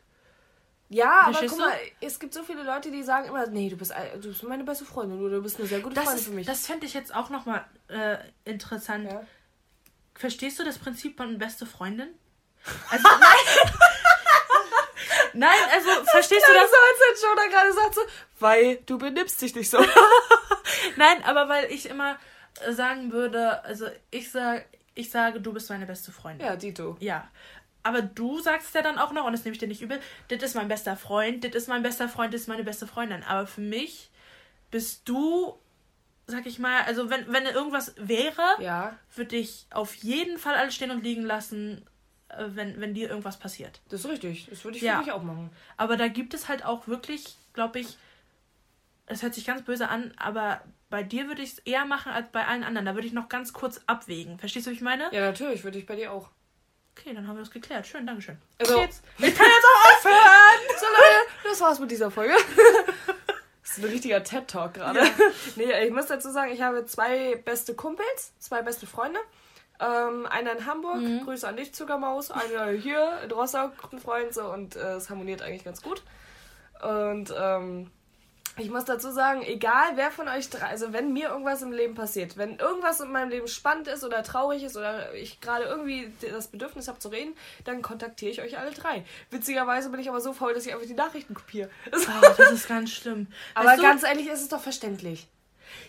ja, 0.88 1.10
aber 1.22 1.32
Verstehst 1.32 1.50
guck 1.54 1.60
du? 1.60 1.66
mal, 1.66 1.78
es 2.00 2.18
gibt 2.20 2.34
so 2.34 2.42
viele 2.42 2.62
Leute, 2.62 2.90
die 2.90 3.02
sagen 3.02 3.26
immer, 3.28 3.46
nee, 3.46 3.68
du 3.68 3.76
bist, 3.76 3.92
ein- 3.92 4.20
du 4.20 4.28
bist 4.28 4.42
meine 4.44 4.64
beste 4.64 4.84
Freundin 4.84 5.20
oder 5.20 5.36
du 5.36 5.42
bist 5.42 5.58
eine 5.58 5.66
sehr 5.68 5.80
gute 5.80 5.94
Das, 5.94 6.04
Freundin 6.04 6.20
ist, 6.20 6.28
für 6.28 6.34
mich. 6.34 6.46
das 6.46 6.66
fände 6.66 6.86
ich 6.86 6.94
jetzt 6.94 7.14
auch 7.14 7.30
nochmal 7.30 7.64
äh, 7.88 8.18
interessant. 8.44 9.10
ja. 9.10 9.24
Verstehst 10.16 10.60
du 10.60 10.64
das 10.64 10.78
Prinzip 10.78 11.16
von 11.16 11.38
beste 11.38 11.66
Freundin? 11.66 12.08
Also, 12.90 13.06
nein. 13.08 13.70
nein, 15.34 15.58
also 15.72 15.88
verstehst 16.10 16.46
du 16.48 16.52
Das 16.52 16.70
so, 16.70 16.76
als 16.76 17.00
wenn 17.00 17.30
Jonah 17.30 17.46
gerade 17.50 17.72
sagt 17.72 17.94
so, 17.94 18.00
weil 18.38 18.76
du 18.86 18.98
benimmst 18.98 19.40
dich 19.42 19.54
nicht 19.54 19.68
so. 19.70 19.78
Nein, 20.96 21.22
aber 21.24 21.48
weil 21.48 21.70
ich 21.72 21.86
immer 21.86 22.12
äh, 22.12 22.16
sagen 22.70 23.12
würde, 23.12 23.62
also 23.64 23.86
ich 24.10 24.30
sag, 24.30 24.66
ich 24.94 25.10
sage, 25.10 25.40
du 25.40 25.52
bist 25.52 25.70
meine 25.70 25.86
beste 25.86 26.12
Freundin. 26.12 26.46
ja, 26.46 26.56
Dito. 26.56 26.96
Ja. 27.00 27.28
Aber 27.82 28.00
du 28.00 28.40
sagst 28.40 28.74
ja 28.74 28.80
dann 28.82 28.98
auch 28.98 29.12
noch, 29.12 29.24
und 29.26 29.32
das 29.32 29.44
nehme 29.44 29.52
ich 29.52 29.58
dir 29.58 29.68
nicht 29.68 29.82
übel, 29.82 30.00
das 30.28 30.42
ist 30.42 30.54
mein 30.54 30.68
bester 30.68 30.96
Freund, 30.96 31.44
das 31.44 31.54
ist 31.54 31.68
mein 31.68 31.82
bester 31.82 32.08
Freund, 32.08 32.32
das 32.32 32.42
ist 32.42 32.48
meine 32.48 32.64
beste 32.64 32.86
Freundin. 32.86 33.22
Aber 33.24 33.46
für 33.46 33.60
mich 33.60 34.10
bist 34.70 35.06
du, 35.08 35.58
sag 36.26 36.46
ich 36.46 36.58
mal, 36.58 36.82
also 36.84 37.10
wenn, 37.10 37.30
wenn 37.30 37.44
irgendwas 37.44 37.94
wäre, 37.98 38.42
Ja, 38.60 38.96
würde 39.14 39.36
ich 39.36 39.66
auf 39.70 39.94
jeden 39.96 40.38
Fall 40.38 40.54
alles 40.54 40.74
stehen 40.74 40.90
und 40.92 41.04
liegen 41.04 41.22
lassen, 41.22 41.84
äh, 42.30 42.44
wenn, 42.48 42.80
wenn 42.80 42.94
dir 42.94 43.10
irgendwas 43.10 43.38
passiert. 43.38 43.82
das 43.90 44.00
ist 44.00 44.10
richtig. 44.10 44.46
Das 44.48 44.64
würde 44.64 44.78
ich 44.78 44.82
Ja. 44.82 44.98
für 44.98 45.04
dich 45.04 45.12
auch 45.12 45.22
machen. 45.22 45.50
Aber 45.76 45.96
da 45.98 46.08
gibt 46.08 46.32
es 46.32 46.48
halt 46.48 46.64
auch 46.64 46.86
wirklich, 46.88 47.36
glaube 47.52 47.80
ich, 47.80 47.98
es 49.06 49.22
hört 49.22 49.34
sich 49.34 49.44
ganz 49.44 49.60
böse 49.62 49.88
an, 49.90 50.14
aber 50.16 50.62
bei 50.94 51.02
dir 51.02 51.26
würde 51.26 51.42
ich 51.42 51.54
es 51.54 51.58
eher 51.58 51.84
machen 51.86 52.12
als 52.12 52.28
bei 52.30 52.46
allen 52.46 52.62
anderen. 52.62 52.86
Da 52.86 52.94
würde 52.94 53.08
ich 53.08 53.12
noch 53.12 53.28
ganz 53.28 53.52
kurz 53.52 53.80
abwägen. 53.88 54.38
Verstehst 54.38 54.66
du, 54.66 54.70
was 54.70 54.76
ich 54.76 54.80
meine? 54.80 55.08
Ja, 55.12 55.22
natürlich, 55.22 55.64
würde 55.64 55.76
ich 55.76 55.86
bei 55.86 55.96
dir 55.96 56.12
auch. 56.12 56.28
Okay, 56.96 57.12
dann 57.12 57.26
haben 57.26 57.34
wir 57.34 57.40
das 57.40 57.50
geklärt. 57.50 57.84
Schön, 57.84 58.06
Dankeschön. 58.06 58.38
Also- 58.60 58.80
Jetzt, 58.80 59.02
ich 59.18 59.34
kann 59.34 59.46
jetzt 59.46 59.66
auch 59.66 59.90
aufhören! 59.96 60.60
So 60.78 60.86
Leute, 60.86 61.50
das 61.50 61.60
war's 61.60 61.80
mit 61.80 61.90
dieser 61.90 62.12
Folge. 62.12 62.34
Das 63.66 63.78
ist 63.78 63.84
ein 63.84 63.90
richtiger 63.90 64.22
TED-Talk 64.22 64.74
gerade. 64.74 65.00
Nee, 65.56 65.86
ich 65.86 65.90
muss 65.90 66.06
dazu 66.06 66.30
sagen, 66.30 66.52
ich 66.52 66.60
habe 66.62 66.84
zwei 66.86 67.34
beste 67.44 67.74
Kumpels, 67.74 68.32
zwei 68.38 68.62
beste 68.62 68.86
Freunde. 68.86 69.18
Ähm, 69.80 70.26
einer 70.26 70.52
in 70.52 70.66
Hamburg, 70.66 71.00
Grüße 71.24 71.48
an 71.48 71.56
dich, 71.56 71.74
Zuckermaus. 71.74 72.30
Einer 72.30 72.68
hier 72.68 73.20
in 73.24 73.32
Rostock, 73.32 73.72
ein 73.90 73.98
Freund, 73.98 74.32
so, 74.32 74.44
und 74.52 74.76
äh, 74.76 74.92
es 74.96 75.10
harmoniert 75.10 75.42
eigentlich 75.42 75.64
ganz 75.64 75.82
gut. 75.82 76.02
Und 76.82 77.34
ähm, 77.36 77.90
ich 78.56 78.70
muss 78.70 78.84
dazu 78.84 79.10
sagen, 79.10 79.42
egal 79.42 79.92
wer 79.96 80.10
von 80.10 80.28
euch 80.28 80.48
drei, 80.48 80.66
also 80.66 80.92
wenn 80.92 81.12
mir 81.12 81.28
irgendwas 81.28 81.62
im 81.62 81.72
Leben 81.72 81.94
passiert, 81.94 82.36
wenn 82.36 82.58
irgendwas 82.58 83.00
in 83.00 83.10
meinem 83.10 83.30
Leben 83.30 83.48
spannend 83.48 83.88
ist 83.88 84.04
oder 84.04 84.22
traurig 84.22 84.62
ist 84.62 84.76
oder 84.76 85.12
ich 85.14 85.40
gerade 85.40 85.64
irgendwie 85.64 86.12
das 86.30 86.46
Bedürfnis 86.48 86.86
habe 86.88 86.98
zu 86.98 87.08
reden, 87.08 87.34
dann 87.64 87.82
kontaktiere 87.82 88.30
ich 88.30 88.40
euch 88.42 88.58
alle 88.58 88.70
drei. 88.70 89.04
Witzigerweise 89.30 89.90
bin 89.90 90.00
ich 90.00 90.08
aber 90.08 90.20
so 90.20 90.32
faul, 90.32 90.54
dass 90.54 90.66
ich 90.66 90.72
einfach 90.72 90.86
die 90.86 90.94
Nachrichten 90.94 91.34
kopiere. 91.34 91.68
Oh, 91.94 92.28
das 92.36 92.52
ist 92.52 92.68
ganz 92.68 92.90
schlimm. 92.90 93.26
Aber 93.54 93.70
Weißt 93.70 93.78
du, 93.78 93.82
ganz 93.82 94.02
ehrlich, 94.02 94.28
ist 94.28 94.40
es 94.42 94.48
doch 94.48 94.60
verständlich. 94.60 95.26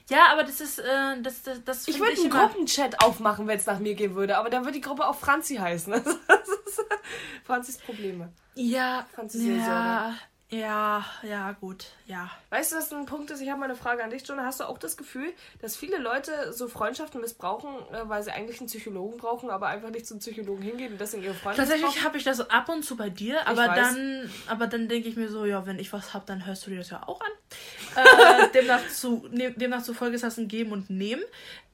Ja, 0.10 0.28
aber 0.32 0.44
das 0.44 0.62
ist, 0.62 0.80
äh, 0.80 1.22
das, 1.22 1.44
das, 1.44 1.64
das 1.64 1.88
Ich 1.88 2.00
würde 2.00 2.14
einen 2.14 2.26
immer- 2.32 2.48
Gruppenchat 2.48 3.04
aufmachen, 3.04 3.48
wenn 3.48 3.60
es 3.60 3.66
nach 3.66 3.80
mir 3.80 3.94
gehen 3.94 4.16
würde, 4.16 4.38
aber 4.38 4.50
dann 4.50 4.64
würde 4.64 4.74
die 4.80 4.82
Gruppe 4.82 5.06
auch 5.06 5.16
Franzi 5.16 5.56
heißen. 5.56 5.94
Das 6.28 6.48
ist 6.50 6.86
Franzis 7.44 7.78
Probleme. 7.78 8.32
Ja, 8.56 9.06
Franzis 9.14 9.42
Seelsorge. 9.42 10.16
Ja, 10.50 11.04
ja, 11.24 11.54
gut, 11.54 11.88
ja. 12.06 12.30
Weißt 12.52 12.72
du, 12.72 12.76
was 12.76 12.94
ein 12.94 13.08
Punkt 13.08 13.32
ist? 13.32 13.42
Ich 13.42 13.50
habe 13.50 13.60
mal 13.60 13.66
eine 13.66 13.76
Frage 13.76 14.04
an 14.04 14.12
dich, 14.12 14.28
Jonah. 14.28 14.46
Hast 14.46 14.60
du 14.60 14.66
auch 14.66 14.78
das 14.78 14.96
Gefühl, 14.96 15.34
dass 15.60 15.76
viele 15.76 15.98
Leute 15.98 16.54
so 16.54 16.68
Freundschaften 16.68 17.20
missbrauchen, 17.20 17.70
äh, 17.92 18.08
weil 18.08 18.22
sie 18.22 18.32
eigentlich 18.32 18.60
einen 18.60 18.68
Psychologen 18.68 19.18
brauchen, 19.18 19.50
aber 19.50 19.68
einfach 19.68 19.90
nicht 19.90 20.06
zum 20.06 20.20
Psychologen 20.20 20.62
hingehen 20.62 20.94
und 20.94 21.02
deswegen 21.02 21.24
ihre 21.24 21.34
Freunde 21.34 21.58
Tatsächlich 21.58 22.04
habe 22.04 22.18
ich 22.18 22.24
das 22.24 22.48
ab 22.52 22.70
und 22.70 22.84
zu 22.84 22.96
bei 22.96 23.10
dir, 23.10 23.48
aber 23.48 23.68
dann, 23.70 24.30
aber 24.48 24.68
dann 24.68 24.88
denke 24.88 25.10
ich 25.10 25.16
mir 25.16 25.30
so, 25.30 25.46
ja, 25.46 25.66
wenn 25.66 25.80
ich 25.80 25.92
was 25.92 26.14
habe, 26.14 26.26
dann 26.28 26.46
hörst 26.46 26.68
du 26.68 26.70
dir 26.70 26.78
das 26.78 26.92
ja 26.92 27.02
auch 27.08 27.22
an. 27.22 27.32
äh, 28.46 28.52
demnach, 28.52 28.88
zu, 28.90 29.28
ne, 29.32 29.52
demnach 29.52 29.82
zufolge 29.82 30.16
ist 30.16 30.24
das 30.24 30.38
ein 30.38 30.48
Geben 30.48 30.74
und 30.74 30.92
Nehmen. 30.92 31.24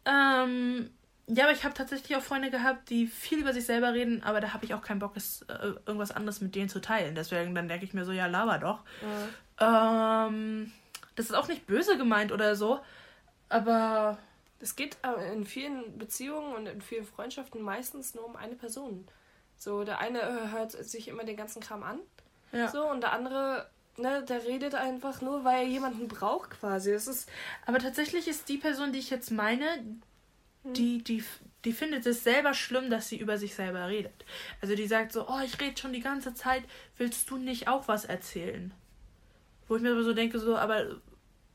Ähm, 0.05 0.89
ja, 1.27 1.45
aber 1.45 1.53
ich 1.53 1.63
habe 1.63 1.73
tatsächlich 1.73 2.15
auch 2.17 2.21
Freunde 2.21 2.49
gehabt, 2.51 2.89
die 2.89 3.07
viel 3.07 3.39
über 3.39 3.53
sich 3.53 3.65
selber 3.65 3.93
reden, 3.93 4.21
aber 4.23 4.41
da 4.41 4.53
habe 4.53 4.65
ich 4.65 4.73
auch 4.73 4.81
keinen 4.81 4.99
Bock, 4.99 5.15
es, 5.15 5.43
äh, 5.43 5.73
irgendwas 5.85 6.11
anderes 6.11 6.41
mit 6.41 6.55
denen 6.55 6.69
zu 6.69 6.81
teilen. 6.81 7.15
Deswegen 7.15 7.55
dann 7.55 7.67
denke 7.67 7.85
ich 7.85 7.93
mir 7.93 8.05
so, 8.05 8.11
ja, 8.11 8.25
laber 8.27 8.57
doch. 8.57 8.83
Ähm, 9.59 10.71
das 11.15 11.25
ist 11.27 11.35
auch 11.35 11.47
nicht 11.47 11.67
böse 11.67 11.97
gemeint 11.97 12.31
oder 12.31 12.55
so, 12.55 12.81
aber 13.49 14.17
Es 14.59 14.75
geht 14.75 14.97
äh, 15.03 15.33
in 15.33 15.45
vielen 15.45 15.97
Beziehungen 15.97 16.53
und 16.55 16.67
in 16.67 16.81
vielen 16.81 17.05
Freundschaften 17.05 17.61
meistens 17.61 18.13
nur 18.15 18.25
um 18.25 18.35
eine 18.35 18.55
Person. 18.55 19.07
So, 19.57 19.83
der 19.83 19.99
eine 19.99 20.21
äh, 20.21 20.51
hört 20.51 20.71
sich 20.71 21.07
immer 21.07 21.23
den 21.23 21.37
ganzen 21.37 21.61
Kram 21.61 21.83
an. 21.83 21.99
ja. 22.51 22.67
So, 22.69 22.87
und 22.89 23.01
der 23.01 23.13
andere, 23.13 23.69
ne, 23.97 24.23
der 24.23 24.43
redet 24.45 24.75
einfach 24.75 25.21
nur, 25.21 25.43
weil 25.43 25.63
er 25.63 25.67
jemanden 25.67 26.07
braucht 26.07 26.51
quasi. 26.51 26.91
Es 26.91 27.07
ist. 27.07 27.29
Aber 27.65 27.79
tatsächlich 27.79 28.27
ist 28.27 28.49
die 28.49 28.57
Person, 28.57 28.91
die 28.93 28.99
ich 28.99 29.09
jetzt 29.09 29.31
meine. 29.31 29.65
Die, 30.63 31.03
die, 31.03 31.23
die 31.65 31.73
findet 31.73 32.05
es 32.05 32.23
selber 32.23 32.53
schlimm, 32.53 32.89
dass 32.89 33.07
sie 33.09 33.17
über 33.17 33.37
sich 33.37 33.55
selber 33.55 33.87
redet. 33.87 34.25
Also 34.61 34.75
die 34.75 34.87
sagt 34.87 35.11
so, 35.11 35.27
oh, 35.27 35.39
ich 35.43 35.59
rede 35.59 35.79
schon 35.79 35.93
die 35.93 36.01
ganze 36.01 36.33
Zeit, 36.33 36.63
willst 36.97 37.29
du 37.29 37.37
nicht 37.37 37.67
auch 37.67 37.87
was 37.87 38.05
erzählen? 38.05 38.73
Wo 39.67 39.75
ich 39.75 39.81
mir 39.81 39.91
aber 39.91 40.03
so 40.03 40.13
denke, 40.13 40.39
so, 40.39 40.57
aber 40.57 40.97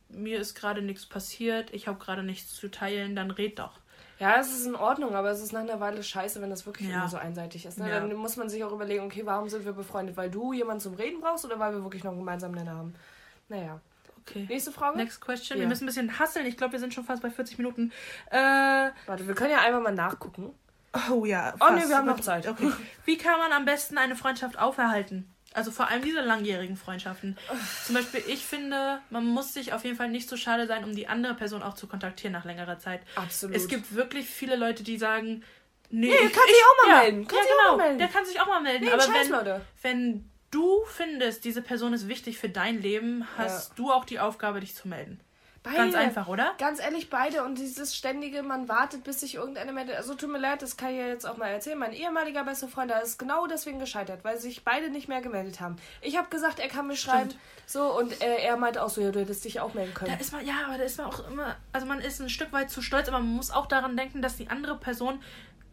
mir 0.09 0.41
ist 0.41 0.55
gerade 0.55 0.83
nichts 0.83 1.07
passiert, 1.07 1.73
ich 1.75 1.89
habe 1.89 1.99
gerade 1.99 2.23
nichts 2.23 2.55
zu 2.55 2.69
teilen, 2.69 3.17
dann 3.17 3.31
red 3.31 3.59
doch. 3.59 3.79
Ja, 4.19 4.41
es 4.41 4.51
ist 4.51 4.67
in 4.67 4.75
Ordnung, 4.77 5.15
aber 5.15 5.31
es 5.31 5.43
ist 5.43 5.53
nach 5.53 5.61
einer 5.61 5.79
Weile 5.79 6.03
scheiße, 6.03 6.41
wenn 6.41 6.49
das 6.49 6.65
wirklich 6.65 6.89
Ja. 6.89 6.97
immer 6.97 7.09
so 7.09 7.19
einseitig 7.19 7.67
ist. 7.67 7.79
Ne? 7.79 7.91
Ja. 7.91 8.01
Dann 8.01 8.15
muss 8.15 8.37
man 8.37 8.49
sich 8.49 8.65
auch 8.65 8.73
überlegen, 8.73 9.05
okay, 9.05 9.27
warum 9.27 9.49
sind 9.49 9.65
wir 9.67 9.73
befreundet? 9.73 10.17
Weil 10.17 10.31
du 10.31 10.55
jemanden 10.55 10.81
zum 10.81 10.95
Reden 10.95 11.21
brauchst 11.21 11.45
oder 11.45 11.59
weil 11.59 11.75
wir 11.75 11.83
wirklich 11.83 12.03
noch 12.03 12.13
einen 12.13 12.21
gemeinsamen 12.21 12.55
Nenner 12.55 12.77
haben? 12.77 12.95
Naja. 13.49 13.81
Okay. 14.29 14.47
Nächste 14.49 14.73
Frage? 14.73 14.99
Next 14.99 15.21
question. 15.21 15.59
Ja. 15.59 15.63
Wir 15.63 15.69
müssen 15.69 15.85
ein 15.85 15.87
bisschen 15.87 16.19
hasseln. 16.19 16.47
Ich 16.47 16.57
glaube, 16.57 16.73
wir 16.73 16.81
sind 16.81 16.93
schon 16.93 17.05
fast 17.05 17.23
bei 17.23 17.31
40 17.31 17.59
Minuten. 17.59 17.93
Äh, 18.31 18.37
Warte, 19.07 19.27
wir 19.27 19.35
können 19.35 19.53
ja 19.53 19.61
einfach 19.61 19.81
mal 19.81 19.95
nachgucken. 19.95 20.53
oh 21.11 21.25
ja. 21.25 21.55
Oh 21.57 21.67
fast. 21.67 21.89
wir 21.89 21.97
haben 21.97 22.07
noch 22.07 22.21
Zeit. 22.21 22.47
Okay. 22.49 22.73
Wie 23.05 23.19
kann 23.19 23.39
man 23.39 23.53
am 23.53 23.65
besten 23.65 23.99
eine 23.99 24.17
Freundschaft 24.17 24.59
auferhalten? 24.59 25.33
Also 25.55 25.71
vor 25.71 25.89
allem 25.89 26.03
diese 26.03 26.21
langjährigen 26.21 26.77
Freundschaften. 26.77 27.39
Zum 27.87 27.95
Beispiel, 27.95 28.23
ich 28.27 28.45
finde, 28.45 29.01
man 29.09 29.25
muss 29.25 29.55
sich 29.55 29.73
auf 29.73 29.85
jeden 29.85 29.97
Fall 29.97 30.11
nicht 30.11 30.29
so 30.29 30.37
schade 30.37 30.67
sein, 30.67 30.85
um 30.85 30.95
die 30.95 31.09
andere 31.09 31.35
Person 31.35 31.63
auch 31.63 31.75
zu 31.75 31.87
kontaktieren 31.87 32.33
nach 32.35 32.45
längerer 32.45 32.79
Zeit. 32.79 33.01
Absolut. 33.15 33.57
Es 33.57 33.67
gibt 33.67 33.95
wirklich 33.95 34.29
viele 34.29 34.57
Leute, 34.57 34.83
die 34.83 34.99
sagen, 34.99 35.45
nee, 35.89 36.09
Nee, 36.09 36.15
ich, 36.15 36.33
kann 36.33 36.45
sich 36.47 36.63
auch 36.63 36.87
mal 36.87 36.95
ja, 36.95 37.03
melden. 37.03 37.27
Kann 37.27 37.39
ja, 37.39 37.43
sich 37.45 37.53
auch 37.53 37.57
genau. 37.57 37.77
mal 37.77 37.85
melden. 37.85 37.99
Der 37.99 38.09
kann 38.09 38.27
sich 38.27 38.41
auch 38.41 38.47
mal 38.47 38.61
melden. 38.61 38.85
Nee, 38.85 38.91
Aber 38.91 39.03
wenn, 39.03 39.31
Leute. 39.31 39.61
wenn 39.81 40.31
du 40.51 40.85
findest, 40.87 41.45
diese 41.45 41.63
Person 41.63 41.93
ist 41.93 42.09
wichtig 42.09 42.39
für 42.39 42.49
dein 42.49 42.81
Leben, 42.81 43.27
hast 43.37 43.79
du 43.79 43.91
auch 43.91 44.05
die 44.05 44.21
Aufgabe, 44.21 44.61
dich 44.61 44.75
zu 44.75 44.89
melden. 44.89 45.21
Beide. 45.67 45.79
Ganz 45.79 45.95
einfach, 45.97 46.29
oder? 46.29 46.55
Ganz 46.59 46.81
ehrlich, 46.81 47.11
beide. 47.11 47.43
Und 47.43 47.59
dieses 47.59 47.97
ständige, 47.97 48.45
man 48.45 48.69
wartet, 48.69 49.03
bis 49.03 49.19
sich 49.19 49.35
irgendeiner 49.35 49.73
meldet. 49.73 49.97
Also 49.97 50.15
tut 50.15 50.31
mir 50.31 50.39
leid, 50.39 50.63
das 50.63 50.77
kann 50.77 50.91
ich 50.91 50.99
ja 50.99 51.09
jetzt 51.09 51.27
auch 51.27 51.39
mal 51.39 51.49
erzählen. 51.49 51.77
Mein 51.77 51.93
ehemaliger 51.93 52.45
bester 52.45 52.69
Freund, 52.69 52.89
der 52.89 53.03
ist 53.03 53.19
genau 53.19 53.49
deswegen 53.49 53.81
gescheitert, 53.81 54.23
weil 54.23 54.39
sich 54.39 54.63
beide 54.63 54.91
nicht 54.91 55.09
mehr 55.09 55.21
gemeldet 55.23 55.61
haben. 55.61 55.75
Ich 56.03 56.17
habe 56.17 56.29
gesagt, 56.29 56.61
er 56.61 56.69
kann 56.69 56.87
mir 56.87 56.95
schreiben. 56.95 57.31
So, 57.67 57.99
und 57.99 58.23
äh, 58.23 58.37
er 58.45 58.57
meinte 58.57 58.81
auch 58.81 58.91
so, 58.91 59.01
ja, 59.01 59.11
du 59.11 59.19
hättest 59.19 59.45
dich 59.45 59.59
auch 59.59 59.75
melden 59.75 59.93
können. 59.93 60.13
Da 60.13 60.19
ist 60.19 60.33
man, 60.33 60.47
ja, 60.47 60.55
aber 60.67 60.79
da 60.79 60.85
ist 60.85 60.99
man 60.99 61.09
auch 61.09 61.29
immer, 61.29 61.57
also 61.73 61.85
man 61.85 62.01
ist 62.01 62.21
ein 62.21 62.29
Stück 62.29 62.53
weit 62.53 62.71
zu 62.71 62.81
stolz, 62.81 63.09
aber 63.09 63.19
man 63.19 63.35
muss 63.35 63.51
auch 63.51 63.67
daran 63.67 63.97
denken, 63.97 64.23
dass 64.23 64.37
die 64.37 64.49
andere 64.49 64.79
Person 64.79 65.21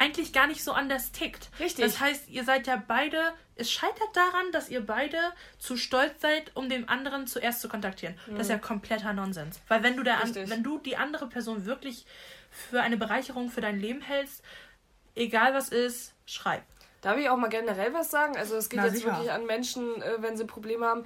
eigentlich 0.03 0.33
gar 0.33 0.47
nicht 0.47 0.63
so 0.63 0.73
anders 0.73 1.11
tickt. 1.11 1.49
Richtig. 1.59 1.85
Das 1.85 1.99
heißt, 1.99 2.29
ihr 2.29 2.43
seid 2.43 2.67
ja 2.67 2.81
beide, 2.85 3.33
es 3.55 3.71
scheitert 3.71 4.13
daran, 4.13 4.51
dass 4.51 4.69
ihr 4.69 4.85
beide 4.85 5.17
zu 5.57 5.77
stolz 5.77 6.19
seid, 6.19 6.51
um 6.55 6.67
den 6.67 6.89
anderen 6.89 7.25
zuerst 7.25 7.61
zu 7.61 7.69
kontaktieren. 7.69 8.19
Das 8.31 8.41
ist 8.41 8.49
ja 8.49 8.57
kompletter 8.57 9.13
Nonsens. 9.13 9.61
Weil 9.69 9.81
wenn 9.83 9.95
du, 9.95 10.03
der 10.03 10.21
an, 10.21 10.35
wenn 10.35 10.63
du 10.63 10.77
die 10.79 10.97
andere 10.97 11.27
Person 11.27 11.65
wirklich 11.65 12.05
für 12.49 12.81
eine 12.81 12.97
Bereicherung 12.97 13.49
für 13.49 13.61
dein 13.61 13.79
Leben 13.79 14.01
hältst, 14.01 14.43
egal 15.15 15.53
was 15.53 15.69
ist, 15.69 16.13
schreib. 16.25 16.63
Darf 17.01 17.17
ich 17.17 17.29
auch 17.29 17.37
mal 17.37 17.49
generell 17.49 17.93
was 17.93 18.11
sagen? 18.11 18.37
Also 18.37 18.55
es 18.55 18.69
geht 18.69 18.79
Na, 18.79 18.85
jetzt 18.85 18.95
sicher. 18.95 19.07
wirklich 19.07 19.31
an 19.31 19.45
Menschen, 19.45 20.01
äh, 20.01 20.21
wenn 20.21 20.37
sie 20.37 20.45
Probleme 20.45 20.85
haben. 20.85 21.05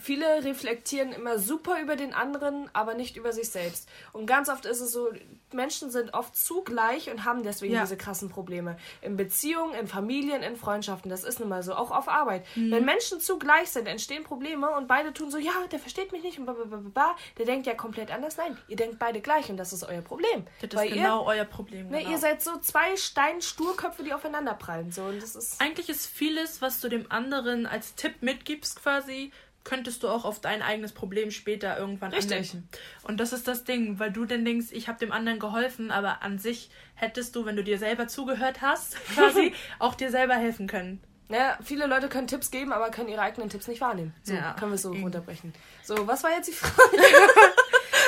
Viele 0.00 0.42
reflektieren 0.44 1.12
immer 1.12 1.38
super 1.38 1.80
über 1.80 1.96
den 1.96 2.14
anderen, 2.14 2.70
aber 2.72 2.94
nicht 2.94 3.16
über 3.16 3.32
sich 3.32 3.50
selbst. 3.50 3.88
Und 4.12 4.26
ganz 4.26 4.48
oft 4.48 4.64
ist 4.64 4.80
es 4.80 4.90
so, 4.90 5.10
Menschen 5.52 5.90
sind 5.90 6.14
oft 6.14 6.34
zugleich 6.34 7.10
und 7.10 7.24
haben 7.24 7.42
deswegen 7.42 7.74
Ja. 7.74 7.82
diese 7.82 7.96
krassen 7.98 8.30
Probleme. 8.30 8.78
In 9.02 9.16
Beziehungen, 9.16 9.74
in 9.74 9.86
Familien, 9.86 10.42
in 10.42 10.56
Freundschaften. 10.56 11.10
Das 11.10 11.24
ist 11.24 11.40
nun 11.40 11.50
mal 11.50 11.62
so, 11.62 11.74
auch 11.74 11.90
auf 11.90 12.08
Arbeit. 12.08 12.44
Mhm. 12.56 12.70
Wenn 12.70 12.84
Menschen 12.86 13.20
zugleich 13.20 13.70
sind, 13.70 13.86
entstehen 13.86 14.24
Probleme 14.24 14.70
und 14.70 14.88
beide 14.88 15.12
tun 15.12 15.30
so, 15.30 15.36
ja, 15.38 15.52
der 15.70 15.78
versteht 15.78 16.10
mich 16.10 16.22
nicht 16.22 16.38
und 16.38 16.46
blablabla. 16.46 17.14
Der 17.38 17.44
denkt 17.44 17.66
ja 17.66 17.74
komplett 17.74 18.10
anders. 18.10 18.38
Nein, 18.38 18.56
ihr 18.68 18.76
denkt 18.76 18.98
beide 18.98 19.20
gleich 19.20 19.50
und 19.50 19.58
das 19.58 19.72
ist 19.74 19.84
euer 19.84 20.00
Problem. 20.00 20.46
Das 20.62 20.70
ist 20.72 20.76
Weil 20.76 20.90
genau 20.90 21.26
euer 21.26 21.44
Problem. 21.44 21.86
ihr, 21.86 21.90
ne, 21.92 21.98
genau. 21.98 22.10
ihr 22.10 22.18
seid 22.18 22.42
so 22.42 22.58
zwei 22.60 22.96
Steinsturköpfe, 22.96 24.02
die 24.02 24.12
aufeinander 24.14 24.54
prallen. 24.54 24.90
So, 24.90 25.02
und 25.04 25.22
das 25.22 25.36
ist. 25.36 25.60
Eigentlich 25.60 25.88
ist 25.88 26.06
vieles, 26.06 26.62
was 26.62 26.80
du 26.80 26.88
dem 26.88 27.10
anderen 27.10 27.66
als 27.66 27.94
Tipp 27.94 28.14
mitgibst, 28.22 28.82
quasi, 28.82 29.32
könntest 29.64 30.02
du 30.02 30.08
auch 30.08 30.24
auf 30.24 30.40
dein 30.40 30.62
eigenes 30.62 30.92
Problem 30.92 31.30
später 31.30 31.78
irgendwann 31.78 32.12
Richtig. 32.12 32.32
anwenden. 32.52 32.68
Und 33.02 33.18
das 33.20 33.32
ist 33.32 33.46
das 33.48 33.64
Ding, 33.64 33.98
weil 33.98 34.10
du 34.10 34.24
dann 34.24 34.44
denkst, 34.44 34.68
ich 34.72 34.88
habe 34.88 34.98
dem 34.98 35.12
anderen 35.12 35.38
geholfen, 35.38 35.90
aber 35.90 36.22
an 36.22 36.38
sich 36.38 36.70
hättest 36.94 37.36
du, 37.36 37.44
wenn 37.44 37.56
du 37.56 37.64
dir 37.64 37.78
selber 37.78 38.08
zugehört 38.08 38.60
hast, 38.62 38.96
quasi 39.14 39.52
auch 39.78 39.94
dir 39.94 40.10
selber 40.10 40.34
helfen 40.34 40.66
können. 40.66 41.00
Naja, 41.28 41.56
viele 41.62 41.86
Leute 41.86 42.08
können 42.08 42.26
Tipps 42.26 42.50
geben, 42.50 42.72
aber 42.72 42.90
können 42.90 43.08
ihre 43.08 43.22
eigenen 43.22 43.48
Tipps 43.48 43.66
nicht 43.66 43.80
wahrnehmen. 43.80 44.12
So 44.22 44.34
Ja, 44.34 44.52
können 44.52 44.72
wir 44.72 44.74
es 44.76 44.82
so 44.82 44.92
runterbrechen. 44.92 45.54
So, 45.82 46.06
was 46.06 46.22
war 46.24 46.30
jetzt 46.32 46.48
die 46.48 46.52
Frage? 46.52 46.74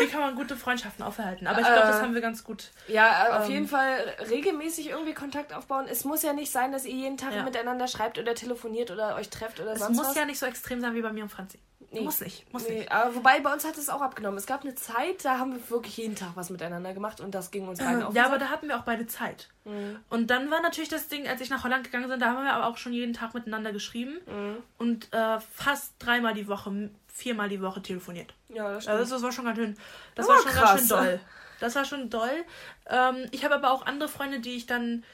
Wie 0.01 0.07
kann 0.09 0.21
man 0.21 0.35
gute 0.35 0.57
Freundschaften 0.57 1.05
aufhalten? 1.05 1.47
Aber 1.47 1.61
ich 1.61 1.67
glaube, 1.67 1.87
das 1.89 1.99
Äh, 1.99 2.03
haben 2.03 2.15
wir 2.15 2.21
ganz 2.21 2.45
gut. 2.45 2.71
Ja, 2.89 3.29
äh, 3.29 3.31
auf 3.33 3.45
Ähm. 3.47 3.51
jeden 3.51 3.69
Fall 3.69 4.15
regelmäßig 4.31 4.89
irgendwie 4.91 5.15
Kontakt 5.15 5.53
aufbauen. 5.53 5.87
Es 5.89 6.05
muss 6.05 6.23
ja 6.23 6.33
nicht 6.33 6.51
sein, 6.51 6.73
dass 6.73 6.85
ihr 6.85 6.95
jeden 6.95 7.17
Tag 7.17 7.33
Ja. 7.35 7.43
miteinander 7.43 7.87
schreibt 7.89 8.19
oder 8.19 8.35
telefoniert 8.35 8.91
oder 8.91 9.15
euch 9.17 9.31
trefft 9.31 9.61
oder 9.61 9.73
Es 9.73 9.81
sonst 9.81 9.97
muss 9.97 10.09
was. 10.09 10.15
ja 10.17 10.25
nicht 10.25 10.39
so 10.39 10.47
extrem 10.47 10.81
sein 10.81 10.95
wie 10.95 11.03
bei 11.03 11.13
mir 11.13 11.23
und 11.25 11.31
Franzi. 11.31 11.59
Nee. 11.95 12.01
Muss 12.03 12.21
nicht. 12.21 12.53
Muss 12.53 12.69
Nee, 12.69 12.81
nicht. 12.81 12.93
aber 12.93 13.15
wobei 13.15 13.41
bei 13.41 13.53
uns 13.53 13.65
hat 13.65 13.79
es 13.79 13.89
auch 13.89 14.01
abgenommen. 14.03 14.37
Es 14.37 14.47
gab 14.47 14.63
eine 14.63 14.75
Zeit, 14.75 15.25
da 15.25 15.39
haben 15.39 15.53
wir 15.55 15.71
wirklich 15.71 15.97
jeden 15.97 16.17
Tag 16.17 16.31
was 16.35 16.51
miteinander 16.51 16.93
gemacht 16.93 17.21
und 17.21 17.35
das 17.35 17.51
ging 17.51 17.67
uns 17.69 17.79
beiden 17.79 18.03
auf 18.03 18.13
den 18.13 18.17
Ja, 18.17 18.27
aber 18.27 18.39
da 18.39 18.49
hatten 18.51 18.69
wir 18.69 18.77
auch 18.79 18.83
beide 18.85 19.07
Zeit. 19.07 19.49
Mhm. 19.65 19.99
Und 20.11 20.29
dann 20.31 20.51
war 20.51 20.61
natürlich 20.61 20.91
das 20.91 21.09
Ding, 21.09 21.27
als 21.29 21.41
ich 21.41 21.51
nach 21.51 21.65
Holland 21.65 21.85
gegangen 21.85 22.09
bin, 22.09 22.21
da 22.21 22.27
haben 22.33 22.45
wir 22.45 22.53
aber 22.53 22.67
auch 22.67 22.77
schon 22.77 22.93
jeden 22.93 23.13
Tag 23.15 23.33
miteinander 23.35 23.73
geschrieben 23.73 24.19
Mhm. 24.27 24.57
und 24.79 25.13
äh, 25.13 25.39
fast 25.55 25.95
dreimal 25.99 26.35
die 26.35 26.49
Woche, 26.49 26.91
viermal 27.07 27.49
die 27.49 27.63
Woche 27.63 27.81
telefoniert. 27.81 28.35
Ja, 28.49 28.73
das 28.73 28.85
stimmt. 28.85 28.99
Also 28.99 29.15
das 29.15 29.23
war 29.23 29.33
schon 29.33 29.45
ganz 29.45 29.59
schön, 29.59 29.77
das 30.17 30.27
war 30.29 30.35
war 30.37 30.43
schon 30.43 30.53
krass. 30.53 30.71
ganz 30.71 30.81
schön 30.81 30.89
doll. 30.89 31.21
Das 31.61 31.75
war 31.77 31.85
schon 31.85 32.11
doll. 32.11 32.45
Ähm, 32.91 33.27
ich 33.31 33.45
habe 33.45 33.55
aber 33.55 33.71
auch 33.71 33.87
andere 33.87 34.09
Freunde, 34.09 34.41
die 34.41 34.57
ich 34.57 34.67
dann 34.67 35.05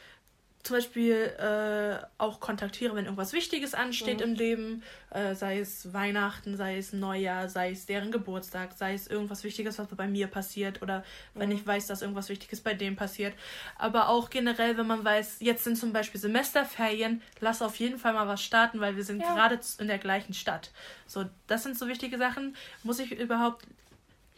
zum 0.63 0.77
Beispiel 0.77 1.15
äh, 1.15 2.05
auch 2.19 2.39
kontaktiere, 2.39 2.95
wenn 2.95 3.07
irgendwas 3.07 3.33
Wichtiges 3.33 3.73
ansteht 3.75 4.19
Mhm. 4.19 4.25
im 4.25 4.35
Leben, 4.35 4.83
äh, 5.09 5.35
sei 5.35 5.59
es 5.59 5.93
Weihnachten, 5.95 6.57
sei 6.57 6.77
es 6.77 6.93
Neujahr, 6.93 7.49
sei 7.49 7.71
es 7.71 7.87
deren 7.87 8.13
Geburtstag, 8.13 8.73
sei 8.77 8.93
es 8.93 9.07
irgendwas 9.07 9.43
Wichtiges, 9.43 9.79
was 9.79 9.89
bei 9.89 10.07
mir 10.07 10.27
passiert 10.27 10.83
oder 10.83 11.03
wenn 11.33 11.49
Mhm. 11.49 11.55
ich 11.57 11.67
weiß, 11.67 11.87
dass 11.87 12.03
irgendwas 12.03 12.29
Wichtiges 12.29 12.61
bei 12.61 12.75
dem 12.75 12.95
passiert. 12.95 13.35
Aber 13.79 14.09
auch 14.11 14.29
generell, 14.29 14.77
wenn 14.77 14.87
man 14.87 15.03
weiß, 15.03 15.37
jetzt 15.41 15.65
sind 15.65 15.77
zum 15.79 15.95
Beispiel 15.95 16.21
Semesterferien, 16.21 17.23
lass 17.41 17.63
auf 17.63 17.77
jeden 17.77 17.99
Fall 17.99 18.13
mal 18.13 18.29
was 18.29 18.43
starten, 18.43 18.81
weil 18.81 18.97
wir 18.97 19.05
sind 19.05 19.23
Ja. 19.23 19.33
gerade 19.35 19.59
in 19.79 19.87
der 19.89 19.99
gleichen 19.99 20.35
Stadt. 20.35 20.73
So, 21.07 21.25
das 21.47 21.63
sind 21.63 21.79
so 21.79 21.89
wichtige 21.89 22.19
Sachen. 22.19 22.55
Muss 22.83 22.99
ich 22.99 23.13
überhaupt 23.13 23.65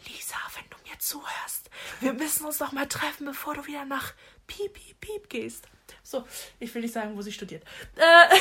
Lisa, 0.06 0.36
wenn 0.56 0.68
du 0.70 0.76
mir 0.88 0.98
zuhörst, 0.98 1.70
wir 2.00 2.12
müssen 2.12 2.44
uns 2.46 2.58
doch 2.58 2.72
mal 2.72 2.86
treffen, 2.86 3.24
bevor 3.26 3.54
du 3.54 3.66
wieder 3.66 3.84
nach 3.84 4.12
Piep, 4.46 4.72
Piep, 4.74 5.00
Piep 5.00 5.28
gehst. 5.28 5.66
So, 6.02 6.24
ich 6.60 6.74
will 6.74 6.82
nicht 6.82 6.94
sagen, 6.94 7.16
wo 7.16 7.22
sie 7.22 7.32
studiert. 7.32 7.62
Äh, 7.96 8.36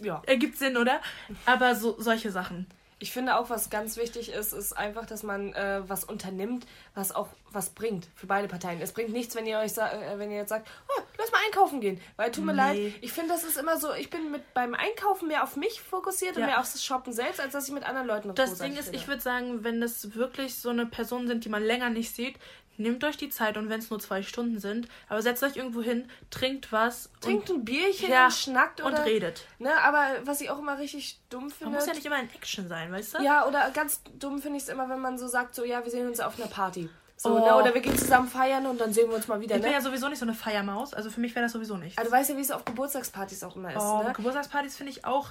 ja. 0.04 0.22
ergibt 0.26 0.58
Sinn, 0.58 0.76
oder? 0.76 1.00
Aber 1.46 1.74
so 1.74 1.96
solche 1.98 2.30
Sachen. 2.30 2.66
Ich 2.98 3.10
finde 3.10 3.36
auch, 3.36 3.50
was 3.50 3.68
ganz 3.68 3.96
wichtig 3.96 4.28
ist, 4.30 4.52
ist 4.52 4.74
einfach, 4.74 5.06
dass 5.06 5.24
man 5.24 5.52
äh, 5.54 5.82
was 5.88 6.04
unternimmt, 6.04 6.68
was 6.94 7.12
auch 7.12 7.26
was 7.50 7.70
bringt 7.70 8.06
für 8.14 8.28
beide 8.28 8.46
Parteien. 8.46 8.80
Es 8.80 8.92
bringt 8.92 9.10
nichts, 9.10 9.34
wenn 9.34 9.44
ihr 9.44 9.58
euch 9.58 9.72
äh, 9.76 10.18
wenn 10.18 10.30
ihr 10.30 10.36
jetzt 10.36 10.50
sagt, 10.50 10.68
oh, 10.88 11.02
lass 11.18 11.32
mal 11.32 11.40
einkaufen 11.44 11.80
gehen. 11.80 12.00
Weil 12.14 12.30
tut 12.30 12.44
mir 12.44 12.52
Nee. 12.52 12.58
leid, 12.58 12.94
ich 13.00 13.12
finde, 13.12 13.30
das 13.30 13.42
ist 13.42 13.56
immer 13.58 13.76
so, 13.76 13.92
ich 13.92 14.08
bin 14.08 14.30
mit 14.30 14.54
beim 14.54 14.74
Einkaufen 14.74 15.26
mehr 15.26 15.42
auf 15.42 15.56
mich 15.56 15.80
fokussiert 15.80 16.36
und 16.36 16.42
Ja. 16.42 16.46
mehr 16.46 16.60
aufs 16.60 16.80
Shoppen 16.84 17.12
selbst, 17.12 17.40
als 17.40 17.52
dass 17.54 17.66
ich 17.66 17.74
mit 17.74 17.82
anderen 17.82 18.06
Leuten 18.06 18.32
Das 18.36 18.50
großartig 18.50 18.72
Ding 18.74 18.80
ist, 18.80 18.88
rede. 18.90 18.98
ich 18.98 19.08
würde 19.08 19.20
sagen, 19.20 19.64
wenn 19.64 19.80
das 19.80 20.14
wirklich 20.14 20.54
so 20.54 20.68
eine 20.68 20.86
Person 20.86 21.26
sind, 21.26 21.44
die 21.44 21.48
man 21.48 21.64
länger 21.64 21.90
nicht 21.90 22.14
sieht, 22.14 22.36
nehmt 22.76 23.04
euch 23.04 23.16
die 23.16 23.28
Zeit 23.28 23.56
und 23.56 23.68
wenn 23.68 23.78
es 23.80 23.90
nur 23.90 24.00
zwei 24.00 24.22
Stunden 24.22 24.58
sind, 24.58 24.88
aber 25.08 25.22
setzt 25.22 25.42
euch 25.42 25.56
irgendwo 25.56 25.82
hin, 25.82 26.08
trinkt 26.30 26.72
was 26.72 27.10
Trinkt 27.20 27.50
ein 27.50 27.64
Bierchen 27.64 28.10
Ja, 28.10 28.24
und 28.26 28.32
schnackt 28.32 28.80
und, 28.80 28.86
oder 28.92 28.98
und 29.02 29.04
redet. 29.08 29.46
Ne, 29.58 29.70
aber 29.82 30.04
was 30.24 30.40
ich 30.40 30.50
auch 30.50 30.58
immer 30.58 30.78
richtig 30.78 31.18
dumm 31.30 31.42
Man 31.44 31.50
finde. 31.50 31.74
muss 31.74 31.86
ja 31.86 31.94
nicht 31.94 32.06
immer 32.06 32.18
in 32.20 32.30
Action 32.30 32.68
sein, 32.68 32.90
weißt 32.92 33.14
du? 33.18 33.22
Ja, 33.22 33.46
oder 33.46 33.70
ganz 33.70 34.00
dumm 34.18 34.40
finde 34.40 34.56
ich 34.56 34.64
es 34.64 34.68
immer, 34.68 34.88
wenn 34.88 35.00
man 35.00 35.18
so 35.18 35.28
sagt, 35.28 35.54
so 35.54 35.64
ja, 35.64 35.84
wir 35.84 35.90
sehen 35.90 36.06
uns 36.08 36.20
auf 36.20 36.38
einer 36.38 36.48
Party. 36.48 36.88
So, 37.16 37.30
Oh. 37.36 37.38
ne, 37.46 37.54
oder 37.54 37.72
wir 37.72 37.80
gehen 37.80 37.96
zusammen 37.96 38.26
feiern 38.26 38.66
und 38.66 38.80
dann 38.80 38.92
sehen 38.92 39.08
wir 39.08 39.14
uns 39.14 39.28
mal 39.28 39.40
wieder. 39.40 39.54
Ich 39.54 39.62
bin 39.62 39.70
Ne? 39.70 39.76
ja 39.76 39.80
sowieso 39.82 40.08
nicht 40.08 40.18
so 40.18 40.24
eine 40.24 40.34
Feiermaus, 40.34 40.92
also 40.92 41.08
für 41.08 41.20
mich 41.20 41.32
wäre 41.36 41.44
das 41.44 41.52
sowieso 41.52 41.76
nicht. 41.76 41.96
Also 41.96 42.10
du 42.10 42.16
weißt 42.16 42.30
ja, 42.30 42.36
wie 42.36 42.40
es 42.40 42.50
auf 42.50 42.64
Geburtstagspartys 42.64 43.44
auch 43.44 43.54
immer 43.54 43.70
ist. 43.70 43.80
oh, 43.80 44.02
Ne? 44.02 44.12
Geburtstagspartys 44.12 44.76
finde 44.76 44.90
ich 44.90 45.04
auch. 45.04 45.28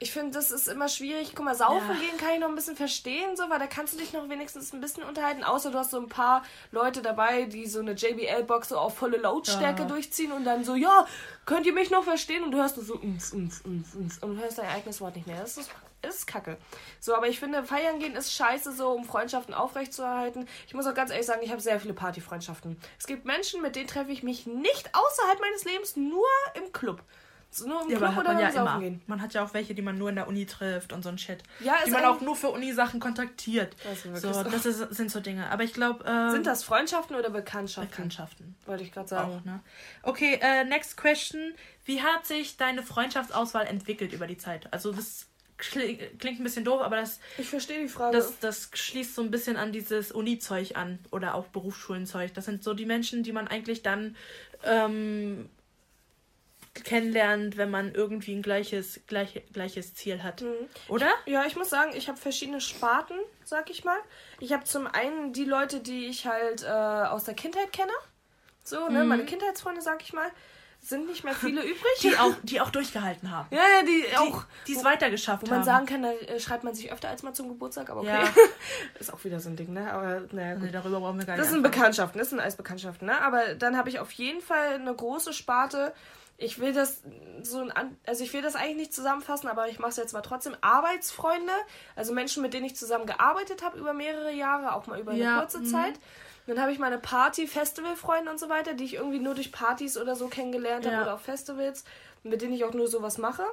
Ich 0.00 0.12
finde, 0.12 0.30
das 0.32 0.52
ist 0.52 0.68
immer 0.68 0.88
schwierig. 0.88 1.32
Guck 1.34 1.44
mal, 1.44 1.56
saufen 1.56 1.90
Ja. 1.96 2.00
gehen 2.00 2.16
kann 2.18 2.30
ich 2.34 2.38
noch 2.40 2.48
ein 2.48 2.54
bisschen 2.54 2.76
verstehen, 2.76 3.36
so, 3.36 3.50
weil 3.50 3.58
da 3.58 3.66
kannst 3.66 3.94
du 3.94 3.98
dich 3.98 4.12
noch 4.12 4.28
wenigstens 4.28 4.72
ein 4.72 4.80
bisschen 4.80 5.02
unterhalten. 5.02 5.42
Außer 5.42 5.72
du 5.72 5.78
hast 5.78 5.90
so 5.90 5.98
ein 5.98 6.08
paar 6.08 6.44
Leute 6.70 7.02
dabei, 7.02 7.44
die 7.46 7.66
so 7.66 7.80
eine 7.80 7.92
JBL-Box 7.92 8.68
so 8.68 8.78
auf 8.78 8.96
volle 8.96 9.16
Lautstärke 9.16 9.82
Ja. 9.82 9.88
durchziehen 9.88 10.30
und 10.30 10.44
dann 10.44 10.62
so, 10.62 10.76
ja, 10.76 11.04
könnt 11.46 11.66
ihr 11.66 11.72
mich 11.72 11.90
noch 11.90 12.04
verstehen? 12.04 12.44
Und 12.44 12.52
du 12.52 12.58
hörst 12.58 12.76
nur 12.76 12.86
so, 12.86 12.94
umf, 12.94 13.32
umf, 13.32 13.64
umf, 13.64 13.94
umf, 13.96 14.22
und 14.22 14.36
du 14.36 14.40
hörst 14.40 14.58
dein 14.58 14.68
eigenes 14.68 15.00
Wort 15.00 15.16
nicht 15.16 15.26
mehr. 15.26 15.40
Das 15.40 15.58
ist, 15.58 15.70
das 16.00 16.14
ist 16.18 16.26
kacke. 16.28 16.58
So, 17.00 17.16
aber 17.16 17.26
ich 17.26 17.40
finde, 17.40 17.64
feiern 17.64 17.98
gehen 17.98 18.14
ist 18.14 18.32
scheiße, 18.32 18.70
so, 18.72 18.90
um 18.90 19.04
Freundschaften 19.04 19.52
aufrechtzuerhalten. 19.52 20.48
Ich 20.68 20.74
muss 20.74 20.86
auch 20.86 20.94
ganz 20.94 21.10
ehrlich 21.10 21.26
sagen, 21.26 21.40
ich 21.42 21.50
habe 21.50 21.60
sehr 21.60 21.80
viele 21.80 21.94
Partyfreundschaften. 21.94 22.78
Es 23.00 23.06
gibt 23.08 23.24
Menschen, 23.24 23.62
mit 23.62 23.74
denen 23.74 23.88
treffe 23.88 24.12
ich 24.12 24.22
mich 24.22 24.46
nicht 24.46 24.90
außerhalb 24.94 25.40
meines 25.40 25.64
Lebens, 25.64 25.96
nur 25.96 26.28
im 26.54 26.72
Club. 26.72 27.02
Nur 27.66 27.82
im 27.82 27.90
Ja, 27.90 27.96
Club 27.98 28.18
oder 28.18 28.32
man 28.34 28.42
ja 28.42 28.48
immer. 28.50 28.78
gehen. 28.78 29.00
Man 29.06 29.20
hat 29.22 29.32
ja 29.34 29.42
auch 29.44 29.54
welche, 29.54 29.74
die 29.74 29.82
man 29.82 29.96
nur 29.98 30.10
in 30.10 30.14
der 30.16 30.28
Uni 30.28 30.46
trifft 30.46 30.92
und 30.92 31.02
so 31.02 31.08
ein 31.08 31.18
Shit. 31.18 31.42
Ja, 31.60 31.76
die 31.84 31.90
man 31.90 32.04
auch 32.04 32.20
nur 32.20 32.36
für 32.36 32.50
Uni-Sachen 32.50 33.00
kontaktiert. 33.00 33.74
Das 33.84 34.02
so, 34.22 34.42
das 34.44 34.66
ist, 34.66 34.78
sind 34.94 35.10
so 35.10 35.20
Dinge. 35.20 35.50
Aber 35.50 35.64
ich 35.64 35.72
glaube, 35.72 36.04
äh, 36.04 36.30
Sind 36.30 36.46
das 36.46 36.62
Freundschaften 36.62 37.16
oder 37.16 37.30
Bekanntschaften? 37.30 37.90
Bekanntschaften. 37.90 38.54
Wollte 38.66 38.84
ich 38.84 38.92
gerade 38.92 39.08
sagen. 39.08 39.32
Auch, 39.40 39.44
ne? 39.44 39.60
Okay, 40.02 40.38
äh, 40.42 40.64
next 40.64 40.96
question. 40.96 41.54
Wie 41.84 42.02
hat 42.02 42.26
sich 42.26 42.58
deine 42.58 42.82
Freundschaftsauswahl 42.82 43.66
entwickelt 43.66 44.12
über 44.12 44.26
die 44.26 44.36
Zeit? 44.38 44.70
Also 44.72 44.92
das 44.92 45.26
kling- 45.58 45.98
klingt 46.18 46.38
ein 46.40 46.44
bisschen 46.44 46.64
doof, 46.64 46.82
aber 46.82 46.96
das, 46.96 47.18
Ich 47.38 47.48
verstehe 47.48 47.80
die 47.80 47.88
Frage. 47.88 48.16
das, 48.16 48.38
das 48.40 48.70
schließt 48.74 49.14
so 49.14 49.22
ein 49.22 49.30
bisschen 49.30 49.56
an 49.56 49.72
dieses 49.72 50.12
Uni-Zeug 50.12 50.76
an 50.76 50.98
oder 51.10 51.34
auch 51.34 51.46
Berufsschulenzeug. 51.48 52.34
Das 52.34 52.44
sind 52.44 52.62
so 52.62 52.74
die 52.74 52.86
Menschen, 52.86 53.22
die 53.22 53.32
man 53.32 53.48
eigentlich 53.48 53.82
dann 53.82 54.16
ähm, 54.64 55.48
kennenlernt, 56.84 57.56
wenn 57.56 57.70
man 57.70 57.94
irgendwie 57.94 58.34
ein 58.34 58.42
gleiches, 58.42 59.00
gleich, 59.06 59.42
gleiches 59.52 59.94
Ziel 59.94 60.22
hat. 60.22 60.44
Oder? 60.88 61.10
ja, 61.26 61.44
ich 61.46 61.56
muss 61.56 61.70
sagen, 61.70 61.92
ich 61.94 62.08
habe 62.08 62.18
verschiedene 62.18 62.60
Sparten, 62.60 63.16
sag 63.44 63.70
ich 63.70 63.84
mal. 63.84 63.98
Ich 64.40 64.52
habe 64.52 64.64
zum 64.64 64.86
einen 64.86 65.32
die 65.32 65.44
Leute, 65.44 65.80
die 65.80 66.06
ich 66.06 66.26
halt 66.26 66.62
äh, 66.62 66.66
aus 66.68 67.24
der 67.24 67.34
Kindheit 67.34 67.72
kenne. 67.72 67.92
So, 68.64 68.88
ne, 68.88 69.04
meine 69.04 69.24
Kindheitsfreunde, 69.24 69.80
sag 69.80 70.02
ich 70.02 70.12
mal. 70.12 70.28
Sind 70.80 71.08
nicht 71.08 71.24
mehr 71.24 71.34
viele 71.34 71.60
übrig. 71.64 71.98
Die 72.02 72.16
auch, 72.16 72.34
die 72.44 72.60
auch 72.60 72.70
durchgehalten 72.70 73.30
haben. 73.32 73.48
ja, 73.50 73.58
ja, 73.58 73.82
die, 73.82 74.04
Die, 74.08 74.16
auch. 74.16 74.44
die 74.68 74.74
es 74.76 74.84
weitergeschafft 74.84 75.42
Wo 75.42 75.50
haben. 75.50 75.56
man 75.56 75.64
sagen 75.64 75.86
kann, 75.86 76.02
da 76.02 76.12
äh, 76.12 76.38
schreibt 76.38 76.62
man 76.62 76.72
sich 76.74 76.92
öfter 76.92 77.08
als 77.08 77.24
mal 77.24 77.32
zum 77.32 77.48
Geburtstag, 77.48 77.90
aber 77.90 78.02
okay. 78.02 78.10
Ja. 78.10 78.28
ist 79.00 79.12
auch 79.12 79.24
wieder 79.24 79.40
so 79.40 79.48
ein 79.48 79.56
Ding, 79.56 79.72
ne? 79.72 79.90
Aber 79.92 80.22
naja, 80.30 80.54
gut. 80.54 80.62
Nee, 80.64 80.70
darüber 80.70 81.00
brauchen 81.00 81.18
wir 81.18 81.26
gar 81.26 81.34
nicht 81.34 81.42
Das 81.44 81.50
sind. 81.50 81.62
Bekanntschaften, 81.64 82.18
das 82.20 82.30
sind 82.30 82.38
alles 82.38 82.54
Bekanntschaften, 82.54 83.06
ne? 83.08 83.20
Aber 83.22 83.54
dann 83.56 83.76
habe 83.76 83.88
ich 83.88 83.98
auf 83.98 84.12
jeden 84.12 84.40
Fall 84.40 84.74
eine 84.74 84.94
große 84.94 85.32
Sparte. 85.32 85.92
Ich 86.40 86.60
will 86.60 86.72
das 86.72 87.02
so 87.42 87.58
ein, 87.58 87.98
also 88.06 88.22
ich 88.22 88.32
will 88.32 88.42
das 88.42 88.54
eigentlich 88.54 88.76
nicht 88.76 88.94
zusammenfassen, 88.94 89.48
aber 89.48 89.68
ich 89.68 89.80
mache 89.80 89.90
es 89.90 89.96
jetzt 89.96 90.12
mal 90.12 90.22
trotzdem. 90.22 90.56
Arbeitsfreunde, 90.60 91.52
also 91.96 92.12
Menschen, 92.12 92.42
mit 92.42 92.54
denen 92.54 92.64
ich 92.64 92.76
zusammen 92.76 93.06
gearbeitet 93.06 93.64
habe 93.64 93.76
über 93.76 93.92
mehrere 93.92 94.32
Jahre, 94.32 94.72
auch 94.74 94.86
mal 94.86 95.00
über 95.00 95.10
eine 95.10 95.20
Ja, 95.22 95.40
kurze 95.40 95.58
mhm. 95.58 95.66
Zeit. 95.66 95.94
Dann 96.46 96.60
habe 96.60 96.72
ich 96.72 96.78
meine 96.78 96.98
Party, 96.98 97.48
Festivalfreunde 97.48 98.30
und 98.30 98.38
so 98.38 98.48
weiter, 98.48 98.74
die 98.74 98.84
ich 98.84 98.94
irgendwie 98.94 99.18
nur 99.18 99.34
durch 99.34 99.50
Partys 99.50 99.98
oder 99.98 100.14
so 100.14 100.28
kennengelernt 100.28 100.86
habe 100.86 100.94
Ja. 100.94 101.02
oder 101.02 101.14
auf 101.14 101.22
Festivals, 101.22 101.84
mit 102.22 102.40
denen 102.40 102.54
ich 102.54 102.64
auch 102.64 102.72
nur 102.72 102.86
sowas 102.86 103.18
mache. 103.18 103.44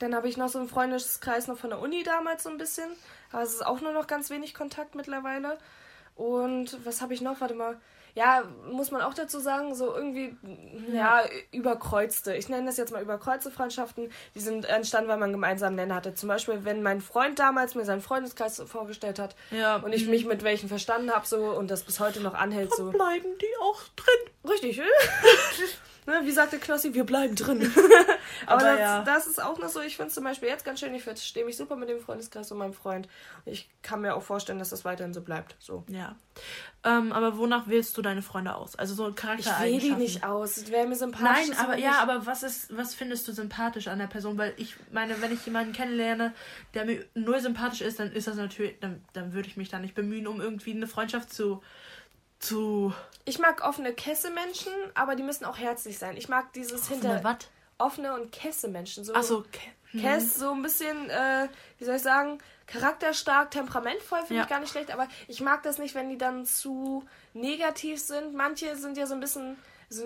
Dann 0.00 0.14
habe 0.14 0.28
ich 0.28 0.36
noch 0.36 0.48
so 0.48 0.58
einen 0.58 0.68
Freundeskreis 0.68 1.46
noch 1.46 1.56
von 1.56 1.70
der 1.70 1.78
Uni 1.78 2.02
damals 2.02 2.42
so 2.42 2.50
ein 2.50 2.58
bisschen. 2.58 2.90
Aber 3.30 3.42
es 3.42 3.54
ist 3.54 3.64
auch 3.64 3.80
nur 3.80 3.92
noch 3.92 4.08
ganz 4.08 4.28
wenig 4.28 4.54
Kontakt 4.54 4.96
mittlerweile. 4.96 5.56
Und 6.16 6.84
was 6.84 7.00
habe 7.00 7.14
ich 7.14 7.20
noch? 7.20 7.40
Warte 7.40 7.54
mal. 7.54 7.80
Ja, 8.14 8.42
muss 8.70 8.90
man 8.90 9.00
auch 9.00 9.14
dazu 9.14 9.40
sagen, 9.40 9.74
so 9.74 9.94
irgendwie, 9.94 10.36
ja, 10.92 11.22
überkreuzte. 11.50 12.34
Ich 12.36 12.48
nenne 12.48 12.66
das 12.66 12.76
jetzt 12.76 12.92
mal 12.92 13.00
überkreuzte 13.02 13.50
Freundschaften. 13.50 14.10
Die 14.34 14.40
sind 14.40 14.66
entstanden, 14.66 15.08
weil 15.08 15.16
man 15.16 15.24
einen 15.24 15.32
gemeinsamen 15.32 15.76
Nenner 15.76 15.94
hatte. 15.94 16.14
Zum 16.14 16.28
Beispiel, 16.28 16.64
wenn 16.64 16.82
mein 16.82 17.00
Freund 17.00 17.38
damals 17.38 17.74
mir 17.74 17.84
seinen 17.84 18.02
Freundeskreis 18.02 18.62
vorgestellt 18.66 19.18
hat 19.18 19.34
Ja, 19.50 19.76
und 19.76 19.94
ich 19.94 20.06
mich 20.08 20.26
mit 20.26 20.42
welchen 20.44 20.68
verstanden 20.68 21.10
habe 21.10 21.26
so 21.26 21.56
und 21.56 21.70
das 21.70 21.84
bis 21.84 22.00
heute 22.00 22.20
noch 22.20 22.34
anhält 22.34 22.74
so. 22.74 22.90
bleiben 22.90 23.28
die 23.40 23.56
auch 23.62 23.80
drin. 23.96 24.50
Richtig, 24.50 24.82
ne? 26.06 26.20
Wie 26.24 26.30
sagte 26.30 26.58
Knossi, 26.58 26.94
wir 26.94 27.04
bleiben 27.04 27.34
drin. 27.34 27.70
Aber, 28.46 28.60
Aber 28.60 28.70
das, 28.72 28.80
ja. 28.80 29.02
das 29.04 29.26
ist 29.26 29.42
auch 29.42 29.58
noch 29.58 29.68
so, 29.68 29.80
ich 29.80 29.96
finde 29.96 30.08
es 30.08 30.14
zum 30.14 30.24
Beispiel 30.24 30.48
jetzt 30.48 30.64
ganz 30.64 30.80
schön, 30.80 30.94
ich 30.94 31.04
verstehe 31.04 31.44
mich 31.44 31.56
super 31.56 31.76
mit 31.76 31.88
dem 31.88 32.00
Freundeskreis 32.00 32.50
und 32.50 32.58
meinem 32.58 32.72
Freund. 32.72 33.08
Ich 33.44 33.68
kann 33.82 34.00
mir 34.00 34.14
auch 34.14 34.22
vorstellen, 34.22 34.58
dass 34.58 34.70
das 34.70 34.84
weiterhin 34.84 35.14
so 35.14 35.20
bleibt. 35.20 35.56
So. 35.58 35.84
Ja. 35.88 36.16
Ähm, 36.84 37.12
aber 37.12 37.38
wonach 37.38 37.68
wählst 37.68 37.96
du 37.96 38.02
deine 38.02 38.22
Freunde 38.22 38.54
aus? 38.54 38.74
Also 38.76 38.94
so 38.94 39.08
Ich 39.08 39.46
wähle 39.46 39.78
die 39.78 39.92
nicht 39.92 40.24
aus. 40.24 40.56
Es 40.56 40.70
wäre 40.70 40.86
mir 40.86 40.96
sympathisch. 40.96 41.48
Nein, 41.48 41.58
aber 41.58 41.76
ja, 41.78 42.00
aber 42.00 42.26
was 42.26 42.42
ist, 42.42 42.76
was 42.76 42.94
findest 42.94 43.28
du 43.28 43.32
sympathisch 43.32 43.86
an 43.88 43.98
der 43.98 44.06
Person? 44.08 44.36
Weil 44.38 44.54
ich 44.56 44.74
meine, 44.90 45.20
wenn 45.22 45.32
ich 45.32 45.44
jemanden 45.46 45.72
kennenlerne, 45.72 46.34
der 46.74 46.84
mir 46.84 47.04
null 47.14 47.40
sympathisch 47.40 47.82
ist, 47.82 48.00
dann 48.00 48.10
ist 48.12 48.26
das 48.26 48.36
natürlich, 48.36 48.80
dann, 48.80 49.04
dann 49.12 49.32
würde 49.32 49.48
ich 49.48 49.56
mich 49.56 49.68
da 49.68 49.78
nicht 49.78 49.94
bemühen, 49.94 50.26
um 50.26 50.40
irgendwie 50.40 50.72
eine 50.72 50.88
Freundschaft 50.88 51.32
zu, 51.32 51.62
zu 52.42 52.92
Ich 53.24 53.38
mag 53.38 53.64
offene 53.64 53.92
Kesse-Menschen, 53.94 54.72
aber 54.94 55.14
die 55.16 55.22
müssen 55.22 55.44
auch 55.44 55.58
herzlich 55.58 55.98
sein. 55.98 56.16
Ich 56.16 56.28
mag 56.28 56.52
dieses 56.52 56.88
hinter. 56.88 57.22
Watt. 57.24 57.48
Offene 57.78 58.14
und 58.14 58.30
Kesse-Menschen. 58.32 59.04
So 59.04 59.14
Achso, 59.14 59.38
okay. 59.38 59.72
Kess, 60.00 60.36
so 60.36 60.52
ein 60.52 60.62
bisschen, 60.62 61.10
äh, 61.10 61.48
wie 61.78 61.84
soll 61.84 61.96
ich 61.96 62.02
sagen, 62.02 62.38
charakterstark, 62.66 63.50
temperamentvoll 63.50 64.20
finde 64.20 64.36
Ja. 64.36 64.42
ich 64.42 64.48
gar 64.48 64.60
nicht 64.60 64.70
schlecht, 64.70 64.90
aber 64.90 65.06
ich 65.28 65.40
mag 65.40 65.62
das 65.64 65.78
nicht, 65.78 65.94
wenn 65.94 66.08
die 66.08 66.16
dann 66.16 66.46
zu 66.46 67.04
negativ 67.34 68.00
sind. 68.00 68.34
Manche 68.34 68.76
sind 68.76 68.96
ja 68.96 69.06
so 69.06 69.14
ein 69.14 69.20
bisschen, 69.20 69.58
so, 69.90 70.04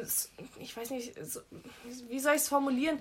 ich 0.59 0.76
weiß 0.76 0.91
nicht, 0.91 1.14
so, 1.24 1.41
wie 2.09 2.18
soll 2.18 2.34
ich 2.34 2.43
es 2.43 2.49
formulieren? 2.49 3.01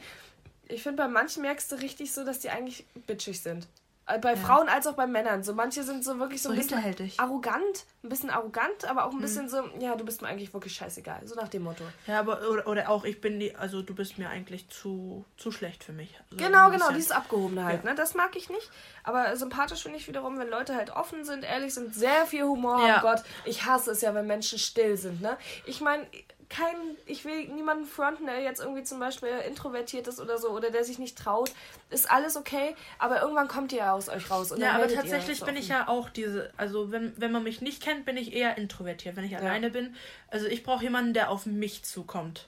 Ich 0.67 0.83
finde, 0.83 1.03
bei 1.03 1.07
manchen 1.09 1.41
merkst 1.41 1.71
du 1.71 1.75
richtig 1.75 2.13
so, 2.13 2.23
dass 2.23 2.39
die 2.39 2.49
eigentlich 2.49 2.85
bitchig 3.07 3.41
sind. 3.41 3.67
Äh, 4.07 4.19
Bei 4.19 4.35
Frauen 4.35 4.69
als 4.69 4.85
auch 4.85 4.93
bei 4.93 5.07
Männern. 5.07 5.41
So 5.43 5.53
manche 5.55 5.81
sind 5.81 6.03
so 6.03 6.19
wirklich 6.19 6.39
so, 6.41 6.49
So 6.49 6.53
ein 6.53 6.57
bisschen 6.57 6.77
hinterhältig. 6.77 7.19
arrogant, 7.19 7.85
ein 8.03 8.09
bisschen 8.09 8.29
arrogant, 8.29 8.85
aber 8.85 9.05
auch 9.05 9.11
Mhm. 9.11 9.17
ein 9.17 9.21
bisschen 9.21 9.49
so, 9.49 9.63
ja, 9.79 9.95
du 9.95 10.05
bist 10.05 10.21
mir 10.21 10.27
eigentlich 10.27 10.53
wirklich 10.53 10.73
scheißegal. 10.75 11.21
So 11.25 11.33
nach 11.33 11.47
dem 11.47 11.63
Motto. 11.63 11.83
Ja, 12.05 12.19
aber 12.19 12.47
oder, 12.49 12.67
oder 12.67 12.89
auch 12.89 13.03
ich 13.03 13.19
bin 13.19 13.39
die, 13.39 13.55
also 13.55 13.81
du 13.81 13.95
bist 13.95 14.19
mir 14.19 14.29
eigentlich 14.29 14.69
zu, 14.69 15.25
zu 15.37 15.51
schlecht 15.51 15.83
für 15.83 15.91
mich. 15.91 16.15
So 16.29 16.37
Genau, 16.37 16.65
ein 16.65 16.71
genau, 16.71 16.77
bisschen. 16.85 16.95
dieses 16.97 17.11
Abgehobene 17.11 17.63
halt, 17.65 17.83
Ja. 17.83 17.89
ne? 17.89 17.95
Das 17.95 18.13
mag 18.13 18.35
ich 18.35 18.49
nicht. 18.49 18.69
Aber 19.03 19.35
sympathisch 19.35 19.81
finde 19.81 19.97
ich 19.97 20.07
wiederum, 20.07 20.37
wenn 20.37 20.49
Leute 20.49 20.75
halt 20.75 20.91
offen 20.91 21.23
sind, 21.25 21.43
ehrlich 21.43 21.73
sind, 21.73 21.95
sehr 21.95 22.27
viel 22.27 22.43
Humor 22.43 22.85
Ja. 22.87 22.95
haben. 22.97 23.01
Gott, 23.01 23.23
ich 23.43 23.65
hasse 23.65 23.89
es 23.91 24.01
ja, 24.01 24.13
wenn 24.13 24.27
Menschen 24.27 24.59
still 24.59 24.97
sind, 24.97 25.19
ne? 25.21 25.35
Ich 25.65 25.81
meine, 25.81 26.05
kein, 26.49 26.75
ich 27.05 27.25
will 27.25 27.47
niemanden 27.47 27.85
fronten, 27.85 28.25
der 28.25 28.39
jetzt 28.41 28.61
irgendwie 28.61 28.83
zum 28.83 28.99
Beispiel 28.99 29.29
introvertiert 29.47 30.07
ist 30.07 30.19
oder 30.19 30.37
so 30.37 30.49
oder 30.49 30.69
der 30.71 30.83
sich 30.83 30.99
nicht 30.99 31.17
traut. 31.17 31.51
Ist 31.89 32.09
alles 32.09 32.35
okay, 32.37 32.75
aber 32.99 33.21
irgendwann 33.21 33.47
kommt 33.47 33.71
ihr 33.71 33.79
ja 33.79 33.93
aus 33.93 34.09
euch 34.09 34.29
raus. 34.29 34.51
Und 34.51 34.59
Ja, 34.61 34.73
aber 34.73 34.87
tatsächlich 34.87 35.41
bin 35.43 35.55
ich 35.55 35.63
offen. 35.65 35.71
ja 35.71 35.87
auch 35.87 36.09
diese, 36.09 36.51
also 36.57 36.91
wenn, 36.91 37.13
wenn 37.19 37.31
man 37.31 37.43
mich 37.43 37.61
nicht 37.61 37.81
kennt, 37.81 38.05
bin 38.05 38.17
ich 38.17 38.33
eher 38.33 38.57
introvertiert, 38.57 39.15
wenn 39.15 39.23
ich 39.25 39.35
alleine 39.37 39.69
bin. 39.71 39.95
Also 40.29 40.45
ich 40.47 40.63
brauche 40.63 40.83
jemanden, 40.83 41.13
der 41.13 41.29
auf 41.31 41.45
mich 41.45 41.83
zukommt. 41.83 42.47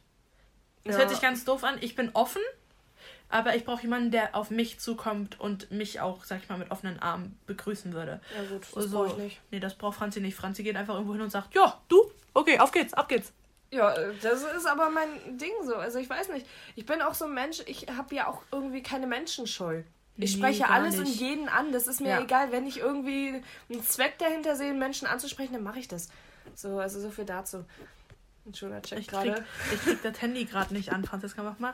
Das 0.83 0.93
Ja. 0.95 0.99
hört 0.99 1.09
sich 1.09 1.21
ganz 1.21 1.43
doof 1.43 1.63
an. 1.63 1.77
Ich 1.81 1.95
bin 1.95 2.11
offen, 2.13 2.41
aber 3.29 3.55
ich 3.55 3.65
brauche 3.65 3.81
jemanden, 3.81 4.11
der 4.11 4.35
auf 4.35 4.51
mich 4.51 4.79
zukommt 4.79 5.39
und 5.39 5.69
mich 5.71 5.99
auch, 5.99 6.23
sag 6.23 6.41
ich 6.43 6.49
mal, 6.49 6.57
mit 6.57 6.71
offenen 6.71 6.99
Armen 6.99 7.37
begrüßen 7.45 7.93
würde. 7.93 8.21
Ja 8.35 8.43
gut, 8.43 8.61
das 8.63 8.73
Also, 8.75 8.97
brauche 8.97 9.07
ich 9.07 9.17
nicht. 9.17 9.41
Nee, 9.51 9.59
das 9.59 9.75
braucht 9.75 9.97
Franzi 9.97 10.21
nicht. 10.21 10.35
Franzi 10.35 10.63
geht 10.63 10.75
einfach 10.77 10.93
irgendwo 10.93 11.13
hin 11.13 11.21
und 11.23 11.29
sagt, 11.31 11.53
ja, 11.55 11.81
du, 11.89 12.11
okay, 12.33 12.59
auf 12.59 12.71
geht's, 12.71 12.93
ab 12.93 13.09
geht's. 13.09 13.33
Ja, 13.71 13.93
äh, 13.93 14.13
das 14.21 14.43
ist 14.43 14.65
aber 14.65 14.89
mein 14.89 15.37
Ding 15.37 15.51
so. 15.65 15.75
Also 15.75 15.99
ich 15.99 16.09
weiß 16.09 16.29
nicht. 16.29 16.45
Ich 16.75 16.85
bin 16.85 17.01
auch 17.01 17.13
so 17.13 17.25
ein 17.25 17.33
Mensch, 17.33 17.61
ich 17.65 17.87
habe 17.95 18.15
ja 18.15 18.27
auch 18.27 18.41
irgendwie 18.51 18.81
keine 18.83 19.07
Menschenscheu. 19.07 19.83
Ich 20.19 20.35
Nee, 20.35 20.37
spreche 20.39 20.63
gar 20.63 20.71
alles 20.71 20.97
und 20.97 21.03
nicht. 21.03 21.19
jeden 21.19 21.47
an. 21.49 21.71
Das 21.71 21.85
ist 21.87 22.01
mir 22.01 22.09
Ja. 22.09 22.21
egal. 22.21 22.51
Wenn 22.51 22.65
ich 22.65 22.79
irgendwie 22.79 23.41
einen 23.69 23.83
Zweck 23.83 24.17
dahinter 24.17 24.55
sehe, 24.55 24.73
Menschen 24.73 25.07
anzusprechen, 25.07 25.53
dann 25.53 25.63
mache 25.63 25.79
ich 25.79 25.87
das. 25.87 26.09
So, 26.55 26.79
also 26.79 26.99
so 26.99 27.09
viel 27.11 27.25
dazu. 27.25 27.65
Jonah 28.53 28.81
checkt 28.81 29.01
Ich 29.01 29.07
krieg, 29.07 29.23
gerade. 29.23 29.45
ich 29.73 29.81
krieg 29.81 30.01
das 30.03 30.21
Handy 30.21 30.45
gerade 30.45 30.73
nicht 30.73 30.91
an, 30.91 31.03
Franziska, 31.05 31.43
mach 31.43 31.59
mal. 31.59 31.73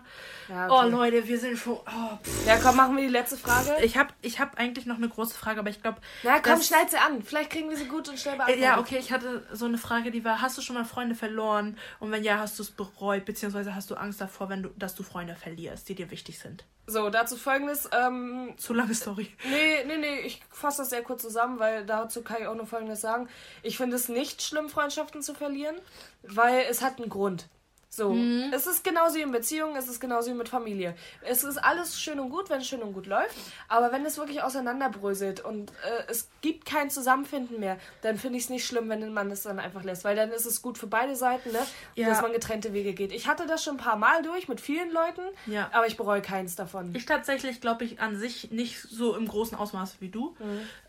Ja, 0.49 0.67
Oh 0.69 0.79
okay. 0.79 0.89
Leute, 0.89 1.27
wir 1.27 1.39
sind 1.39 1.57
schon. 1.57 1.73
Oh, 1.73 2.17
ja, 2.45 2.57
komm, 2.57 2.75
machen 2.75 2.95
wir 2.97 3.03
die 3.03 3.09
letzte 3.09 3.37
Frage. 3.37 3.77
ich 3.83 3.97
habe 3.97 4.13
ich 4.21 4.39
hab 4.39 4.57
eigentlich 4.59 4.85
noch 4.85 4.97
eine 4.97 5.09
große 5.09 5.35
Frage, 5.35 5.59
aber 5.59 5.69
ich 5.69 5.81
glaube. 5.81 5.99
Na, 6.23 6.39
komm, 6.39 6.61
schneid 6.61 6.89
sie 6.89 6.97
an. 6.97 7.21
Vielleicht 7.23 7.49
kriegen 7.51 7.69
wir 7.69 7.77
sie 7.77 7.85
gut 7.85 8.09
und 8.09 8.19
schnell 8.19 8.35
beantwortet. 8.35 8.63
Ja, 8.63 8.79
okay, 8.79 8.97
ich 8.99 9.11
hatte 9.11 9.45
so 9.51 9.65
eine 9.65 9.77
Frage, 9.77 10.11
die 10.11 10.23
war: 10.25 10.41
Hast 10.41 10.57
du 10.57 10.61
schon 10.61 10.75
mal 10.75 10.85
Freunde 10.85 11.15
verloren? 11.15 11.77
Und 11.99 12.11
wenn 12.11 12.23
ja, 12.23 12.37
hast 12.39 12.57
du 12.59 12.63
es 12.63 12.71
bereut? 12.71 13.25
Beziehungsweise 13.25 13.75
hast 13.75 13.89
du 13.91 13.95
Angst 13.95 14.19
davor, 14.21 14.49
wenn 14.49 14.63
du, 14.63 14.69
dass 14.77 14.95
du 14.95 15.03
Freunde 15.03 15.35
verlierst, 15.35 15.87
die 15.89 15.95
dir 15.95 16.09
wichtig 16.11 16.39
sind? 16.39 16.65
So, 16.85 17.09
dazu 17.09 17.37
folgendes. 17.37 17.89
Ähm, 17.93 18.55
Zu 18.57 18.73
lange 18.73 18.93
Story. 18.93 19.31
nee, 19.49 19.85
nee, 19.87 19.97
nee, 19.97 20.19
ich 20.25 20.41
fasse 20.49 20.79
das 20.81 20.89
sehr 20.89 21.01
kurz 21.01 21.21
zusammen, 21.21 21.57
weil 21.57 21.85
dazu 21.85 22.23
kann 22.23 22.41
ich 22.41 22.47
auch 22.47 22.55
nur 22.55 22.67
folgendes 22.67 22.99
sagen. 22.99 23.29
Ich 23.61 23.77
finde 23.77 23.95
es 23.95 24.09
nicht 24.09 24.41
schlimm, 24.41 24.67
Freundschaften 24.67 25.21
zu 25.21 25.33
verlieren, 25.33 25.77
weil 26.23 26.65
es 26.69 26.81
hat 26.81 26.99
einen 26.99 27.09
Grund. 27.09 27.47
So, 27.89 28.09
Mhm. 28.09 28.51
es 28.51 28.65
ist 28.65 28.83
genauso 28.83 29.17
wie 29.17 29.21
in 29.21 29.31
Beziehungen, 29.31 29.75
es 29.75 29.87
ist 29.87 29.99
genauso 29.99 30.31
wie 30.31 30.33
mit 30.33 30.49
Familie. 30.49 30.95
Es 31.21 31.43
ist 31.43 31.57
alles 31.57 32.01
schön 32.01 32.19
und 32.19 32.31
gut, 32.31 32.49
wenn 32.49 32.59
es 32.59 32.67
schön 32.67 32.81
und 32.81 32.93
gut 32.93 33.05
läuft, 33.05 33.35
aber 33.67 33.91
wenn 33.91 34.03
es 34.03 34.17
wirklich 34.17 34.41
auseinanderbröselt 34.41 35.41
und 35.41 35.69
äh, 35.69 36.03
es 36.07 36.27
gibt 36.41 36.65
kein 36.65 36.89
Zusammenfinden 36.89 37.59
mehr, 37.59 37.77
dann 38.01 38.17
finde 38.17 38.37
ich 38.39 38.45
es 38.45 38.49
nicht 38.49 38.65
schlimm, 38.65 38.89
wenn 38.89 39.13
man 39.13 39.29
es 39.29 39.43
dann 39.43 39.59
einfach 39.59 39.83
lässt, 39.83 40.03
weil 40.05 40.15
dann 40.15 40.31
ist 40.31 40.47
es 40.47 40.63
gut 40.63 40.79
für 40.79 40.87
beide 40.87 41.15
Seiten, 41.15 41.51
ne, 41.51 41.59
Ja. 41.93 42.09
dass 42.09 42.23
man 42.23 42.33
getrennte 42.33 42.73
Wege 42.73 42.93
geht. 42.93 43.11
Ich 43.11 43.27
hatte 43.27 43.45
das 43.45 43.63
schon 43.63 43.75
ein 43.75 43.83
paar 43.83 43.97
Mal 43.97 44.23
durch 44.23 44.47
mit 44.47 44.59
vielen 44.59 44.91
Leuten, 44.91 45.21
Ja. 45.45 45.69
aber 45.71 45.85
ich 45.85 45.95
bereue 45.95 46.23
keins 46.23 46.55
davon. 46.55 46.95
Ich 46.95 47.05
tatsächlich 47.05 47.61
glaube 47.61 47.83
ich 47.85 47.99
an 48.01 48.17
sich 48.17 48.49
nicht 48.49 48.81
so 48.81 49.15
im 49.15 49.27
großen 49.27 49.55
Ausmaß 49.55 49.97
wie 49.99 50.09
du. 50.09 50.35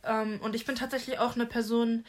Ähm, 0.05 0.41
und 0.43 0.55
ich 0.55 0.65
bin 0.65 0.75
tatsächlich 0.75 1.19
auch 1.19 1.35
eine 1.35 1.45
Person, 1.45 2.07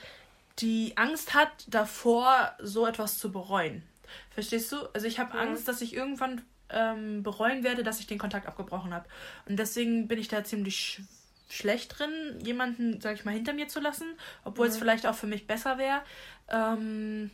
die 0.60 0.94
Angst 0.96 1.34
hat 1.34 1.50
davor, 1.68 2.54
so 2.60 2.88
etwas 2.88 3.18
zu 3.18 3.32
bereuen. 3.32 3.84
Verstehst 4.30 4.72
du? 4.72 4.78
Also 4.94 5.08
ich 5.08 5.20
habe 5.20 5.38
Angst, 5.38 5.68
dass 5.68 5.82
ich 5.82 5.94
irgendwann 5.94 6.42
ähm, 6.70 7.24
bereuen 7.24 7.64
werde, 7.64 7.84
dass 7.84 8.00
ich 8.00 8.08
den 8.08 8.18
Kontakt 8.18 8.48
abgebrochen 8.48 8.94
habe. 8.94 9.08
Und 9.48 9.58
deswegen 9.58 10.08
bin 10.08 10.20
ich 10.20 10.28
da 10.28 10.44
ziemlich 10.44 10.76
sch 10.78 11.02
schlecht 11.48 12.00
drin, 12.00 12.40
jemanden, 12.44 13.00
sag 13.02 13.14
ich 13.14 13.24
mal, 13.24 13.32
hinter 13.32 13.54
mir 13.54 13.68
zu 13.68 13.80
lassen, 13.80 14.08
obwohl 14.44 14.66
es 14.66 14.78
vielleicht 14.78 15.06
auch 15.06 15.14
für 15.14 15.28
mich 15.28 15.46
besser 15.46 15.78
wäre. 15.78 16.02
Ähm, 16.50 17.30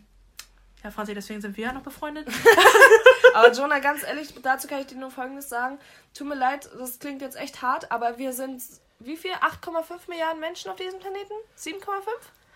ja, 0.83 0.91
Franzi, 0.91 1.13
deswegen 1.13 1.39
sind 1.39 1.55
wir 1.55 1.67
ja 1.67 1.73
noch 1.73 1.81
befreundet. 1.81 2.27
Aber 3.33 3.53
Jonah, 3.53 3.79
ganz 3.79 4.03
ehrlich, 4.03 4.33
dazu 4.41 4.67
kann 4.67 4.81
ich 4.81 4.87
dir 4.87 4.97
nur 4.97 5.11
Folgendes 5.11 5.47
sagen. 5.47 5.79
Tut 6.13 6.27
mir 6.27 6.35
leid, 6.35 6.69
das 6.77 6.99
klingt 6.99 7.21
jetzt 7.21 7.37
echt 7.37 7.61
hart, 7.61 7.89
aber 7.89 8.17
wir 8.17 8.33
sind, 8.33 8.61
wie 8.99 9.15
viel? 9.15 9.31
8,5 9.31 10.09
Milliarden 10.09 10.41
Menschen 10.41 10.69
auf 10.69 10.77
diesem 10.77 10.99
Planeten? 10.99 11.33
7,5? 11.57 11.77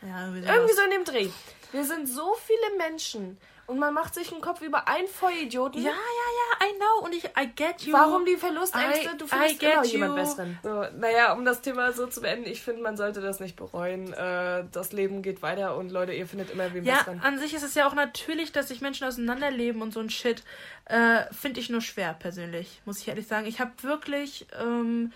Ja, 0.08 0.28
irgendwie 0.28 0.74
so 0.74 0.82
in 0.84 0.92
dem 0.92 1.04
Dreh. 1.06 1.30
Wir 1.72 1.84
sind 1.84 2.08
so 2.08 2.36
viele 2.46 2.78
Menschen 2.78 3.38
und 3.68 3.80
man 3.80 3.94
macht 3.96 4.14
sich 4.14 4.32
einen 4.32 4.42
Kopf 4.42 4.62
über 4.62 4.88
einen 4.88 5.08
Vollidioten. 5.08 5.82
Ja, 5.82 5.90
ja, 5.90 5.96
ja, 5.96 6.68
I 6.68 6.78
know. 6.78 7.04
Und 7.06 7.14
ich, 7.16 7.24
I 7.26 7.48
get 7.56 7.82
you. 7.82 7.92
Warum 7.94 8.24
die 8.24 8.38
Verlustängste? 8.38 9.10
I- 9.14 9.18
du 9.18 9.26
I 9.26 9.28
findest 9.28 9.60
get 9.60 9.74
immer 9.74 9.84
jemand 9.86 10.12
you. 10.12 10.16
Besseren. 10.24 10.60
So, 10.64 10.86
naja, 10.98 11.34
um 11.34 11.44
das 11.44 11.62
Thema 11.62 11.92
so 11.92 12.06
zu 12.06 12.22
beenden, 12.22 12.46
ich 12.48 12.62
finde, 12.62 12.84
man 12.84 12.96
sollte 12.96 13.22
das 13.22 13.40
nicht 13.40 13.56
bereuen. 13.56 14.14
Äh, 14.14 14.66
das 14.72 14.92
Leben 14.94 15.24
geht 15.24 15.42
weiter 15.42 15.76
und 15.76 15.90
Leute, 15.92 16.14
ihr 16.14 16.28
findet 16.28 16.52
immer 16.52 16.72
wen 16.74 16.86
Ja, 16.86 16.98
Besseren. 17.00 17.22
an 17.22 17.40
sich 17.40 17.56
ist 17.56 17.64
es 17.64 17.74
ja 17.74 17.88
auch 17.88 17.96
natürlich, 17.96 18.52
dass 18.52 18.68
sich 18.68 18.82
Menschen 18.82 19.08
auseinanderleben 19.08 19.82
und 19.82 19.92
so 19.92 20.00
ein 20.00 20.12
Shit. 20.12 20.44
Äh, 20.86 21.24
Finde 21.34 21.60
ich 21.60 21.70
nur 21.72 21.82
schwer, 21.82 22.14
persönlich, 22.14 22.82
muss 22.86 23.00
ich 23.00 23.08
ehrlich 23.08 23.26
sagen. 23.28 23.48
Ich 23.48 23.60
habe 23.60 23.72
wirklich 23.82 24.46
ähm, 24.62 25.12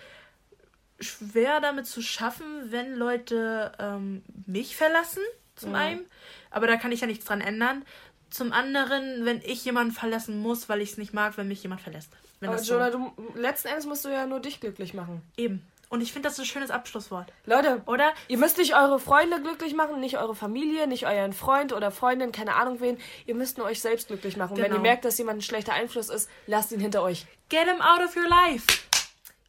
schwer 1.00 1.60
damit 1.62 1.88
zu 1.88 2.02
schaffen, 2.02 2.46
wenn 2.72 2.96
Leute 2.96 3.72
ähm, 3.80 4.24
mich 4.46 4.76
verlassen, 4.76 5.22
zum 5.56 5.70
Mhm. 5.70 5.76
einen. 5.76 6.06
Aber 6.52 6.68
da 6.68 6.78
kann 6.78 6.92
ich 6.92 7.02
ja 7.02 7.08
nichts 7.08 7.26
dran 7.26 7.42
ändern. 7.42 7.86
Zum 8.30 8.54
anderen, 8.54 9.26
wenn 9.26 9.42
ich 9.44 9.66
jemanden 9.66 9.92
verlassen 9.94 10.40
muss, 10.40 10.70
weil 10.70 10.82
ich 10.82 10.92
es 10.92 10.98
nicht 10.98 11.14
mag, 11.14 11.38
wenn 11.38 11.48
mich 11.48 11.64
jemand 11.64 11.82
verlässt. 11.82 12.12
Wenn 12.40 12.50
Aber 12.50 12.60
so, 12.60 12.74
Jonah, 12.74 12.90
du, 12.92 13.12
letzten 13.36 13.70
Endes 13.70 13.86
musst 13.86 14.06
du 14.06 14.10
ja 14.10 14.26
nur 14.28 14.40
dich 14.40 14.60
glücklich 14.60 14.94
machen. 14.94 15.22
eben. 15.38 15.66
Und 15.92 16.02
ich 16.02 16.14
finde 16.14 16.30
das 16.30 16.38
ein 16.38 16.46
schönes 16.46 16.70
Abschlusswort. 16.70 17.34
Leute, 17.48 17.82
Oder? 17.88 18.14
Ihr 18.28 18.38
müsst 18.38 18.60
nicht 18.60 18.76
eure 18.76 19.00
Freunde 19.00 19.42
glücklich 19.42 19.74
machen, 19.74 20.00
nicht 20.00 20.20
eure 20.20 20.36
Familie, 20.36 20.86
nicht 20.86 21.08
euren 21.08 21.34
Freund 21.34 21.74
oder 21.74 21.90
Freundin, 21.90 22.32
keine 22.32 22.54
Ahnung 22.54 22.80
wen. 22.80 23.00
Ihr 23.26 23.34
müsst 23.34 23.58
nur 23.58 23.66
euch 23.66 23.82
selbst 23.82 24.08
glücklich 24.08 24.38
machen. 24.38 24.56
Wenn 24.58 24.66
Genau. 24.66 24.76
ihr 24.76 24.82
merkt, 24.82 25.04
dass 25.04 25.18
jemand 25.18 25.40
ein 25.40 25.42
schlechter 25.42 25.74
Einfluss 25.74 26.10
ist, 26.10 26.30
lasst 26.46 26.72
ihn 26.72 26.80
hinter 26.80 27.02
euch. 27.02 27.26
Get 27.50 27.68
him 27.68 27.82
out 27.82 28.02
of 28.08 28.16
your 28.16 28.28
life. 28.30 28.68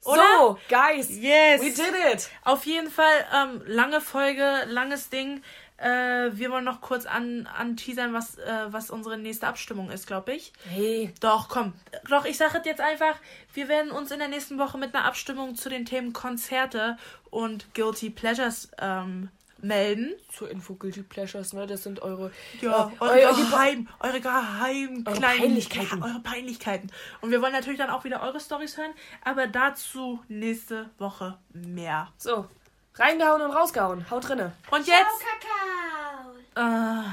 Oder? 0.05 0.23
So, 0.39 0.59
guys. 0.69 1.11
Yes. 1.11 1.61
We 1.61 1.71
did 1.71 1.95
it. 2.13 2.31
Auf 2.45 2.65
jeden 2.65 2.91
Fall, 2.91 3.27
ähm, 3.35 3.63
lange 3.67 4.01
Folge, 4.01 4.65
langes 4.67 5.11
Ding. 5.11 5.43
Äh, 5.77 6.31
wir 6.33 6.51
wollen 6.51 6.65
noch 6.65 6.83
kurz 6.83 7.07
an, 7.07 7.47
anteasern, 7.47 8.13
was, 8.13 8.37
äh, 8.39 8.67
was 8.69 8.91
unsere 8.91 9.17
nächste 9.17 9.47
Abstimmung 9.47 9.91
ist, 9.91 10.07
glaube 10.07 10.35
ich. 10.35 10.53
Hey. 10.69 11.15
Doch, 11.21 11.49
komm. 11.49 11.73
Doch, 12.09 12.27
ich 12.27 12.37
sage 12.37 12.61
jetzt 12.65 12.83
einfach, 12.83 13.17
wir 13.55 13.69
werden 13.69 13.91
uns 13.91 14.11
in 14.11 14.19
der 14.19 14.29
nächsten 14.29 14.59
Woche 14.59 14.77
mit 14.77 14.95
einer 14.95 15.05
Abstimmung 15.05 15.55
zu 15.55 15.71
den 15.71 15.87
Themen 15.87 16.13
Konzerte 16.13 16.99
und 17.31 17.75
Guilty 17.75 18.11
Pleasures 18.11 18.71
ähm, 18.79 19.31
melden. 19.63 20.13
Zur 20.33 20.51
Info 20.51 20.75
Guilty 20.75 21.03
Pleasures, 21.03 21.53
ne? 21.53 21.67
Das 21.67 21.83
sind 21.83 22.01
eure. 22.03 22.31
Ja, 22.61 22.91
äh, 23.01 23.03
eure, 23.05 23.29
eu- 23.31 23.35
geheim, 23.37 23.89
eure 24.01 24.21
geheim 24.21 25.05
Eure 25.07 25.17
kleinen 25.17 25.39
Peinlichkeiten. 25.41 25.99
Ja, 26.01 26.05
eure 26.07 26.21
Peinlichkeiten. 26.21 26.93
Und 27.21 27.31
wir 27.31 27.41
wollen 27.43 27.53
natürlich 27.53 27.79
dann 27.79 27.91
auch 27.91 28.05
wieder 28.05 28.23
eure 28.23 28.41
Stories 28.41 28.77
hören, 28.77 28.93
aber 29.25 29.47
dazu 29.47 30.21
nächste 30.29 30.91
Woche 30.99 31.39
mehr. 31.53 32.09
So. 32.17 32.47
Reingehauen 32.95 33.41
und 33.43 33.53
rausgehauen. 33.53 34.11
Haut 34.11 34.29
drinne. 34.29 34.53
Und 34.71 34.85
Ciao, 34.85 34.97
jetzt. 34.99 35.21
Kakao. 35.21 36.35
Äh, 36.57 37.05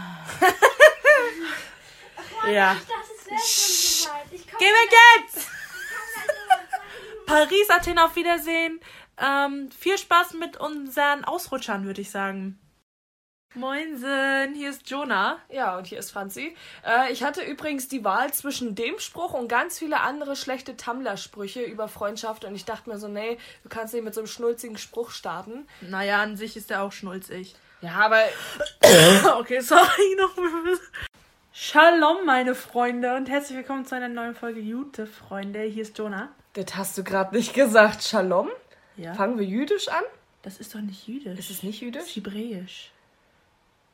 Mann, 2.42 2.54
Ja. 2.54 2.76
Ich. 3.36 4.08
Ich 4.32 4.48
komm 4.50 4.60
geh 4.60 4.66
weg 4.66 4.92
jetzt! 5.34 5.48
Paris, 7.26 7.70
Athen, 7.70 8.00
auf 8.00 8.16
Wiedersehen. 8.16 8.80
Ähm, 9.20 9.70
viel 9.72 9.98
Spaß 9.98 10.34
mit 10.34 10.58
unseren 10.58 11.24
Ausrutschern, 11.26 11.86
würde 11.86 12.02
ich 12.02 12.12
sagen. 12.12 12.60
Moinsen, 13.56 14.54
hier 14.54 14.70
ist 14.70 14.90
Jonah. 14.90 15.40
Ja, 15.50 15.78
und 15.78 15.88
hier 15.88 15.98
ist 16.00 16.12
Franzi. 16.12 16.56
Äh, 16.86 17.12
ich 17.12 17.24
hatte 17.24 17.42
übrigens 17.42 17.88
die 17.88 18.04
Wahl 18.04 18.32
zwischen 18.34 18.76
dem 18.76 19.00
Spruch 19.00 19.34
und 19.34 19.48
ganz 19.48 19.80
viele 19.80 20.02
andere 20.02 20.36
schlechte 20.36 20.78
Tumblr-Sprüche 20.78 21.64
über 21.64 21.88
Freundschaft. 21.88 22.46
Und 22.46 22.56
ich 22.56 22.66
dachte 22.66 22.90
mir 22.90 23.00
so, 23.00 23.08
nee, 23.08 23.38
du 23.64 23.70
kannst 23.70 23.94
nicht 23.94 24.04
mit 24.04 24.14
so 24.14 24.22
einem 24.22 24.28
schnulzigen 24.28 24.78
Spruch 24.78 25.10
starten. 25.12 25.66
Naja, 25.82 26.22
an 26.22 26.38
sich 26.38 26.56
ist 26.56 26.70
er 26.70 26.84
auch 26.84 26.92
schnulzig. 26.92 27.56
Ja, 27.82 27.94
aber 27.94 28.22
okay, 29.40 29.62
sorry 29.62 30.16
noch. 30.20 30.36
Shalom, 31.52 32.26
meine 32.26 32.54
Freunde, 32.54 33.16
und 33.16 33.30
herzlich 33.30 33.58
willkommen 33.58 33.86
zu 33.86 33.96
einer 33.96 34.10
neuen 34.10 34.36
Folge 34.36 34.60
Jute, 34.60 35.08
Freunde. 35.08 35.62
Hier 35.62 35.82
ist 35.82 35.98
Jonah. 35.98 36.30
das 36.54 36.76
hast 36.76 36.98
du 36.98 37.04
gerade 37.04 37.36
nicht 37.36 37.56
gesagt. 37.56 38.04
Shalom? 38.04 38.50
Ja. 38.98 39.14
Fangen 39.14 39.38
wir 39.38 39.46
jüdisch 39.46 39.88
an? 39.88 40.04
Das 40.42 40.58
ist 40.60 40.74
doch 40.76 40.82
nicht 40.82 41.08
jüdisch. 41.08 41.38
Ist 41.40 41.50
es 41.50 41.64
nicht 41.64 41.82
Das 41.82 41.82
jüdisch? 41.82 42.04
ist 42.04 42.16
hebräisch. 42.16 42.92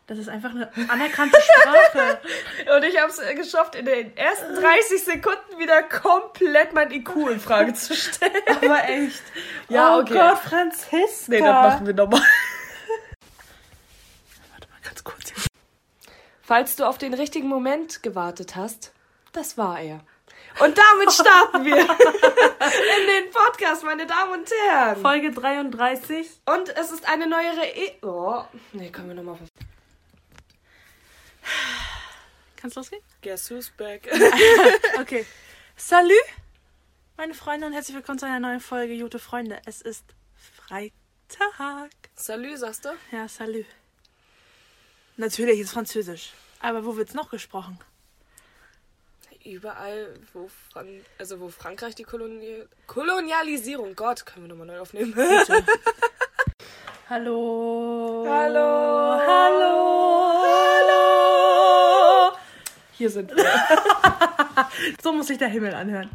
Das 0.05 0.17
ist 0.17 0.27
einfach 0.27 0.51
eine 0.51 0.69
anerkannte 0.89 1.39
Sprache. 1.41 2.19
Und 2.75 2.83
ich 2.83 2.99
habe 2.99 3.09
es 3.09 3.21
geschafft, 3.35 3.75
in 3.75 3.85
den 3.85 4.15
ersten 4.17 4.53
30 4.55 5.01
Sekunden 5.03 5.57
wieder 5.57 5.81
komplett 5.83 6.73
mein 6.73 6.91
IQ 6.91 7.15
in 7.31 7.39
Frage 7.39 7.73
zu 7.73 7.95
stellen. 7.95 8.31
Aber 8.47 8.83
echt. 8.89 9.23
Ja, 9.69 9.95
oh 9.95 10.01
okay. 10.01 10.13
Gott, 10.13 10.39
Franziska. 10.39 10.97
Nee, 11.29 11.39
das 11.39 11.47
machen 11.73 11.87
wir 11.87 11.93
nochmal. 11.93 12.19
Warte 14.51 14.67
mal 14.69 14.79
ganz 14.83 15.03
kurz. 15.05 15.31
Falls 16.41 16.75
du 16.75 16.83
auf 16.85 16.97
den 16.97 17.13
richtigen 17.13 17.47
Moment 17.47 18.03
gewartet 18.03 18.57
hast, 18.57 18.91
das 19.31 19.57
war 19.57 19.79
er. 19.79 20.01
Und 20.59 20.77
damit 20.77 21.11
starten 21.11 21.65
wir 21.65 21.77
in 21.79 23.07
den 23.07 23.31
Podcast, 23.31 23.83
meine 23.83 24.05
Damen 24.05 24.33
und 24.33 24.49
Herren. 24.67 25.01
Folge 25.01 25.31
33. 25.31 26.27
Und 26.45 26.69
es 26.69 26.91
ist 26.91 27.07
eine 27.07 27.27
neuere 27.27 27.65
e 27.65 27.93
Oh, 28.01 28.43
nee, 28.71 28.89
können 28.89 29.09
wir 29.09 29.15
nochmal. 29.15 29.37
Kannst 32.55 32.75
losgehen? 32.75 33.01
Guess 33.21 33.49
who's 33.51 33.69
back? 33.71 34.09
Okay. 34.99 35.25
Salü, 35.75 36.13
meine 37.17 37.33
Freunde, 37.33 37.65
und 37.65 37.73
herzlich 37.73 37.95
willkommen 37.95 38.19
zu 38.19 38.25
einer 38.27 38.39
neuen 38.39 38.59
Folge 38.59 38.93
Jute 38.93 39.17
Freunde. 39.19 39.59
Es 39.65 39.81
ist 39.81 40.05
Freitag. 40.55 41.89
Salut, 42.15 42.59
sagst 42.59 42.85
du? 42.85 42.89
Ja, 43.11 43.27
salü. 43.27 43.65
Natürlich 45.17 45.59
ist 45.59 45.71
Französisch. 45.71 46.31
Aber 46.59 46.85
wo 46.85 46.95
wird's 46.95 47.15
noch 47.15 47.31
gesprochen? 47.31 47.79
Überall, 49.45 50.13
wo, 50.31 50.49
Fran 50.71 50.87
also 51.17 51.39
wo 51.41 51.49
Frankreich 51.49 51.95
die 51.95 52.03
Kolonial 52.03 52.65
Kolonialisierung. 52.87 53.93
Gott, 53.95 54.25
können 54.25 54.45
wir 54.45 54.49
nochmal 54.49 54.67
neu 54.67 54.79
aufnehmen. 54.79 55.13
Hallo. 57.09 58.25
Hallo. 58.25 59.19
Hallo. 59.27 60.43
Hallo. 60.45 62.37
Hier 62.93 63.09
sind 63.09 63.35
wir. 63.35 63.43
So 65.01 65.11
muss 65.11 65.27
sich 65.27 65.37
der 65.37 65.49
Himmel 65.49 65.73
anhören. 65.73 66.09